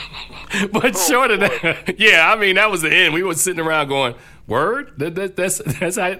but 0.71 0.95
oh, 0.95 1.07
short 1.07 1.31
of 1.31 1.41
that, 1.41 1.95
yeah, 1.99 2.31
I 2.31 2.35
mean 2.35 2.55
that 2.55 2.71
was 2.71 2.81
the 2.81 2.93
end. 2.93 3.13
We 3.13 3.23
were 3.23 3.35
sitting 3.35 3.63
around 3.63 3.89
going, 3.89 4.15
"Word, 4.47 4.93
that, 4.97 5.15
that, 5.15 5.35
that's 5.35 5.57
that's 5.79 5.97
how, 5.97 6.15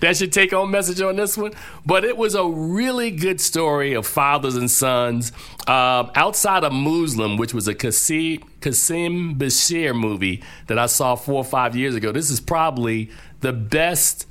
that's 0.00 0.20
your 0.20 0.30
take 0.30 0.52
on 0.52 0.70
message 0.70 1.00
on 1.00 1.16
this 1.16 1.36
one." 1.36 1.52
But 1.84 2.04
it 2.04 2.16
was 2.16 2.34
a 2.34 2.46
really 2.46 3.10
good 3.10 3.40
story 3.40 3.92
of 3.92 4.06
fathers 4.06 4.56
and 4.56 4.70
sons. 4.70 5.32
Uh, 5.66 6.10
outside 6.14 6.64
of 6.64 6.72
Mooz-lum, 6.72 7.36
which 7.36 7.52
was 7.52 7.68
a 7.68 7.74
Qasim, 7.74 8.42
Qasim 8.60 9.36
Basir 9.36 9.94
movie 9.94 10.42
that 10.68 10.78
I 10.78 10.86
saw 10.86 11.14
four 11.14 11.36
or 11.36 11.44
five 11.44 11.76
years 11.76 11.94
ago, 11.94 12.12
this 12.12 12.30
is 12.30 12.40
probably 12.40 13.10
the 13.40 13.52
best 13.52 14.26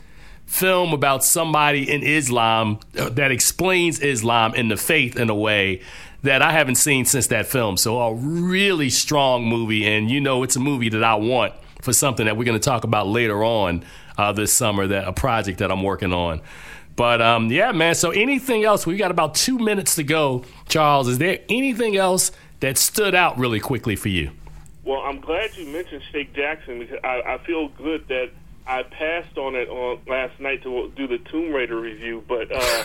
film 0.46 0.93
about 0.93 1.24
somebody 1.24 1.91
in 1.91 2.04
Islam 2.04 2.80
uh, 2.98 3.10
that 3.10 3.32
explains 3.32 4.00
Islam 4.00 4.54
and 4.56 4.70
the 4.70 4.78
faith 4.78 5.18
in 5.18 5.30
a 5.30 5.36
way 5.36 5.82
that 6.24 6.41
I 6.41 6.52
haven't 6.52 6.76
seen 6.76 7.06
since 7.06 7.28
that 7.28 7.46
film. 7.46 7.78
So 7.78 8.00
a 8.00 8.14
really 8.14 8.89
strong 8.89 9.46
movie, 9.46 9.88
and 9.88 10.10
you 10.10 10.20
know 10.20 10.43
it's 10.43 10.56
a 10.56 10.60
movie 10.60 10.89
that 10.89 11.04
I 11.04 11.16
want 11.16 11.54
for 11.82 11.93
something 11.93 12.26
that 12.26 12.36
we're 12.38 12.46
going 12.46 12.60
to 12.60 12.64
talk 12.64 12.84
about 12.84 13.08
later 13.08 13.43
on 13.43 13.84
uh, 14.18 14.32
this 14.32 14.52
summer. 14.52 14.88
That 14.88 15.08
a 15.08 15.14
project 15.14 15.60
that 15.60 15.72
I'm 15.72 15.84
working 15.84 16.14
on. 16.14 16.41
But 16.96 17.22
um, 17.22 17.52
yeah, 17.52 17.72
man. 17.72 17.96
So 17.96 18.12
anything 18.12 18.64
else? 18.64 18.86
We 18.86 18.98
got 18.98 19.12
about 19.12 19.36
two 19.36 19.60
minutes 19.60 19.96
to 19.96 20.04
go. 20.04 20.46
Charles, 20.68 21.08
is 21.08 21.18
there 21.18 21.39
anything 21.50 21.98
else 21.98 22.32
that 22.60 22.78
stood 22.78 23.14
out 23.14 23.38
really 23.38 23.60
quickly 23.60 23.96
for 23.96 24.10
you? 24.10 24.32
Well, 24.84 25.02
I'm 25.02 25.20
glad 25.20 25.56
you 25.58 25.66
mentioned 25.68 26.04
Sheikh 26.12 26.34
Jackson 26.34 26.80
because 26.80 27.00
I, 27.04 27.22
I 27.26 27.38
feel 27.39 27.70
good 27.70 28.08
that 28.08 28.30
I 28.68 28.84
passed 28.84 29.38
on 29.38 29.55
it 29.55 29.70
on 29.70 30.01
last 30.07 30.39
night 30.39 30.63
to 30.63 30.91
do 30.95 31.07
the 31.07 31.20
Tomb 31.20 31.53
Raider 31.53 31.80
review, 31.80 32.24
but 32.28 32.51
uh, 32.51 32.84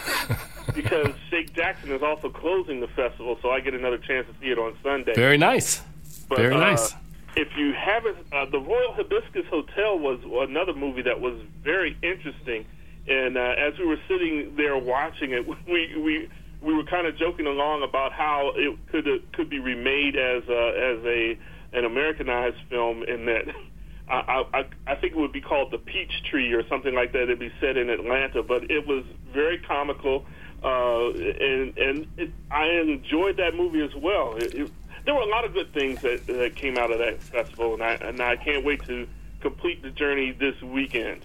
because 0.74 1.12
Sheikh 1.30 1.54
Jackson 1.54 1.90
is 1.92 2.02
also 2.02 2.28
closing 2.28 2.80
the 2.80 2.88
festival, 2.88 3.38
so 3.40 3.50
I 3.50 3.60
get 3.60 3.74
another 3.74 3.98
chance 3.98 4.26
to 4.26 4.34
see 4.40 4.50
it 4.50 4.58
on 4.58 4.76
Sunday. 4.82 5.14
Very 5.14 5.38
nice. 5.38 5.82
But, 6.28 6.38
Very 6.38 6.54
uh, 6.54 6.60
nice. 6.60 6.94
If 7.36 7.48
you 7.56 7.72
haven't, 7.72 8.18
uh, 8.32 8.46
the 8.46 8.58
Royal 8.58 8.92
Hibiscus 8.92 9.46
Hotel 9.48 9.98
was 9.98 10.20
another 10.48 10.74
movie 10.74 11.02
that 11.02 11.20
was 11.20 11.40
very 11.62 11.96
interesting, 12.02 12.66
and 13.08 13.38
uh, 13.38 13.54
as 13.58 13.78
we 13.78 13.86
were 13.86 14.00
sitting 14.06 14.54
there 14.56 14.76
watching 14.76 15.32
it, 15.32 15.46
we 15.66 15.96
we 15.96 16.28
we 16.60 16.74
were 16.74 16.84
kind 16.84 17.06
of 17.06 17.16
joking 17.16 17.46
along 17.46 17.82
about 17.82 18.12
how 18.12 18.52
it 18.54 18.76
could 18.90 19.08
uh, 19.08 19.18
could 19.32 19.48
be 19.48 19.60
remade 19.60 20.16
as 20.16 20.42
a, 20.48 20.98
as 20.98 21.04
a 21.06 21.38
an 21.72 21.84
Americanized 21.84 22.58
film 22.68 23.02
in 23.04 23.24
that. 23.26 23.44
I, 24.10 24.44
I 24.52 24.64
I 24.86 24.94
think 24.96 25.12
it 25.12 25.18
would 25.18 25.32
be 25.32 25.40
called 25.40 25.70
the 25.70 25.78
Peach 25.78 26.22
Tree 26.24 26.52
or 26.52 26.66
something 26.68 26.94
like 26.94 27.12
that. 27.12 27.22
It'd 27.22 27.38
be 27.38 27.52
set 27.60 27.76
in 27.76 27.88
Atlanta, 27.90 28.42
but 28.42 28.70
it 28.70 28.86
was 28.86 29.04
very 29.32 29.58
comical, 29.58 30.26
uh, 30.64 31.10
and 31.10 31.78
and 31.78 32.06
it, 32.16 32.30
I 32.50 32.66
enjoyed 32.66 33.36
that 33.36 33.54
movie 33.54 33.82
as 33.82 33.94
well. 33.94 34.36
It, 34.36 34.54
it, 34.54 34.70
there 35.04 35.14
were 35.14 35.22
a 35.22 35.28
lot 35.28 35.44
of 35.44 35.54
good 35.54 35.72
things 35.72 36.02
that, 36.02 36.26
that 36.26 36.56
came 36.56 36.76
out 36.76 36.90
of 36.90 36.98
that 36.98 37.22
festival, 37.22 37.74
and 37.74 37.82
I 37.82 37.92
and 37.94 38.20
I 38.20 38.36
can't 38.36 38.64
wait 38.64 38.84
to 38.86 39.06
complete 39.40 39.82
the 39.82 39.90
journey 39.90 40.32
this 40.32 40.60
weekend. 40.60 41.24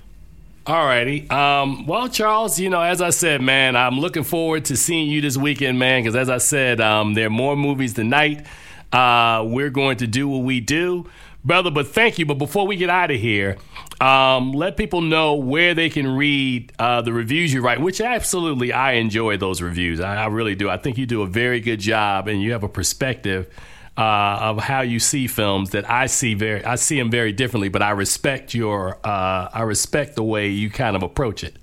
Alrighty. 0.65 1.31
Um, 1.31 1.85
well, 1.85 2.09
Charles, 2.09 2.59
you 2.59 2.71
know, 2.71 2.81
as 2.81 2.99
I 2.99 3.11
said, 3.11 3.39
man, 3.39 3.75
I'm 3.75 3.99
looking 3.99 4.23
forward 4.23 4.65
to 4.65 4.77
seeing 4.77 5.11
you 5.11 5.21
this 5.21 5.37
weekend, 5.37 5.77
man, 5.77 6.01
because 6.01 6.15
as 6.15 6.27
I 6.27 6.39
said, 6.39 6.81
um, 6.81 7.13
there 7.13 7.27
are 7.27 7.29
more 7.29 7.55
movies 7.55 7.93
tonight. 7.93 8.47
Uh, 8.91 9.43
we're 9.45 9.69
going 9.69 9.97
to 9.97 10.07
do 10.07 10.27
what 10.27 10.39
we 10.39 10.59
do, 10.59 11.07
brother. 11.45 11.71
But 11.71 11.87
thank 11.87 12.19
you. 12.19 12.25
But 12.25 12.37
before 12.37 12.67
we 12.67 12.75
get 12.75 12.89
out 12.89 13.11
of 13.11 13.19
here, 13.19 13.57
um, 14.01 14.51
let 14.51 14.75
people 14.75 15.01
know 15.01 15.35
where 15.35 15.73
they 15.73 15.89
can 15.89 16.15
read 16.15 16.73
uh, 16.79 17.01
the 17.01 17.13
reviews 17.13 17.53
you 17.53 17.61
write, 17.61 17.79
which 17.79 18.01
absolutely 18.01 18.73
I 18.73 18.93
enjoy 18.93 19.37
those 19.37 19.61
reviews. 19.61 19.99
I, 19.99 20.23
I 20.23 20.25
really 20.27 20.55
do. 20.55 20.69
I 20.69 20.77
think 20.77 20.97
you 20.97 21.05
do 21.05 21.21
a 21.21 21.27
very 21.27 21.59
good 21.59 21.79
job 21.79 22.27
and 22.27 22.41
you 22.41 22.51
have 22.51 22.63
a 22.63 22.69
perspective 22.69 23.47
uh, 23.97 24.39
of 24.41 24.59
how 24.59 24.81
you 24.81 24.99
see 24.99 25.27
films 25.27 25.69
that 25.69 25.89
I 25.89 26.07
see 26.07 26.33
very 26.33 26.65
I 26.65 26.75
see 26.75 26.97
them 26.99 27.09
very 27.09 27.31
differently, 27.31 27.69
but 27.69 27.81
I 27.81 27.91
respect 27.91 28.53
your 28.53 28.97
uh, 29.05 29.49
I 29.53 29.61
respect 29.61 30.15
the 30.15 30.23
way 30.23 30.49
you 30.49 30.69
kind 30.69 30.95
of 30.95 31.03
approach 31.03 31.43
it. 31.43 31.55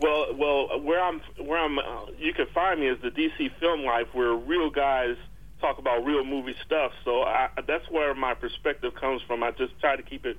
Well, 0.00 0.34
well, 0.34 0.80
where 0.80 1.02
I'm, 1.02 1.20
where 1.38 1.58
I'm, 1.58 1.78
uh, 1.78 2.06
you 2.18 2.32
can 2.32 2.46
find 2.54 2.80
me 2.80 2.88
is 2.88 2.98
the 3.02 3.10
DC 3.10 3.50
Film 3.60 3.82
Life, 3.84 4.06
where 4.14 4.32
real 4.32 4.70
guys 4.70 5.16
talk 5.60 5.78
about 5.78 6.04
real 6.04 6.24
movie 6.24 6.56
stuff. 6.64 6.92
So 7.04 7.22
I, 7.22 7.48
that's 7.66 7.88
where 7.90 8.14
my 8.14 8.34
perspective 8.34 8.94
comes 8.94 9.22
from. 9.22 9.42
I 9.42 9.50
just 9.52 9.78
try 9.80 9.96
to 9.96 10.02
keep 10.02 10.26
it, 10.26 10.36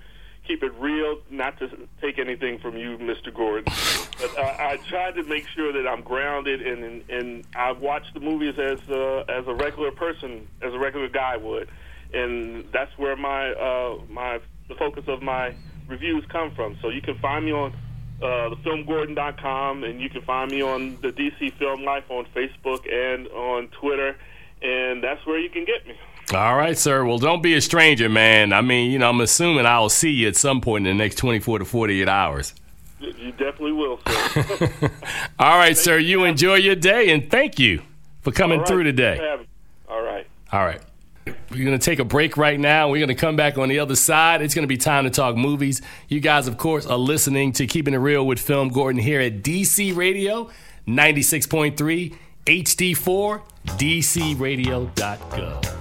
keep 0.48 0.64
it 0.64 0.74
real, 0.80 1.20
not 1.30 1.60
to 1.60 1.70
take 2.02 2.20
anything 2.20 2.60
from 2.60 2.78
you, 2.78 2.98
Mr. 2.98 3.34
Gordon. 3.34 3.66
but 4.20 4.38
I, 4.38 4.74
I 4.74 4.78
try 4.90 5.12
to 5.12 5.24
make 5.24 5.48
sure 5.50 5.72
that 5.74 5.88
I'm 5.88 6.02
grounded 6.02 6.62
and 6.66 6.84
and, 6.84 7.10
and 7.10 7.48
I 7.56 7.72
watch 7.72 8.06
the 8.14 8.20
movies 8.20 8.58
as 8.60 8.80
uh, 8.90 9.26
as 9.30 9.48
a 9.48 9.54
regular 9.54 9.92
person, 9.92 10.48
as 10.62 10.74
a 10.74 10.80
regular 10.80 11.08
guy 11.08 11.38
would, 11.38 11.70
and 12.14 12.66
that's 12.72 12.98
where 12.98 13.16
my 13.16 13.52
uh, 13.52 13.98
my 14.10 14.40
the 14.68 14.76
focus 14.76 15.06
of 15.08 15.22
my 15.22 15.54
reviews 15.88 16.24
come 16.30 16.52
from. 16.56 16.78
So 16.82 16.90
you 16.90 17.02
can 17.02 17.18
find 17.20 17.46
me 17.46 17.52
on 17.52 17.74
uh, 18.22 18.50
thefilmgordon.com, 18.56 19.84
and 19.84 20.00
you 20.00 20.10
can 20.10 20.22
find 20.22 20.52
me 20.52 20.62
on 20.62 20.98
the 21.02 21.10
DC 21.10 21.54
Film 21.58 21.84
Life 21.84 22.06
on 22.10 22.26
Facebook 22.36 22.92
and 22.92 23.28
on 23.30 23.68
Twitter, 23.70 24.16
and 24.62 25.04
that's 25.04 25.26
where 25.26 25.40
you 25.40 25.50
can 25.50 25.66
get 25.66 25.86
me. 25.88 25.96
All 26.34 26.56
right, 26.56 26.78
sir. 26.78 27.04
Well, 27.04 27.18
don't 27.18 27.44
be 27.44 27.56
a 27.56 27.62
stranger, 27.62 28.08
man. 28.08 28.54
I 28.54 28.62
mean, 28.62 28.92
you 28.92 29.00
know, 29.00 29.10
I'm 29.10 29.20
assuming 29.20 29.66
I'll 29.66 29.90
see 29.90 30.12
you 30.12 30.30
at 30.30 30.36
some 30.36 30.62
point 30.62 30.88
in 30.88 30.98
the 30.98 31.04
next 31.04 31.16
24 31.16 31.60
to 31.60 31.66
48 31.66 32.08
hours. 32.08 32.54
You 33.00 33.32
definitely 33.32 33.74
will, 33.74 34.00
sir. 34.08 34.92
All 35.40 35.58
right, 35.58 35.76
sir. 35.76 35.98
You 35.98 36.24
enjoy 36.24 36.56
your 36.56 36.76
day, 36.76 37.10
and 37.10 37.30
thank 37.30 37.60
you 37.60 37.82
for 38.22 38.32
coming 38.32 38.60
right. 38.60 38.68
through 38.68 38.84
today. 38.84 39.20
All 39.90 40.02
right. 40.02 40.28
All 40.52 40.64
right. 40.64 40.82
We're 41.26 41.66
going 41.66 41.78
to 41.78 41.84
take 41.84 42.00
a 42.00 42.06
break 42.06 42.38
right 42.38 42.60
now. 42.60 42.90
We're 42.90 43.00
going 43.00 43.10
to 43.10 43.16
come 43.16 43.36
back 43.36 43.58
on 43.58 43.70
the 43.70 43.80
other 43.80 43.96
side. 43.96 44.42
It's 44.42 44.56
going 44.56 44.64
to 44.64 44.68
be 44.68 44.78
time 44.78 45.04
to 45.04 45.10
talk 45.10 45.36
movies. 45.36 45.82
You 46.08 46.20
guys, 46.20 46.48
of 46.48 46.58
course, 46.58 46.86
are 46.86 46.98
listening 46.98 47.52
to 47.54 47.68
Keeping 47.68 47.94
It 47.94 47.98
Reel 47.98 48.26
with 48.26 48.40
Film 48.40 48.70
Gordon 48.70 49.02
here 49.02 49.20
at 49.20 49.44
DC 49.44 49.96
Radio 49.96 50.50
96.3 50.88 52.16
HD4 52.46 53.42
DCRadio.gov. 53.66 55.81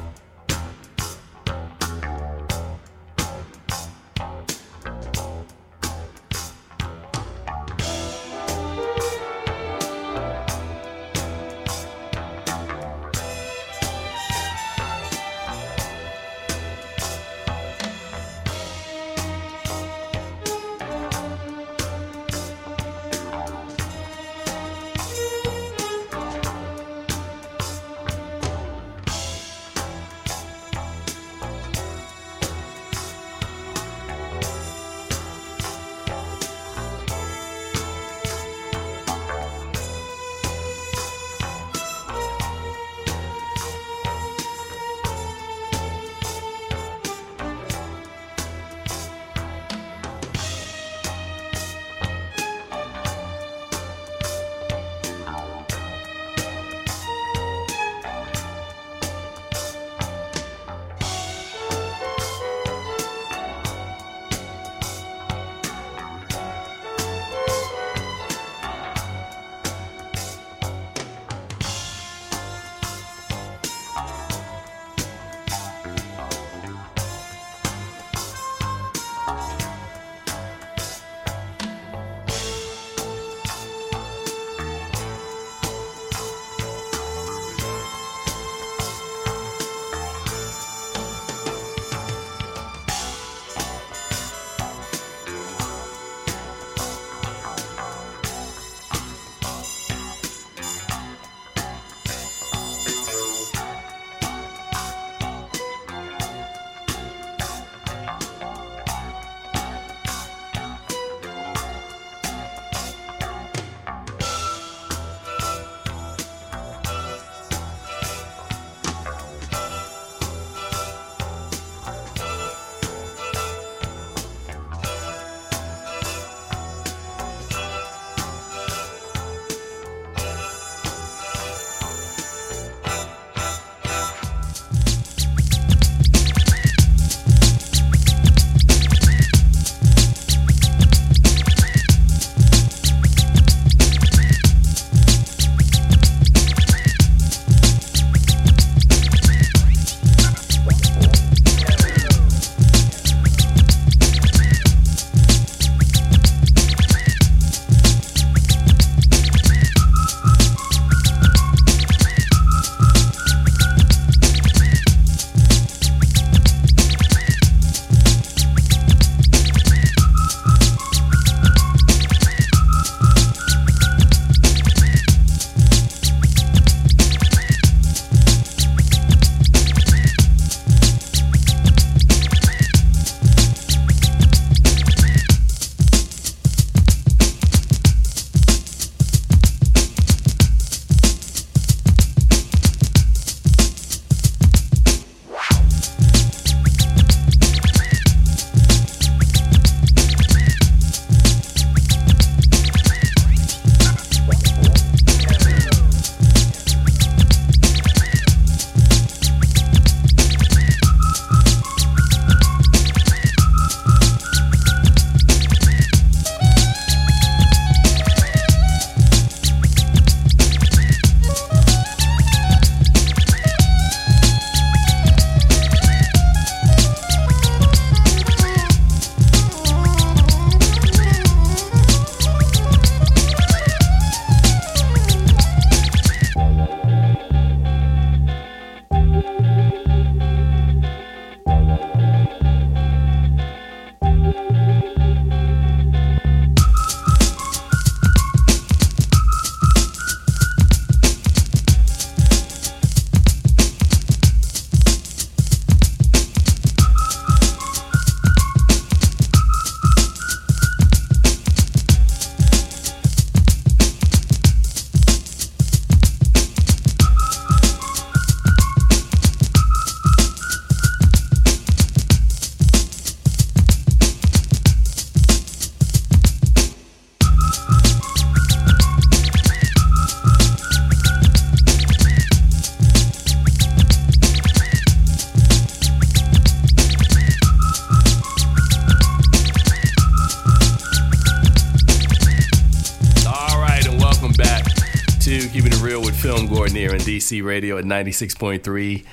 Radio 297.32 297.78
at 297.78 297.84
96.3 297.84 299.04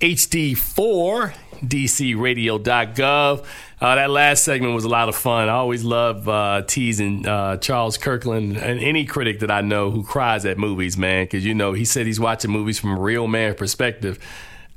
HD4 0.00 1.34
DCRadio.gov. 1.58 3.44
Uh, 3.80 3.94
that 3.94 4.10
last 4.10 4.44
segment 4.44 4.74
was 4.74 4.84
a 4.84 4.88
lot 4.88 5.08
of 5.08 5.16
fun. 5.16 5.48
I 5.48 5.52
always 5.52 5.84
love 5.84 6.28
uh, 6.28 6.62
teasing 6.66 7.26
uh, 7.26 7.56
Charles 7.56 7.98
Kirkland 7.98 8.56
and 8.56 8.80
any 8.80 9.04
critic 9.04 9.40
that 9.40 9.50
I 9.50 9.60
know 9.60 9.90
who 9.90 10.04
cries 10.04 10.44
at 10.44 10.58
movies, 10.58 10.96
man, 10.96 11.24
because 11.24 11.44
you 11.44 11.54
know 11.54 11.72
he 11.72 11.84
said 11.84 12.06
he's 12.06 12.20
watching 12.20 12.50
movies 12.50 12.78
from 12.78 12.96
a 12.96 13.00
real 13.00 13.26
man 13.26 13.54
perspective. 13.54 14.18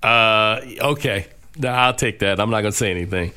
Uh, 0.02 0.62
okay, 0.80 1.28
I'll 1.64 1.94
take 1.94 2.20
that. 2.20 2.40
I'm 2.40 2.50
not 2.50 2.62
going 2.62 2.72
to 2.72 2.78
say 2.78 2.92
anything. 2.92 3.32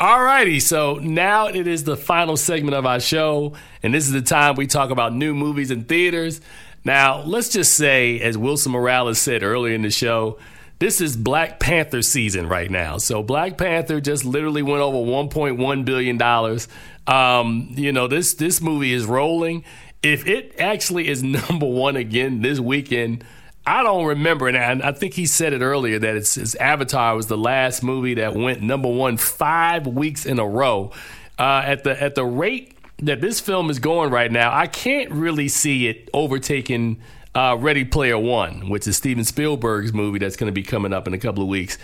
All 0.00 0.22
righty, 0.22 0.58
so 0.58 0.96
now 0.96 1.46
it 1.46 1.68
is 1.68 1.84
the 1.84 1.96
final 1.96 2.36
segment 2.36 2.74
of 2.74 2.84
our 2.84 2.98
show, 2.98 3.54
and 3.82 3.94
this 3.94 4.06
is 4.06 4.12
the 4.12 4.22
time 4.22 4.56
we 4.56 4.66
talk 4.66 4.90
about 4.90 5.14
new 5.14 5.34
movies 5.34 5.70
and 5.70 5.88
theaters. 5.88 6.40
Now, 6.84 7.22
let's 7.22 7.48
just 7.48 7.74
say, 7.74 8.20
as 8.20 8.36
Wilson 8.36 8.72
Morales 8.72 9.18
said 9.18 9.42
earlier 9.42 9.74
in 9.74 9.82
the 9.82 9.90
show, 9.90 10.38
this 10.78 11.00
is 11.00 11.16
Black 11.16 11.60
Panther 11.60 12.02
season 12.02 12.46
right 12.46 12.70
now. 12.70 12.98
So 12.98 13.22
Black 13.22 13.56
Panther 13.56 14.00
just 14.00 14.24
literally 14.24 14.62
went 14.62 14.82
over 14.82 14.98
1.1 14.98 15.84
billion 15.84 16.18
dollars. 16.18 16.68
Um, 17.06 17.68
you 17.70 17.92
know 17.92 18.06
this 18.06 18.34
this 18.34 18.60
movie 18.60 18.92
is 18.92 19.06
rolling. 19.06 19.64
If 20.02 20.26
it 20.26 20.54
actually 20.58 21.08
is 21.08 21.22
number 21.50 21.66
one 21.66 21.96
again 21.96 22.42
this 22.42 22.60
weekend, 22.60 23.24
I 23.66 23.82
don't 23.82 24.04
remember, 24.04 24.48
and 24.48 24.82
I, 24.82 24.92
think 24.92 25.14
he 25.14 25.24
said 25.24 25.54
it 25.54 25.62
earlier 25.62 25.98
that 25.98 26.16
it's, 26.16 26.36
it's, 26.36 26.54
Avatar 26.56 27.16
was 27.16 27.28
the 27.28 27.38
last 27.38 27.82
movie 27.82 28.14
that 28.14 28.34
went 28.34 28.60
number 28.60 28.90
one 28.90 29.16
five 29.16 29.86
weeks 29.86 30.26
in 30.26 30.38
a 30.38 30.46
row. 30.46 30.92
Uh, 31.38 31.62
at 31.64 31.82
the 31.82 32.00
at 32.00 32.14
the 32.14 32.24
rate 32.24 32.73
that 32.98 33.20
this 33.20 33.40
film 33.40 33.70
is 33.70 33.78
going 33.78 34.10
right 34.10 34.30
now, 34.30 34.56
I 34.56 34.66
can't 34.66 35.10
really 35.10 35.48
see 35.48 35.88
it 35.88 36.08
overtaking 36.12 37.00
uh, 37.34 37.56
Ready 37.58 37.84
Player 37.84 38.18
One, 38.18 38.68
which 38.68 38.86
is 38.86 38.96
Steven 38.96 39.24
Spielberg's 39.24 39.92
movie 39.92 40.18
that's 40.18 40.36
going 40.36 40.48
to 40.48 40.52
be 40.52 40.62
coming 40.62 40.92
up 40.92 41.08
in 41.08 41.14
a 41.14 41.18
couple 41.18 41.42
of 41.42 41.48
weeks. 41.48 41.78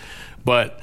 But 0.45 0.79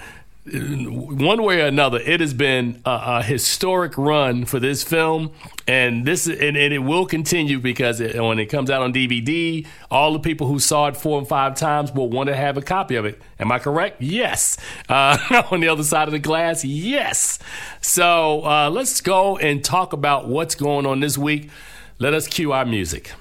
one 0.46 1.42
way 1.42 1.60
or 1.60 1.66
another, 1.66 1.98
it 1.98 2.20
has 2.20 2.32
been 2.32 2.80
a, 2.84 3.00
a, 3.04 3.22
historic 3.22 3.98
run 3.98 4.44
for 4.46 4.58
this 4.58 4.82
film, 4.82 5.32
and 5.66 6.06
this 6.06 6.26
and, 6.26 6.56
and 6.56 6.72
it 6.72 6.78
will 6.78 7.04
continue 7.04 7.58
because 7.58 8.00
it, 8.00 8.20
when 8.20 8.38
it 8.38 8.46
comes 8.46 8.70
out 8.70 8.80
on 8.80 8.92
DVD, 8.92 9.66
all 9.90 10.12
the 10.12 10.18
people 10.18 10.46
who 10.46 10.58
saw 10.58 10.86
it 10.86 10.96
four 10.96 11.18
and 11.18 11.28
five 11.28 11.54
times 11.54 11.92
will 11.92 12.08
want 12.08 12.28
to 12.28 12.36
have 12.36 12.56
a 12.56 12.62
copy 12.62 12.96
of 12.96 13.04
it. 13.04 13.20
Am 13.38 13.52
I 13.52 13.58
correct? 13.58 14.00
Yes. 14.00 14.56
Uh, 14.88 15.18
on 15.50 15.60
the 15.60 15.68
other 15.68 15.82
side 15.84 16.08
of 16.08 16.12
the 16.12 16.18
glass, 16.18 16.64
yes. 16.64 17.38
So 17.82 18.44
uh, 18.44 18.70
let's 18.70 19.00
go 19.00 19.36
and 19.36 19.62
talk 19.62 19.92
about 19.92 20.28
what's 20.28 20.54
going 20.54 20.86
on 20.86 21.00
this 21.00 21.18
week. 21.18 21.50
Let 21.98 22.14
us 22.14 22.26
cue 22.26 22.52
our 22.52 22.64
music. 22.64 23.12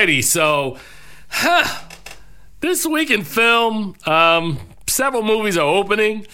Righty, 0.00 0.22
so 0.22 0.78
huh, 1.28 1.78
this 2.60 2.86
week 2.86 3.10
in 3.10 3.22
film, 3.22 3.94
um, 4.06 4.58
several 4.86 5.22
movies 5.22 5.58
are 5.58 5.68
opening. 5.68 6.26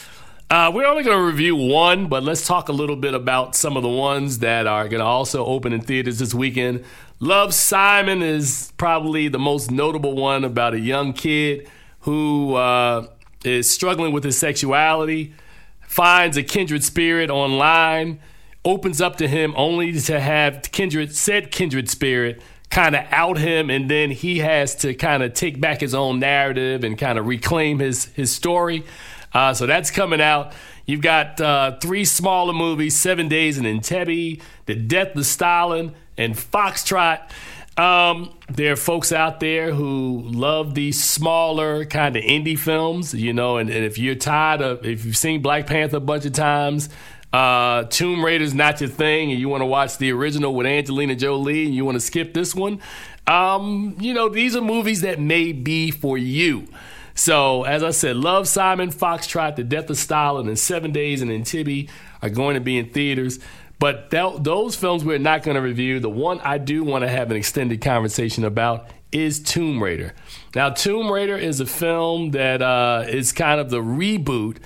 Uh, 0.48 0.70
we're 0.72 0.86
only 0.86 1.02
going 1.02 1.18
to 1.18 1.24
review 1.24 1.56
one, 1.56 2.06
but 2.06 2.22
let's 2.22 2.46
talk 2.46 2.68
a 2.68 2.72
little 2.72 2.94
bit 2.94 3.12
about 3.12 3.56
some 3.56 3.76
of 3.76 3.82
the 3.82 3.88
ones 3.88 4.38
that 4.38 4.68
are 4.68 4.86
going 4.86 5.00
to 5.00 5.04
also 5.04 5.44
open 5.44 5.72
in 5.72 5.80
theaters 5.80 6.20
this 6.20 6.32
weekend. 6.32 6.84
Love 7.18 7.52
Simon 7.52 8.22
is 8.22 8.72
probably 8.76 9.26
the 9.26 9.40
most 9.40 9.72
notable 9.72 10.14
one 10.14 10.44
about 10.44 10.72
a 10.72 10.78
young 10.78 11.12
kid 11.12 11.68
who 12.02 12.54
uh, 12.54 13.04
is 13.44 13.68
struggling 13.68 14.12
with 14.12 14.22
his 14.22 14.38
sexuality, 14.38 15.34
finds 15.80 16.36
a 16.36 16.44
kindred 16.44 16.84
spirit 16.84 17.30
online, 17.30 18.20
opens 18.64 19.00
up 19.00 19.16
to 19.16 19.26
him 19.26 19.52
only 19.56 19.92
to 19.98 20.20
have 20.20 20.62
kindred 20.70 21.16
said 21.16 21.50
kindred 21.50 21.90
spirit 21.90 22.40
kind 22.70 22.94
of 22.96 23.04
out 23.10 23.38
him 23.38 23.70
and 23.70 23.90
then 23.90 24.10
he 24.10 24.38
has 24.38 24.74
to 24.74 24.94
kind 24.94 25.22
of 25.22 25.32
take 25.34 25.60
back 25.60 25.80
his 25.80 25.94
own 25.94 26.18
narrative 26.18 26.84
and 26.84 26.98
kind 26.98 27.18
of 27.18 27.26
reclaim 27.26 27.78
his 27.78 28.06
his 28.06 28.32
story. 28.32 28.84
Uh, 29.32 29.54
so 29.54 29.66
that's 29.66 29.90
coming 29.90 30.20
out. 30.20 30.52
You've 30.86 31.00
got 31.00 31.40
uh, 31.40 31.78
three 31.78 32.04
smaller 32.04 32.52
movies 32.52 32.96
seven 32.96 33.28
days 33.28 33.58
in 33.58 33.64
entebbe 33.64 34.40
the 34.66 34.74
death 34.74 35.16
of 35.16 35.26
stalin 35.26 35.94
and 36.16 36.34
foxtrot. 36.34 37.30
Um, 37.76 38.32
there 38.48 38.72
are 38.72 38.76
folks 38.76 39.12
out 39.12 39.40
there 39.40 39.72
who 39.72 40.22
love 40.24 40.74
these 40.74 41.02
smaller 41.02 41.84
kind 41.84 42.16
of 42.16 42.22
indie 42.24 42.58
films 42.58 43.12
you 43.12 43.34
know 43.34 43.58
and, 43.58 43.68
and 43.68 43.84
if 43.84 43.98
you're 43.98 44.14
tired 44.14 44.62
of 44.62 44.86
if 44.86 45.04
you've 45.04 45.16
seen 45.16 45.42
black 45.42 45.66
panther 45.66 45.98
a 45.98 46.00
bunch 46.00 46.24
of 46.24 46.32
times 46.32 46.88
uh, 47.36 47.84
Tomb 47.84 48.24
Raider's 48.24 48.54
not 48.54 48.80
your 48.80 48.88
thing, 48.88 49.30
and 49.30 49.38
you 49.38 49.50
want 49.50 49.60
to 49.60 49.66
watch 49.66 49.98
the 49.98 50.10
original 50.10 50.54
with 50.54 50.66
Angelina 50.66 51.14
Jolie, 51.14 51.66
and 51.66 51.74
you 51.74 51.84
want 51.84 51.96
to 51.96 52.00
skip 52.00 52.32
this 52.32 52.54
one, 52.54 52.80
um, 53.26 53.94
you 54.00 54.14
know, 54.14 54.30
these 54.30 54.56
are 54.56 54.62
movies 54.62 55.02
that 55.02 55.20
may 55.20 55.52
be 55.52 55.90
for 55.90 56.16
you. 56.16 56.66
So, 57.14 57.64
as 57.64 57.82
I 57.82 57.90
said, 57.90 58.16
Love 58.16 58.48
Simon, 58.48 58.90
Foxtrot, 58.90 59.56
The 59.56 59.64
Death 59.64 59.90
of 59.90 59.98
Stalin, 59.98 60.48
and 60.48 60.58
Seven 60.58 60.92
Days 60.92 61.20
in 61.20 61.28
Entebbe 61.28 61.90
are 62.22 62.30
going 62.30 62.54
to 62.54 62.60
be 62.60 62.78
in 62.78 62.88
theaters. 62.88 63.38
But 63.78 64.08
those 64.08 64.74
films 64.74 65.04
we're 65.04 65.18
not 65.18 65.42
going 65.42 65.56
to 65.56 65.60
review. 65.60 66.00
The 66.00 66.08
one 66.08 66.40
I 66.40 66.56
do 66.56 66.84
want 66.84 67.02
to 67.02 67.08
have 67.08 67.30
an 67.30 67.36
extended 67.36 67.82
conversation 67.82 68.44
about 68.44 68.88
is 69.12 69.42
Tomb 69.42 69.82
Raider. 69.82 70.14
Now, 70.54 70.70
Tomb 70.70 71.12
Raider 71.12 71.36
is 71.36 71.60
a 71.60 71.66
film 71.66 72.30
that 72.30 72.62
uh, 72.62 73.04
is 73.06 73.32
kind 73.32 73.60
of 73.60 73.68
the 73.68 73.82
reboot 73.82 74.56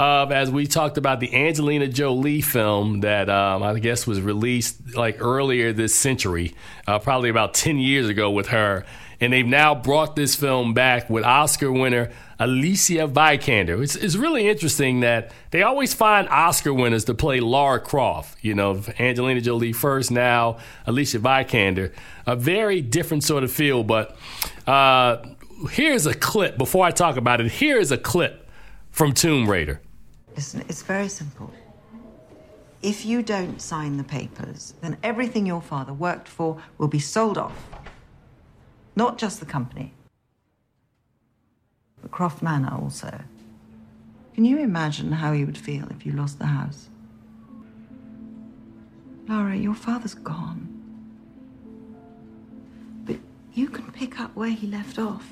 of, 0.00 0.32
as 0.32 0.50
we 0.50 0.66
talked 0.66 0.96
about, 0.96 1.20
the 1.20 1.34
Angelina 1.34 1.86
Jolie 1.86 2.40
film 2.40 3.00
that 3.00 3.28
um, 3.28 3.62
I 3.62 3.78
guess 3.78 4.06
was 4.06 4.18
released 4.22 4.96
like 4.96 5.20
earlier 5.20 5.74
this 5.74 5.94
century, 5.94 6.54
uh, 6.86 6.98
probably 6.98 7.28
about 7.28 7.52
10 7.52 7.78
years 7.78 8.08
ago 8.08 8.30
with 8.30 8.48
her. 8.48 8.86
And 9.20 9.30
they've 9.30 9.46
now 9.46 9.74
brought 9.74 10.16
this 10.16 10.34
film 10.34 10.72
back 10.72 11.10
with 11.10 11.22
Oscar 11.22 11.70
winner 11.70 12.10
Alicia 12.38 13.08
Vikander. 13.08 13.82
It's, 13.82 13.94
it's 13.94 14.16
really 14.16 14.48
interesting 14.48 15.00
that 15.00 15.32
they 15.50 15.62
always 15.62 15.92
find 15.92 16.26
Oscar 16.30 16.72
winners 16.72 17.04
to 17.04 17.12
play 17.12 17.40
Lara 17.40 17.78
Croft. 17.78 18.42
You 18.42 18.54
know, 18.54 18.82
Angelina 18.98 19.42
Jolie 19.42 19.74
first, 19.74 20.10
now 20.10 20.56
Alicia 20.86 21.18
Vikander. 21.18 21.92
A 22.26 22.36
very 22.36 22.80
different 22.80 23.22
sort 23.22 23.44
of 23.44 23.52
feel, 23.52 23.84
but 23.84 24.16
uh, 24.66 25.18
here's 25.72 26.06
a 26.06 26.14
clip. 26.14 26.56
Before 26.56 26.86
I 26.86 26.90
talk 26.90 27.18
about 27.18 27.42
it, 27.42 27.52
here 27.52 27.76
is 27.76 27.92
a 27.92 27.98
clip 27.98 28.48
from 28.90 29.12
Tomb 29.12 29.46
Raider. 29.46 29.82
Listen, 30.36 30.64
it's 30.68 30.82
very 30.82 31.08
simple. 31.08 31.50
If 32.82 33.04
you 33.04 33.22
don't 33.22 33.60
sign 33.60 33.96
the 33.96 34.04
papers, 34.04 34.74
then 34.80 34.96
everything 35.02 35.44
your 35.44 35.60
father 35.60 35.92
worked 35.92 36.28
for 36.28 36.62
will 36.78 36.88
be 36.88 36.98
sold 36.98 37.36
off. 37.36 37.68
Not 38.96 39.18
just 39.18 39.38
the 39.40 39.46
company, 39.46 39.92
but 42.00 42.10
Croft 42.10 42.42
Manor 42.42 42.72
also. 42.72 43.20
Can 44.34 44.44
you 44.44 44.58
imagine 44.58 45.12
how 45.12 45.32
you 45.32 45.44
would 45.44 45.58
feel 45.58 45.86
if 45.90 46.06
you 46.06 46.12
lost 46.12 46.38
the 46.38 46.46
house? 46.46 46.88
Lara, 49.28 49.54
your 49.56 49.74
father's 49.74 50.14
gone. 50.14 50.66
But 53.04 53.16
you 53.52 53.68
can 53.68 53.92
pick 53.92 54.18
up 54.18 54.34
where 54.34 54.50
he 54.50 54.66
left 54.66 54.98
off. 54.98 55.28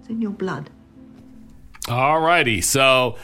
It's 0.00 0.08
in 0.10 0.20
your 0.20 0.30
blood. 0.32 0.70
All 1.88 2.20
righty. 2.20 2.60
So, 2.60 3.16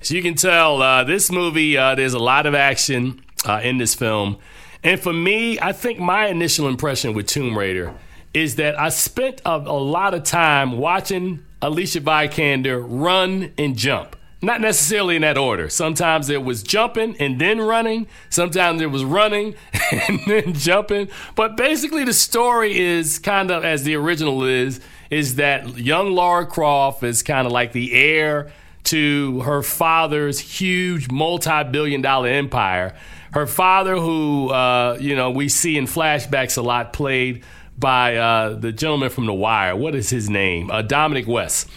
as 0.00 0.10
you 0.10 0.22
can 0.22 0.34
tell, 0.34 0.82
uh, 0.82 1.04
this 1.04 1.30
movie, 1.30 1.76
uh, 1.76 1.94
there's 1.94 2.14
a 2.14 2.18
lot 2.18 2.46
of 2.46 2.54
action 2.54 3.22
uh, 3.44 3.60
in 3.62 3.78
this 3.78 3.94
film. 3.94 4.38
And 4.82 5.00
for 5.00 5.12
me, 5.12 5.60
I 5.60 5.72
think 5.72 6.00
my 6.00 6.26
initial 6.26 6.66
impression 6.66 7.14
with 7.14 7.26
Tomb 7.26 7.56
Raider 7.56 7.94
is 8.34 8.56
that 8.56 8.78
I 8.78 8.88
spent 8.88 9.40
a, 9.44 9.54
a 9.54 9.78
lot 9.78 10.14
of 10.14 10.24
time 10.24 10.78
watching 10.78 11.44
Alicia 11.60 12.00
Vikander 12.00 12.84
run 12.84 13.52
and 13.56 13.76
jump. 13.76 14.16
Not 14.44 14.60
necessarily 14.60 15.14
in 15.14 15.22
that 15.22 15.38
order. 15.38 15.68
Sometimes 15.68 16.28
it 16.28 16.42
was 16.42 16.64
jumping 16.64 17.16
and 17.20 17.40
then 17.40 17.60
running. 17.60 18.08
Sometimes 18.28 18.82
it 18.82 18.90
was 18.90 19.04
running 19.04 19.54
and 20.08 20.20
then 20.26 20.52
jumping. 20.54 21.08
But 21.36 21.56
basically, 21.56 22.04
the 22.04 22.12
story 22.12 22.76
is 22.76 23.20
kind 23.20 23.52
of 23.52 23.64
as 23.64 23.84
the 23.84 23.94
original 23.94 24.44
is 24.44 24.80
is 25.10 25.36
that 25.36 25.78
young 25.78 26.12
Lara 26.12 26.46
Croft 26.46 27.02
is 27.04 27.22
kind 27.22 27.46
of 27.46 27.52
like 27.52 27.72
the 27.72 27.92
heir 27.92 28.50
to 28.84 29.40
her 29.40 29.62
father's 29.62 30.40
huge 30.40 31.10
multi-billion 31.10 32.02
dollar 32.02 32.28
empire. 32.28 32.96
Her 33.32 33.46
father, 33.46 33.96
who 33.96 34.48
uh, 34.48 34.98
you 35.00 35.14
know 35.14 35.30
we 35.30 35.48
see 35.48 35.76
in 35.76 35.86
flashbacks 35.86 36.58
a 36.58 36.62
lot, 36.62 36.92
played 36.92 37.44
by 37.78 38.16
uh, 38.16 38.54
the 38.54 38.72
gentleman 38.72 39.10
from 39.10 39.26
The 39.26 39.34
Wire. 39.34 39.76
What 39.76 39.94
is 39.94 40.10
his 40.10 40.28
name? 40.28 40.70
Uh, 40.70 40.82
Dominic 40.82 41.26
West. 41.26 41.68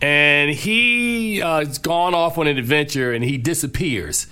And 0.00 0.50
he 0.50 1.42
uh, 1.42 1.64
has 1.64 1.78
gone 1.78 2.14
off 2.14 2.38
on 2.38 2.46
an 2.46 2.58
adventure 2.58 3.12
and 3.12 3.24
he 3.24 3.36
disappears. 3.36 4.26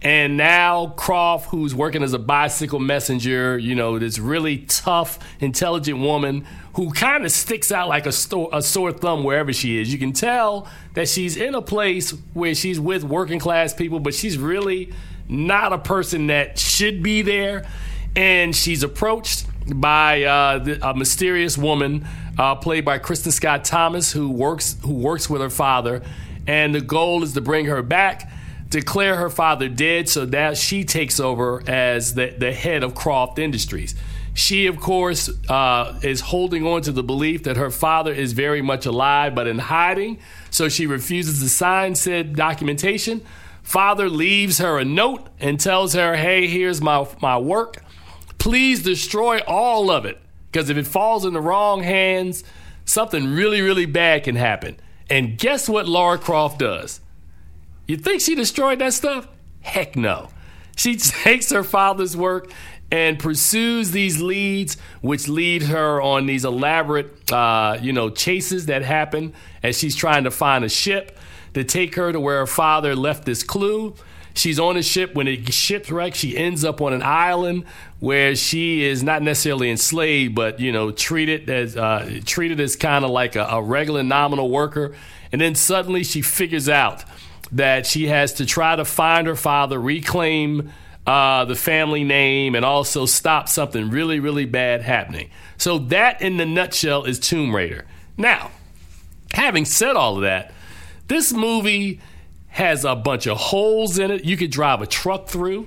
And 0.00 0.36
now 0.36 0.94
Croft, 0.96 1.48
who's 1.50 1.74
working 1.74 2.04
as 2.04 2.12
a 2.12 2.20
bicycle 2.20 2.78
messenger, 2.78 3.58
you 3.58 3.74
know, 3.74 3.98
this 3.98 4.20
really 4.20 4.58
tough, 4.58 5.18
intelligent 5.40 5.98
woman 5.98 6.46
who 6.74 6.92
kind 6.92 7.24
of 7.24 7.32
sticks 7.32 7.72
out 7.72 7.88
like 7.88 8.06
a, 8.06 8.12
sto- 8.12 8.48
a 8.52 8.62
sore 8.62 8.92
thumb 8.92 9.24
wherever 9.24 9.52
she 9.52 9.80
is. 9.80 9.92
You 9.92 9.98
can 9.98 10.12
tell 10.12 10.68
that 10.94 11.08
she's 11.08 11.36
in 11.36 11.56
a 11.56 11.62
place 11.62 12.14
where 12.32 12.54
she's 12.54 12.78
with 12.78 13.02
working 13.02 13.40
class 13.40 13.74
people, 13.74 13.98
but 13.98 14.14
she's 14.14 14.38
really 14.38 14.92
not 15.28 15.72
a 15.72 15.78
person 15.78 16.28
that 16.28 16.60
should 16.60 17.02
be 17.02 17.22
there. 17.22 17.66
And 18.14 18.54
she's 18.54 18.84
approached 18.84 19.46
by 19.66 20.22
uh, 20.22 20.78
a 20.80 20.94
mysterious 20.94 21.58
woman 21.58 22.06
uh, 22.38 22.54
played 22.54 22.84
by 22.84 22.98
Kristin 22.98 23.32
Scott 23.32 23.64
Thomas, 23.64 24.12
who 24.12 24.30
works 24.30 24.76
who 24.82 24.94
works 24.94 25.28
with 25.28 25.42
her 25.42 25.50
father, 25.50 26.02
and 26.46 26.74
the 26.74 26.80
goal 26.80 27.22
is 27.22 27.32
to 27.34 27.40
bring 27.40 27.66
her 27.66 27.82
back, 27.82 28.30
declare 28.70 29.16
her 29.16 29.28
father 29.28 29.68
dead, 29.68 30.08
so 30.08 30.24
that 30.26 30.56
she 30.56 30.84
takes 30.84 31.18
over 31.18 31.62
as 31.68 32.14
the, 32.14 32.34
the 32.38 32.52
head 32.52 32.82
of 32.82 32.94
Croft 32.94 33.38
Industries. 33.38 33.94
She, 34.34 34.66
of 34.66 34.78
course, 34.78 35.28
uh, 35.48 35.98
is 36.02 36.20
holding 36.20 36.64
on 36.64 36.82
to 36.82 36.92
the 36.92 37.02
belief 37.02 37.42
that 37.42 37.56
her 37.56 37.72
father 37.72 38.12
is 38.12 38.34
very 38.34 38.62
much 38.62 38.86
alive, 38.86 39.34
but 39.34 39.48
in 39.48 39.58
hiding. 39.58 40.18
So 40.50 40.68
she 40.68 40.86
refuses 40.86 41.42
to 41.42 41.48
sign 41.48 41.96
said 41.96 42.36
documentation. 42.36 43.22
Father 43.64 44.08
leaves 44.08 44.58
her 44.58 44.78
a 44.78 44.84
note 44.84 45.26
and 45.40 45.58
tells 45.58 45.94
her, 45.94 46.14
"Hey, 46.14 46.46
here's 46.46 46.80
my 46.80 47.04
my 47.20 47.36
work. 47.36 47.82
Please 48.38 48.82
destroy 48.82 49.40
all 49.40 49.90
of 49.90 50.04
it." 50.06 50.20
Because 50.50 50.70
if 50.70 50.76
it 50.76 50.86
falls 50.86 51.24
in 51.24 51.32
the 51.32 51.40
wrong 51.40 51.82
hands, 51.82 52.44
something 52.84 53.34
really, 53.34 53.60
really 53.60 53.86
bad 53.86 54.24
can 54.24 54.36
happen. 54.36 54.76
And 55.10 55.38
guess 55.38 55.68
what 55.68 55.88
Lara 55.88 56.18
Croft 56.18 56.58
does? 56.58 57.00
You 57.86 57.96
think 57.96 58.20
she 58.20 58.34
destroyed 58.34 58.78
that 58.80 58.92
stuff? 58.92 59.28
Heck 59.60 59.96
no. 59.96 60.28
She 60.76 60.96
takes 60.96 61.50
her 61.50 61.64
father's 61.64 62.16
work 62.16 62.50
and 62.90 63.18
pursues 63.18 63.90
these 63.90 64.20
leads, 64.20 64.76
which 65.00 65.28
lead 65.28 65.62
her 65.62 66.00
on 66.00 66.26
these 66.26 66.44
elaborate, 66.44 67.30
uh, 67.30 67.78
you 67.80 67.92
know, 67.92 68.08
chases 68.08 68.66
that 68.66 68.82
happen 68.82 69.34
as 69.62 69.78
she's 69.78 69.94
trying 69.94 70.24
to 70.24 70.30
find 70.30 70.64
a 70.64 70.68
ship 70.68 71.18
to 71.54 71.64
take 71.64 71.94
her 71.96 72.12
to 72.12 72.20
where 72.20 72.38
her 72.38 72.46
father 72.46 72.96
left 72.96 73.24
this 73.24 73.42
clue. 73.42 73.94
She's 74.38 74.60
on 74.60 74.76
a 74.76 74.82
ship. 74.82 75.14
When 75.14 75.26
it 75.26 75.52
shipwrecks, 75.52 76.18
she 76.18 76.36
ends 76.36 76.64
up 76.64 76.80
on 76.80 76.92
an 76.92 77.02
island 77.02 77.64
where 77.98 78.36
she 78.36 78.84
is 78.84 79.02
not 79.02 79.20
necessarily 79.20 79.68
enslaved, 79.68 80.34
but 80.34 80.60
you 80.60 80.70
know, 80.70 80.92
treated 80.92 81.50
as 81.50 81.76
uh, 81.76 82.20
treated 82.24 82.60
as 82.60 82.76
kind 82.76 83.04
of 83.04 83.10
like 83.10 83.34
a, 83.34 83.44
a 83.44 83.60
regular 83.60 84.02
nominal 84.02 84.48
worker. 84.48 84.94
And 85.32 85.40
then 85.40 85.54
suddenly 85.56 86.04
she 86.04 86.22
figures 86.22 86.68
out 86.68 87.04
that 87.50 87.84
she 87.84 88.06
has 88.06 88.32
to 88.34 88.46
try 88.46 88.76
to 88.76 88.84
find 88.84 89.26
her 89.26 89.34
father, 89.34 89.80
reclaim 89.80 90.72
uh, 91.06 91.44
the 91.44 91.56
family 91.56 92.04
name, 92.04 92.54
and 92.54 92.64
also 92.64 93.06
stop 93.06 93.48
something 93.48 93.90
really, 93.90 94.20
really 94.20 94.44
bad 94.44 94.82
happening. 94.82 95.30
So 95.56 95.78
that, 95.78 96.22
in 96.22 96.36
the 96.36 96.46
nutshell, 96.46 97.04
is 97.04 97.18
Tomb 97.18 97.54
Raider. 97.54 97.86
Now, 98.16 98.52
having 99.32 99.64
said 99.64 99.96
all 99.96 100.16
of 100.16 100.22
that, 100.22 100.52
this 101.08 101.32
movie 101.32 102.00
has 102.48 102.84
a 102.84 102.96
bunch 102.96 103.26
of 103.26 103.36
holes 103.36 103.98
in 103.98 104.10
it. 104.10 104.24
You 104.24 104.36
could 104.36 104.50
drive 104.50 104.82
a 104.82 104.86
truck 104.86 105.28
through. 105.28 105.66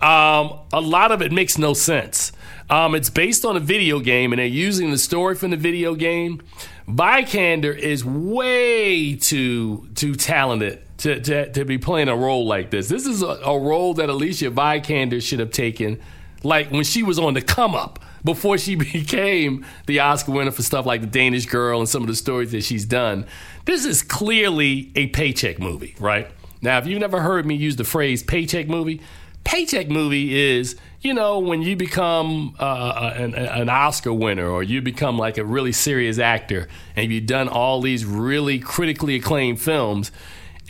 Um, 0.00 0.58
a 0.72 0.80
lot 0.80 1.12
of 1.12 1.22
it 1.22 1.30
makes 1.30 1.58
no 1.58 1.74
sense. 1.74 2.32
Um, 2.68 2.94
it's 2.94 3.10
based 3.10 3.44
on 3.44 3.56
a 3.56 3.60
video 3.60 4.00
game, 4.00 4.32
and 4.32 4.40
they're 4.40 4.46
using 4.46 4.90
the 4.90 4.98
story 4.98 5.34
from 5.34 5.50
the 5.50 5.56
video 5.56 5.94
game. 5.94 6.42
Vikander 6.88 7.76
is 7.76 8.04
way 8.04 9.14
too 9.14 9.88
too 9.94 10.14
talented 10.14 10.82
to, 10.98 11.20
to, 11.20 11.52
to 11.52 11.64
be 11.64 11.78
playing 11.78 12.08
a 12.08 12.16
role 12.16 12.46
like 12.46 12.70
this. 12.70 12.88
This 12.88 13.06
is 13.06 13.22
a, 13.22 13.26
a 13.26 13.58
role 13.58 13.94
that 13.94 14.08
Alicia 14.08 14.50
Vikander 14.50 15.22
should 15.22 15.38
have 15.38 15.50
taken, 15.50 16.00
like 16.42 16.70
when 16.70 16.84
she 16.84 17.02
was 17.02 17.18
on 17.18 17.34
the 17.34 17.42
come 17.42 17.74
up 17.74 17.98
before 18.24 18.58
she 18.58 18.74
became 18.92 19.64
the 19.86 20.00
Oscar 20.00 20.32
winner 20.32 20.50
for 20.50 20.62
stuff 20.62 20.86
like 20.86 21.00
The 21.00 21.06
Danish 21.06 21.46
Girl 21.46 21.78
and 21.78 21.88
some 21.88 22.02
of 22.02 22.08
the 22.08 22.16
stories 22.16 22.52
that 22.52 22.62
she's 22.62 22.84
done. 22.84 23.26
This 23.64 23.84
is 23.84 24.02
clearly 24.02 24.90
a 24.96 25.06
paycheck 25.08 25.58
movie, 25.58 25.94
right? 25.98 26.28
Now, 26.60 26.78
if 26.78 26.86
you've 26.86 27.00
never 27.00 27.20
heard 27.20 27.46
me 27.46 27.54
use 27.54 27.76
the 27.76 27.84
phrase 27.84 28.22
paycheck 28.22 28.68
movie, 28.68 29.00
paycheck 29.44 29.88
movie 29.88 30.34
is 30.38 30.76
you 31.00 31.12
know 31.12 31.40
when 31.40 31.62
you 31.62 31.74
become 31.76 32.54
uh, 32.58 33.12
an, 33.16 33.34
an, 33.34 33.68
Oscar 33.68 34.12
winner 34.12 34.48
or 34.48 34.62
you 34.62 34.80
become 34.80 35.18
like 35.18 35.36
a 35.36 35.44
really 35.44 35.72
serious 35.72 36.18
actor 36.18 36.68
and 36.94 37.12
you've 37.12 37.26
done 37.26 37.48
all 37.48 37.80
these 37.80 38.04
really 38.04 38.60
critically 38.60 39.16
acclaimed 39.16 39.60
films. 39.60 40.12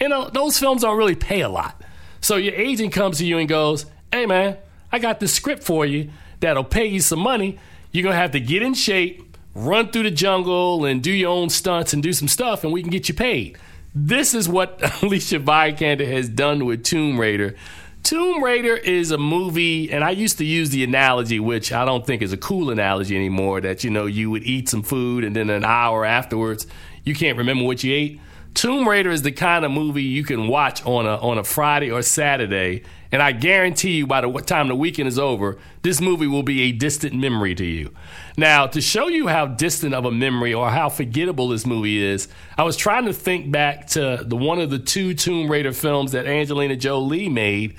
You 0.01 0.09
know 0.09 0.31
those 0.31 0.59
films 0.59 0.83
don't 0.83 0.97
really 0.97 1.15
pay 1.15 1.43
a 1.43 1.49
lot. 1.49 1.83
So 2.21 2.37
your 2.37 2.55
agent 2.55 2.93
comes 2.93 3.19
to 3.19 3.27
you 3.27 3.39
and 3.39 3.49
goes, 3.49 3.87
"Hey 4.11 4.27
man, 4.27 4.57
I 4.91 4.99
got 4.99 5.21
this 5.21 5.35
script 5.35 5.63
for 5.63 5.85
you 5.85 6.11
that'll 6.41 6.65
pay 6.65 6.87
you 6.87 7.01
some 7.01 7.21
money. 7.21 7.59
You're 7.91 8.05
gonna 8.05 8.17
have 8.17 8.33
to 8.33 8.41
get 8.41 8.63
in 8.63 8.75
shape, 8.75 9.32
run 9.55 9.91
through 9.91 10.05
the 10.05 10.11
jungle, 10.11 10.85
and 10.85 11.03
do 11.03 11.13
your 11.13 11.31
own 11.31 11.51
stunts 11.51 11.93
and 11.93 12.03
do 12.03 12.13
some 12.13 12.29
stuff, 12.29 12.65
and 12.65 12.73
we 12.73 12.83
can 12.83 12.91
get 12.91 13.09
you 13.09 13.15
paid." 13.15 13.59
This 13.95 14.35
is 14.35 14.49
what 14.49 14.81
Alicia 15.03 15.39
Vikander 15.39 16.07
has 16.07 16.29
done 16.29 16.65
with 16.65 16.83
Tomb 16.83 17.21
Raider 17.21 17.55
Tomb 18.03 18.43
Raider 18.43 18.77
is 18.77 19.13
a 19.13 19.19
movie, 19.19 19.93
and 19.93 20.03
I 20.03 20.11
used 20.11 20.39
to 20.39 20.45
use 20.45 20.71
the 20.71 20.83
analogy, 20.83 21.39
which 21.39 21.73
I 21.73 21.85
don't 21.85 22.05
think 22.05 22.21
is 22.21 22.33
a 22.33 22.37
cool 22.37 22.71
analogy 22.71 23.15
anymore, 23.15 23.61
that 23.61 23.85
you 23.85 23.91
know 23.91 24.07
you 24.07 24.29
would 24.31 24.43
eat 24.43 24.69
some 24.69 24.83
food 24.83 25.23
and 25.23 25.37
then 25.37 25.51
an 25.51 25.65
hour 25.65 26.05
afterwards 26.05 26.67
you 27.05 27.15
can't 27.15 27.39
remember 27.39 27.65
what 27.65 27.85
you 27.85 27.95
ate. 27.95 28.21
Tomb 28.55 28.89
Raider 28.89 29.11
is 29.11 29.23
the 29.23 29.31
kind 29.31 29.65
of 29.65 29.71
movie 29.71 30.03
you 30.03 30.25
can 30.25 30.49
watch 30.49 30.85
on 30.85 31.07
a 31.07 31.17
on 31.17 31.39
a 31.39 31.45
Friday 31.45 31.93
or 31.93 32.03
Saturday, 32.03 32.83
and 33.13 33.23
I 33.23 33.33
guarantee 33.33 33.93
you 33.93 34.07
by 34.07 34.23
the 34.23 34.33
time 34.41 34.69
the 34.69 34.75
weekend 34.75 35.07
is 35.07 35.19
over, 35.19 35.59
this 35.83 36.01
movie 36.01 36.27
will 36.27 36.43
be 36.43 36.63
a 36.63 36.73
distant 36.73 37.13
memory 37.15 37.55
to 37.55 37.65
you. 37.65 37.93
Now, 38.39 38.67
to 38.67 38.81
show 38.81 39.09
you 39.09 39.29
how 39.29 39.47
distant 39.47 39.95
of 39.95 40.07
a 40.07 40.11
memory 40.11 40.55
or 40.55 40.71
how 40.71 40.89
forgettable 40.89 41.49
this 41.49 41.67
movie 41.67 42.03
is, 42.03 42.29
I 42.57 42.63
was 42.63 42.77
trying 42.77 43.05
to 43.05 43.13
think 43.13 43.53
back 43.53 43.87
to 43.89 44.25
the 44.25 44.37
one 44.37 44.59
of 44.59 44.71
the 44.71 44.79
two 44.79 45.13
Tomb 45.13 45.51
Raider 45.51 45.73
films 45.73 46.13
that 46.13 46.27
Angelina 46.27 46.75
Jolie 46.75 47.29
made, 47.29 47.77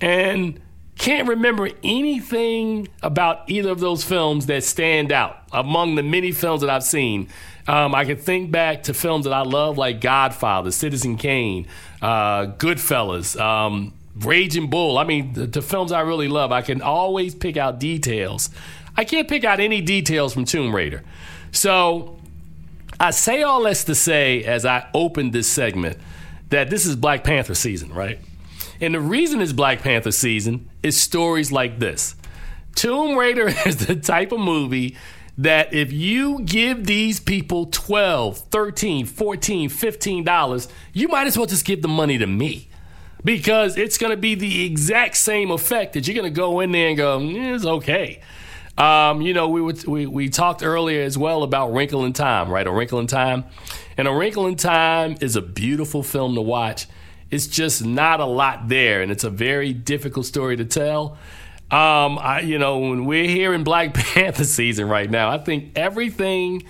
and 0.00 0.58
can't 0.96 1.28
remember 1.28 1.70
anything 1.82 2.88
about 3.02 3.48
either 3.48 3.70
of 3.70 3.80
those 3.80 4.04
films 4.04 4.46
that 4.46 4.62
stand 4.64 5.12
out 5.12 5.42
among 5.50 5.94
the 5.94 6.02
many 6.02 6.30
films 6.30 6.60
that 6.60 6.68
I've 6.68 6.84
seen. 6.84 7.28
Um, 7.66 7.94
I 7.94 8.04
can 8.04 8.16
think 8.16 8.50
back 8.50 8.82
to 8.84 8.94
films 8.94 9.24
that 9.24 9.32
I 9.32 9.42
love, 9.42 9.78
like 9.78 10.00
Godfather, 10.00 10.70
Citizen 10.70 11.16
Kane, 11.16 11.66
uh, 12.02 12.46
Goodfellas, 12.46 13.40
um, 13.40 13.94
Raging 14.20 14.68
Bull. 14.68 14.98
I 14.98 15.04
mean, 15.04 15.32
the, 15.32 15.46
the, 15.46 15.62
films 15.62 15.92
I 15.92 16.00
really 16.00 16.28
love. 16.28 16.52
I 16.52 16.62
can 16.62 16.82
always 16.82 17.34
pick 17.34 17.56
out 17.56 17.80
details. 17.80 18.50
I 18.96 19.04
can't 19.04 19.28
pick 19.28 19.44
out 19.44 19.60
any 19.60 19.80
details 19.80 20.34
from 20.34 20.44
Tomb 20.44 20.74
Raider. 20.74 21.02
So 21.52 22.18
I 22.98 23.12
say 23.12 23.42
all 23.42 23.62
this 23.62 23.84
to 23.84 23.94
say, 23.94 24.44
as 24.44 24.66
I 24.66 24.88
open 24.94 25.30
this 25.30 25.48
segment, 25.48 25.98
that 26.50 26.70
this 26.70 26.84
is 26.86 26.96
Black 26.96 27.24
Panther 27.24 27.54
season, 27.54 27.92
right? 27.92 28.18
And 28.80 28.94
the 28.94 29.00
reason 29.00 29.40
it's 29.40 29.52
Black 29.52 29.80
Panther 29.82 30.12
season 30.12 30.68
is 30.82 31.00
stories 31.00 31.52
like 31.52 31.78
this. 31.78 32.14
Tomb 32.74 33.16
Raider 33.16 33.48
is 33.66 33.86
the 33.86 33.96
type 33.96 34.32
of 34.32 34.40
movie 34.40 34.96
that 35.38 35.72
if 35.72 35.92
you 35.92 36.40
give 36.40 36.86
these 36.86 37.20
people 37.20 37.66
12, 37.66 38.38
13, 38.38 39.06
14, 39.06 39.68
15 39.68 40.24
dollars, 40.24 40.68
you 40.92 41.08
might 41.08 41.26
as 41.26 41.38
well 41.38 41.46
just 41.46 41.64
give 41.64 41.82
the 41.82 41.88
money 41.88 42.18
to 42.18 42.26
me. 42.26 42.69
Because 43.24 43.76
it's 43.76 43.98
going 43.98 44.10
to 44.10 44.16
be 44.16 44.34
the 44.34 44.64
exact 44.64 45.16
same 45.16 45.50
effect 45.50 45.92
that 45.92 46.06
you're 46.06 46.14
going 46.14 46.32
to 46.32 46.36
go 46.36 46.60
in 46.60 46.72
there 46.72 46.88
and 46.88 46.96
go, 46.96 47.18
mm, 47.18 47.54
it's 47.54 47.66
okay. 47.66 48.20
Um, 48.80 49.20
you 49.20 49.34
know, 49.34 49.48
we, 49.48 49.60
we 49.60 50.06
we 50.06 50.28
talked 50.30 50.62
earlier 50.62 51.02
as 51.02 51.18
well 51.18 51.42
about 51.42 51.72
Wrinkle 51.72 52.06
in 52.06 52.14
Time, 52.14 52.48
right? 52.50 52.66
A 52.66 52.72
Wrinkle 52.72 52.98
in 52.98 53.06
Time, 53.06 53.44
and 53.98 54.08
A 54.08 54.12
Wrinkle 54.12 54.46
in 54.46 54.56
Time 54.56 55.16
is 55.20 55.36
a 55.36 55.42
beautiful 55.42 56.02
film 56.02 56.34
to 56.34 56.40
watch. 56.40 56.86
It's 57.30 57.46
just 57.46 57.84
not 57.84 58.20
a 58.20 58.24
lot 58.24 58.68
there, 58.68 59.02
and 59.02 59.12
it's 59.12 59.24
a 59.24 59.28
very 59.28 59.74
difficult 59.74 60.24
story 60.24 60.56
to 60.56 60.64
tell. 60.64 61.18
Um, 61.70 62.18
I, 62.18 62.40
you 62.40 62.58
know, 62.58 62.78
when 62.78 63.04
we're 63.04 63.28
here 63.28 63.52
in 63.52 63.64
Black 63.64 63.92
Panther 64.14 64.44
season 64.44 64.88
right 64.88 65.10
now, 65.10 65.30
I 65.30 65.38
think 65.38 65.72
everything. 65.76 66.64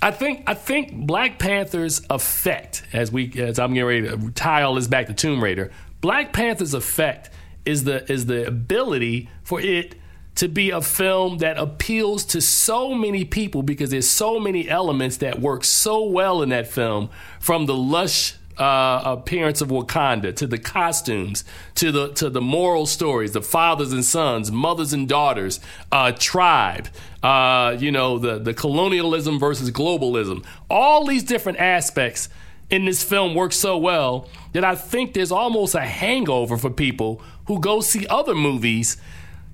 I 0.00 0.12
think 0.12 0.44
I 0.46 0.54
think 0.54 0.94
Black 0.94 1.40
Panther's 1.40 2.02
effect, 2.08 2.84
as 2.92 3.10
we 3.10 3.32
as 3.36 3.58
I'm 3.58 3.74
getting 3.74 3.88
ready 3.88 4.08
to 4.08 4.30
tie 4.30 4.62
all 4.62 4.76
this 4.76 4.86
back 4.86 5.08
to 5.08 5.12
Tomb 5.12 5.42
Raider, 5.42 5.72
Black 6.00 6.32
Panther's 6.32 6.74
effect 6.74 7.30
is 7.64 7.84
the 7.84 8.10
is 8.10 8.26
the 8.26 8.46
ability 8.46 9.28
for 9.42 9.60
it 9.60 9.94
to 10.38 10.48
be 10.48 10.70
a 10.70 10.80
film 10.80 11.38
that 11.38 11.58
appeals 11.58 12.24
to 12.24 12.40
so 12.40 12.94
many 12.94 13.24
people 13.24 13.60
because 13.60 13.90
there's 13.90 14.08
so 14.08 14.38
many 14.38 14.68
elements 14.68 15.16
that 15.16 15.40
work 15.40 15.64
so 15.64 16.04
well 16.04 16.42
in 16.42 16.50
that 16.50 16.68
film, 16.68 17.10
from 17.40 17.66
the 17.66 17.74
lush 17.74 18.36
uh, 18.56 19.02
appearance 19.04 19.60
of 19.60 19.68
Wakanda, 19.68 20.34
to 20.36 20.46
the 20.46 20.58
costumes, 20.58 21.44
to 21.74 21.90
the 21.90 22.12
to 22.14 22.30
the 22.30 22.40
moral 22.40 22.86
stories, 22.86 23.32
the 23.32 23.42
fathers 23.42 23.92
and 23.92 24.04
sons, 24.04 24.52
mothers 24.52 24.92
and 24.92 25.08
daughters, 25.08 25.58
uh, 25.90 26.12
tribe, 26.12 26.88
uh, 27.22 27.76
you 27.78 27.90
know, 27.90 28.18
the 28.18 28.38
the 28.38 28.54
colonialism 28.54 29.38
versus 29.38 29.70
globalism, 29.72 30.44
all 30.70 31.04
these 31.04 31.24
different 31.24 31.58
aspects. 31.58 32.28
In 32.70 32.84
this 32.84 33.02
film 33.02 33.34
works 33.34 33.56
so 33.56 33.78
well 33.78 34.28
that 34.52 34.64
I 34.64 34.74
think 34.74 35.14
there's 35.14 35.32
almost 35.32 35.74
a 35.74 35.80
hangover 35.80 36.56
for 36.56 36.70
people 36.70 37.22
who 37.46 37.60
go 37.60 37.80
see 37.80 38.06
other 38.08 38.34
movies, 38.34 38.96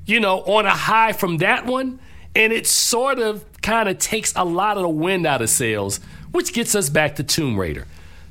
you 0.05 0.21
know, 0.21 0.41
on 0.41 0.67
a 0.67 0.71
high 0.71 1.13
from 1.13 1.39
that 1.39 1.67
one. 1.67 2.01
And 2.35 2.53
it 2.53 2.67
sort 2.67 3.21
of 3.21 3.45
kind 3.63 3.89
of 3.89 3.99
takes 3.99 4.33
a 4.35 4.45
lot 4.45 4.77
of 4.77 4.83
the 4.83 4.89
wind 4.89 5.25
out 5.27 5.41
of 5.41 5.51
sails, 5.51 6.01
which 6.33 6.53
gets 6.53 6.75
us 6.75 6.89
back 6.89 7.15
to 7.17 7.23
Tomb 7.23 7.59
Raider. 7.59 7.87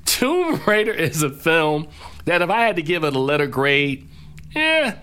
Tomb 0.06 0.60
Raider 0.68 0.92
is 0.92 1.24
a 1.24 1.30
film 1.30 1.88
that 2.26 2.42
if 2.42 2.50
I 2.50 2.62
had 2.62 2.76
to 2.76 2.82
give 2.82 3.06
it 3.06 3.16
a 3.16 3.20
letter 3.20 3.48
grade, 3.48 4.08
yeah, 4.54 4.98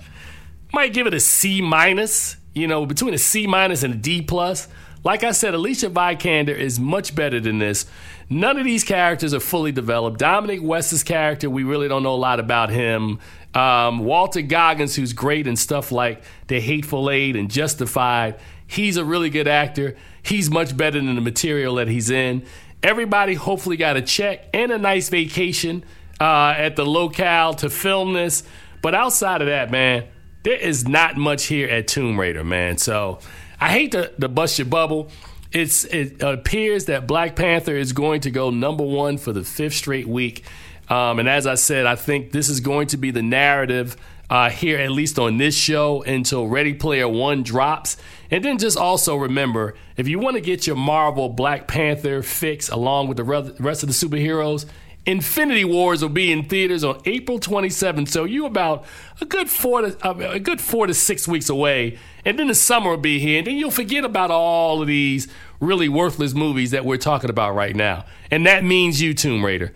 might 0.73 0.93
give 0.93 1.07
it 1.07 1.15
a 1.15 1.21
C 1.21 1.63
minus, 1.63 2.37
you 2.55 2.67
know, 2.67 2.85
between 2.85 3.15
a 3.15 3.19
C 3.19 3.47
minus 3.47 3.83
and 3.83 3.95
a 3.95 3.97
D 3.97 4.21
plus. 4.21 4.69
Like 5.03 5.25
I 5.25 5.33
said, 5.33 5.55
Alicia 5.55 5.89
Vikander 5.89 6.55
is 6.55 6.79
much 6.79 7.15
better 7.15 7.41
than 7.41 7.59
this. 7.59 7.87
None 8.33 8.59
of 8.59 8.65
these 8.65 8.85
characters 8.85 9.35
are 9.35 9.41
fully 9.41 9.73
developed. 9.73 10.21
Dominic 10.21 10.63
West's 10.63 11.03
character, 11.03 11.51
we 11.51 11.65
really 11.65 11.89
don't 11.89 12.05
know 12.05 12.15
a 12.15 12.17
lot 12.17 12.39
about 12.39 12.71
him. 12.71 13.19
Um, 13.55 13.99
Walton 13.99 14.47
Goggins, 14.47 14.95
who's 14.95 15.13
great 15.13 15.49
in 15.49 15.57
stuff 15.57 15.91
like 15.91 16.23
The 16.47 16.61
Hateful 16.61 17.11
Eight 17.11 17.35
and 17.35 17.51
Justified, 17.51 18.39
he's 18.69 18.97
a 18.97 19.05
really 19.05 19.31
good 19.31 19.49
actor. 19.49 19.97
He's 20.23 20.49
much 20.49 20.77
better 20.77 21.01
than 21.01 21.17
the 21.17 21.21
material 21.21 21.75
that 21.75 21.89
he's 21.89 22.09
in. 22.09 22.45
Everybody 22.85 23.35
hopefully 23.35 23.77
got 23.77 23.97
a 23.97 24.03
check 24.03 24.47
and 24.55 24.71
a 24.71 24.79
nice 24.79 25.09
vacation 25.09 25.85
uh, 26.21 26.55
at 26.57 26.77
the 26.77 26.87
locale 26.87 27.55
to 27.55 27.69
film 27.69 28.13
this. 28.13 28.45
But 28.81 28.95
outside 28.95 29.43
of 29.43 29.49
that, 29.49 29.73
man, 29.73 30.05
there 30.45 30.57
is 30.57 30.87
not 30.87 31.17
much 31.17 31.47
here 31.47 31.69
at 31.69 31.89
Tomb 31.89 32.19
Raider, 32.19 32.45
man. 32.45 32.79
So 32.79 33.19
I 33.61 33.71
hate 33.71 33.91
to, 33.93 34.09
to 34.21 34.29
bust 34.29 34.59
your 34.59 34.67
bubble. 34.67 35.11
It's 35.53 35.85
it 35.85 36.23
appears 36.23 36.85
that 36.85 37.07
Black 37.07 37.35
Panther 37.35 37.77
is 37.77 37.93
going 37.93 38.21
to 38.23 38.31
go 38.31 38.51
number 38.51 38.85
one 38.85 39.19
for 39.19 39.33
the 39.33 39.43
fifth 39.43 39.75
straight 39.75 40.07
week. 40.07 40.45
Um, 40.89 41.19
and 41.19 41.29
as 41.29 41.47
I 41.47 41.55
said, 41.55 41.87
I 41.87 41.97
think 41.97 42.33
this 42.33 42.49
is 42.49 42.61
going 42.61 42.89
to 42.89 42.97
be 42.97 43.11
the 43.11 43.23
narrative 43.23 43.97
uh, 44.29 44.49
here, 44.49 44.79
at 44.79 44.93
least 44.93 45.19
on 45.19 45.39
this 45.39 45.57
show, 45.57 46.03
until 46.03 46.47
Ready 46.47 46.75
Player 46.75 47.09
One 47.09 47.43
drops. 47.43 47.97
And 48.31 48.45
then 48.45 48.59
just 48.59 48.77
also 48.77 49.17
remember 49.17 49.75
if 49.97 50.07
you 50.07 50.21
want 50.21 50.37
to 50.37 50.41
get 50.41 50.67
your 50.67 50.77
Marvel 50.77 51.29
Black 51.29 51.67
Panther 51.67 52.23
fix 52.23 52.69
along 52.69 53.09
with 53.09 53.17
the 53.17 53.25
rest 53.25 53.83
of 53.83 53.89
the 53.89 53.95
superheroes, 53.95 54.67
Infinity 55.11 55.65
Wars 55.65 56.03
will 56.03 56.09
be 56.09 56.31
in 56.31 56.45
theaters 56.45 56.85
on 56.85 57.01
April 57.05 57.41
27th. 57.41 58.09
So 58.09 58.25
you 58.25 58.47
about 58.47 58.85
a 59.21 59.25
good 59.25 59.51
four 59.51 59.83
to 59.83 60.07
uh, 60.07 60.31
a 60.31 60.39
good 60.39 60.61
four 60.61 60.87
to 60.87 60.95
six 60.95 61.27
weeks 61.27 61.49
away, 61.49 61.99
and 62.25 62.39
then 62.39 62.47
the 62.47 62.55
summer 62.55 62.91
will 62.91 62.97
be 62.97 63.19
here, 63.19 63.39
and 63.39 63.47
then 63.47 63.57
you'll 63.57 63.71
forget 63.71 64.05
about 64.05 64.31
all 64.31 64.81
of 64.81 64.87
these 64.87 65.27
really 65.59 65.89
worthless 65.89 66.33
movies 66.33 66.71
that 66.71 66.85
we're 66.85 66.97
talking 66.97 67.29
about 67.29 67.55
right 67.55 67.75
now, 67.75 68.05
and 68.31 68.47
that 68.47 68.63
means 68.63 69.03
you, 69.03 69.13
Tomb 69.13 69.45
Raider. 69.45 69.73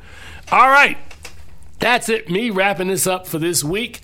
All 0.53 0.70
right, 0.70 0.99
that's 1.80 2.09
it. 2.09 2.30
Me 2.30 2.51
wrapping 2.51 2.89
this 2.89 3.07
up 3.07 3.26
for 3.26 3.39
this 3.39 3.64
week. 3.64 4.01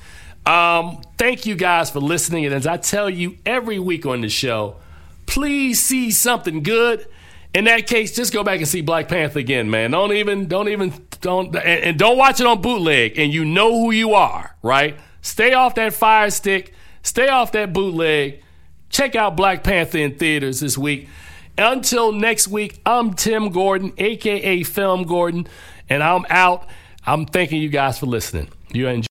Um, 0.47 1.03
thank 1.17 1.47
you 1.47 1.55
guys 1.55 1.91
for 1.91 2.01
listening, 2.01 2.45
and 2.45 2.55
as 2.55 2.67
I 2.67 2.77
tell 2.77 3.09
you 3.09 3.37
every 3.47 3.79
week 3.79 4.05
on 4.05 4.23
the 4.23 4.29
show, 4.29 4.77
please 5.27 5.81
see 5.81 6.11
something 6.11 6.63
good 6.63 7.07
in 7.53 7.65
that 7.65 7.87
case, 7.87 8.15
just 8.15 8.33
go 8.33 8.45
back 8.45 8.59
and 8.59 8.69
see 8.69 8.81
Black 8.81 9.09
Panther 9.09 9.41
again, 9.41 9.71
man. 9.71 9.91
Don't 9.91 10.13
even, 10.13 10.47
don't 10.47 10.69
even, 10.69 10.93
don't, 11.21 11.55
and, 11.57 11.85
and, 11.85 11.99
don't 11.99 12.17
watch 12.17 12.41
it 12.41 12.47
on 12.47 12.61
bootleg. 12.61 13.19
And 13.19 13.33
you 13.33 13.45
know 13.45 13.73
who 13.73 13.91
you 13.91 14.15
are, 14.15 14.55
right? 14.63 14.99
Stay 15.23 15.53
off 15.53 15.75
that 15.75 15.93
fire 15.93 16.31
stick. 16.31 16.75
Stay 17.03 17.29
off 17.29 17.53
that 17.53 17.73
bootleg. 17.73 18.43
Check 18.89 19.15
out 19.15 19.37
Black 19.37 19.63
Panther 19.63 19.99
in 19.99 20.17
theaters 20.17 20.61
this 20.61 20.77
week. 20.77 21.09
Until 21.57 22.13
next 22.13 22.49
week, 22.49 22.81
I'm 22.87 23.15
Tim 23.15 23.51
Gordon, 23.51 23.93
aka 23.99 24.63
Film 24.63 25.05
Gordon, 25.05 25.47
and 25.89 26.03
I'm 26.03 26.25
out. 26.31 26.67
I'm 27.05 27.27
thanking 27.27 27.61
you 27.61 27.69
guys 27.69 27.99
for 27.99 28.07
listening. 28.07 28.49
You 28.73 28.89
enjoy. 28.89 29.10